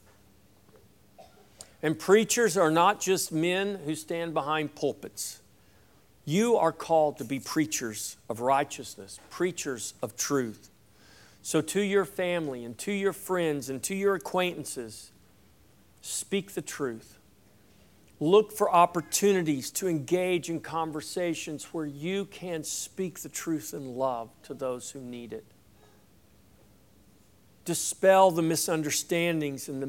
And 1.84 1.98
preachers 1.98 2.58
are 2.58 2.72
not 2.72 3.00
just 3.00 3.32
men 3.32 3.80
who 3.86 3.96
stand 3.96 4.34
behind 4.34 4.76
pulpits. 4.76 5.42
You 6.26 6.58
are 6.58 6.72
called 6.72 7.18
to 7.20 7.24
be 7.24 7.40
preachers 7.40 8.18
of 8.30 8.42
righteousness, 8.42 9.20
preachers 9.30 9.94
of 10.02 10.18
truth. 10.18 10.70
So, 11.42 11.62
to 11.62 11.82
your 11.82 12.04
family 12.04 12.66
and 12.66 12.78
to 12.80 12.92
your 12.92 13.14
friends 13.14 13.70
and 13.70 13.82
to 13.84 13.96
your 13.96 14.16
acquaintances, 14.16 15.12
speak 16.02 16.54
the 16.54 16.62
truth. 16.62 17.18
Look 18.20 18.52
for 18.52 18.70
opportunities 18.70 19.70
to 19.72 19.88
engage 19.88 20.50
in 20.50 20.60
conversations 20.60 21.66
where 21.72 21.86
you 21.86 22.26
can 22.26 22.64
speak 22.64 23.20
the 23.20 23.30
truth 23.30 23.74
in 23.74 23.96
love 23.96 24.30
to 24.44 24.56
those 24.56 24.90
who 24.90 25.00
need 25.00 25.32
it. 25.34 25.46
Dispel 27.64 28.32
the 28.32 28.42
misunderstandings 28.42 29.70
and 29.70 29.82
the 29.82 29.88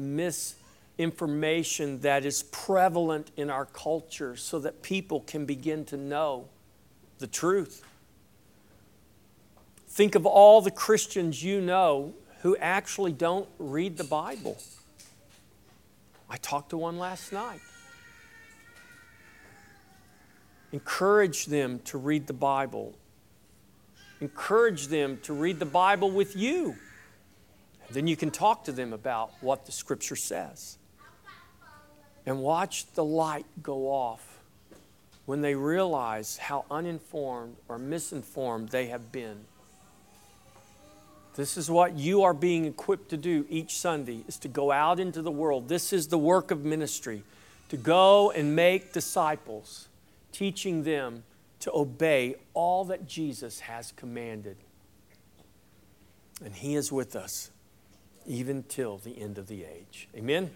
misinformation 0.99 2.01
that 2.01 2.25
is 2.25 2.43
prevalent 2.43 3.31
in 3.37 3.49
our 3.49 3.65
culture 3.65 4.35
so 4.35 4.59
that 4.59 4.83
people 4.83 5.21
can 5.21 5.45
begin 5.45 5.85
to 5.85 5.95
know 5.95 6.45
the 7.19 7.27
truth. 7.27 7.85
Think 9.87 10.15
of 10.15 10.25
all 10.25 10.59
the 10.61 10.71
Christians 10.71 11.41
you 11.41 11.61
know 11.61 12.13
who 12.41 12.57
actually 12.57 13.13
don't 13.13 13.47
read 13.59 13.97
the 13.97 14.03
Bible. 14.03 14.57
I 16.29 16.35
talked 16.35 16.71
to 16.71 16.77
one 16.77 16.99
last 16.99 17.31
night. 17.31 17.61
Encourage 20.73 21.45
them 21.45 21.79
to 21.85 21.97
read 21.97 22.27
the 22.27 22.33
Bible. 22.33 22.93
Encourage 24.19 24.87
them 24.87 25.17
to 25.23 25.33
read 25.33 25.59
the 25.59 25.65
Bible 25.65 26.11
with 26.11 26.35
you. 26.35 26.75
Then 27.89 28.05
you 28.05 28.17
can 28.17 28.31
talk 28.31 28.65
to 28.65 28.73
them 28.73 28.91
about 28.91 29.31
what 29.39 29.65
the 29.65 29.71
Scripture 29.71 30.17
says. 30.17 30.78
And 32.29 32.43
watch 32.43 32.85
the 32.93 33.03
light 33.03 33.47
go 33.63 33.87
off 33.87 34.37
when 35.25 35.41
they 35.41 35.55
realize 35.55 36.37
how 36.37 36.63
uninformed 36.69 37.55
or 37.67 37.79
misinformed 37.79 38.69
they 38.69 38.85
have 38.89 39.11
been. 39.11 39.45
This 41.35 41.57
is 41.57 41.71
what 41.71 41.97
you 41.97 42.21
are 42.21 42.35
being 42.35 42.65
equipped 42.65 43.09
to 43.09 43.17
do 43.17 43.47
each 43.49 43.79
Sunday 43.79 44.23
is 44.27 44.37
to 44.37 44.47
go 44.47 44.71
out 44.71 44.99
into 44.99 45.23
the 45.23 45.31
world. 45.31 45.69
This 45.69 45.91
is 45.91 46.09
the 46.09 46.19
work 46.19 46.51
of 46.51 46.63
ministry 46.63 47.23
to 47.69 47.77
go 47.77 48.29
and 48.29 48.55
make 48.55 48.93
disciples 48.93 49.87
teaching 50.31 50.83
them 50.83 51.23
to 51.61 51.71
obey 51.73 52.35
all 52.53 52.85
that 52.85 53.07
Jesus 53.07 53.61
has 53.61 53.91
commanded. 53.93 54.57
And 56.45 56.53
He 56.53 56.75
is 56.75 56.91
with 56.91 57.15
us 57.15 57.49
even 58.27 58.61
till 58.69 58.99
the 58.99 59.19
end 59.19 59.39
of 59.39 59.47
the 59.47 59.63
age. 59.63 60.07
Amen. 60.15 60.51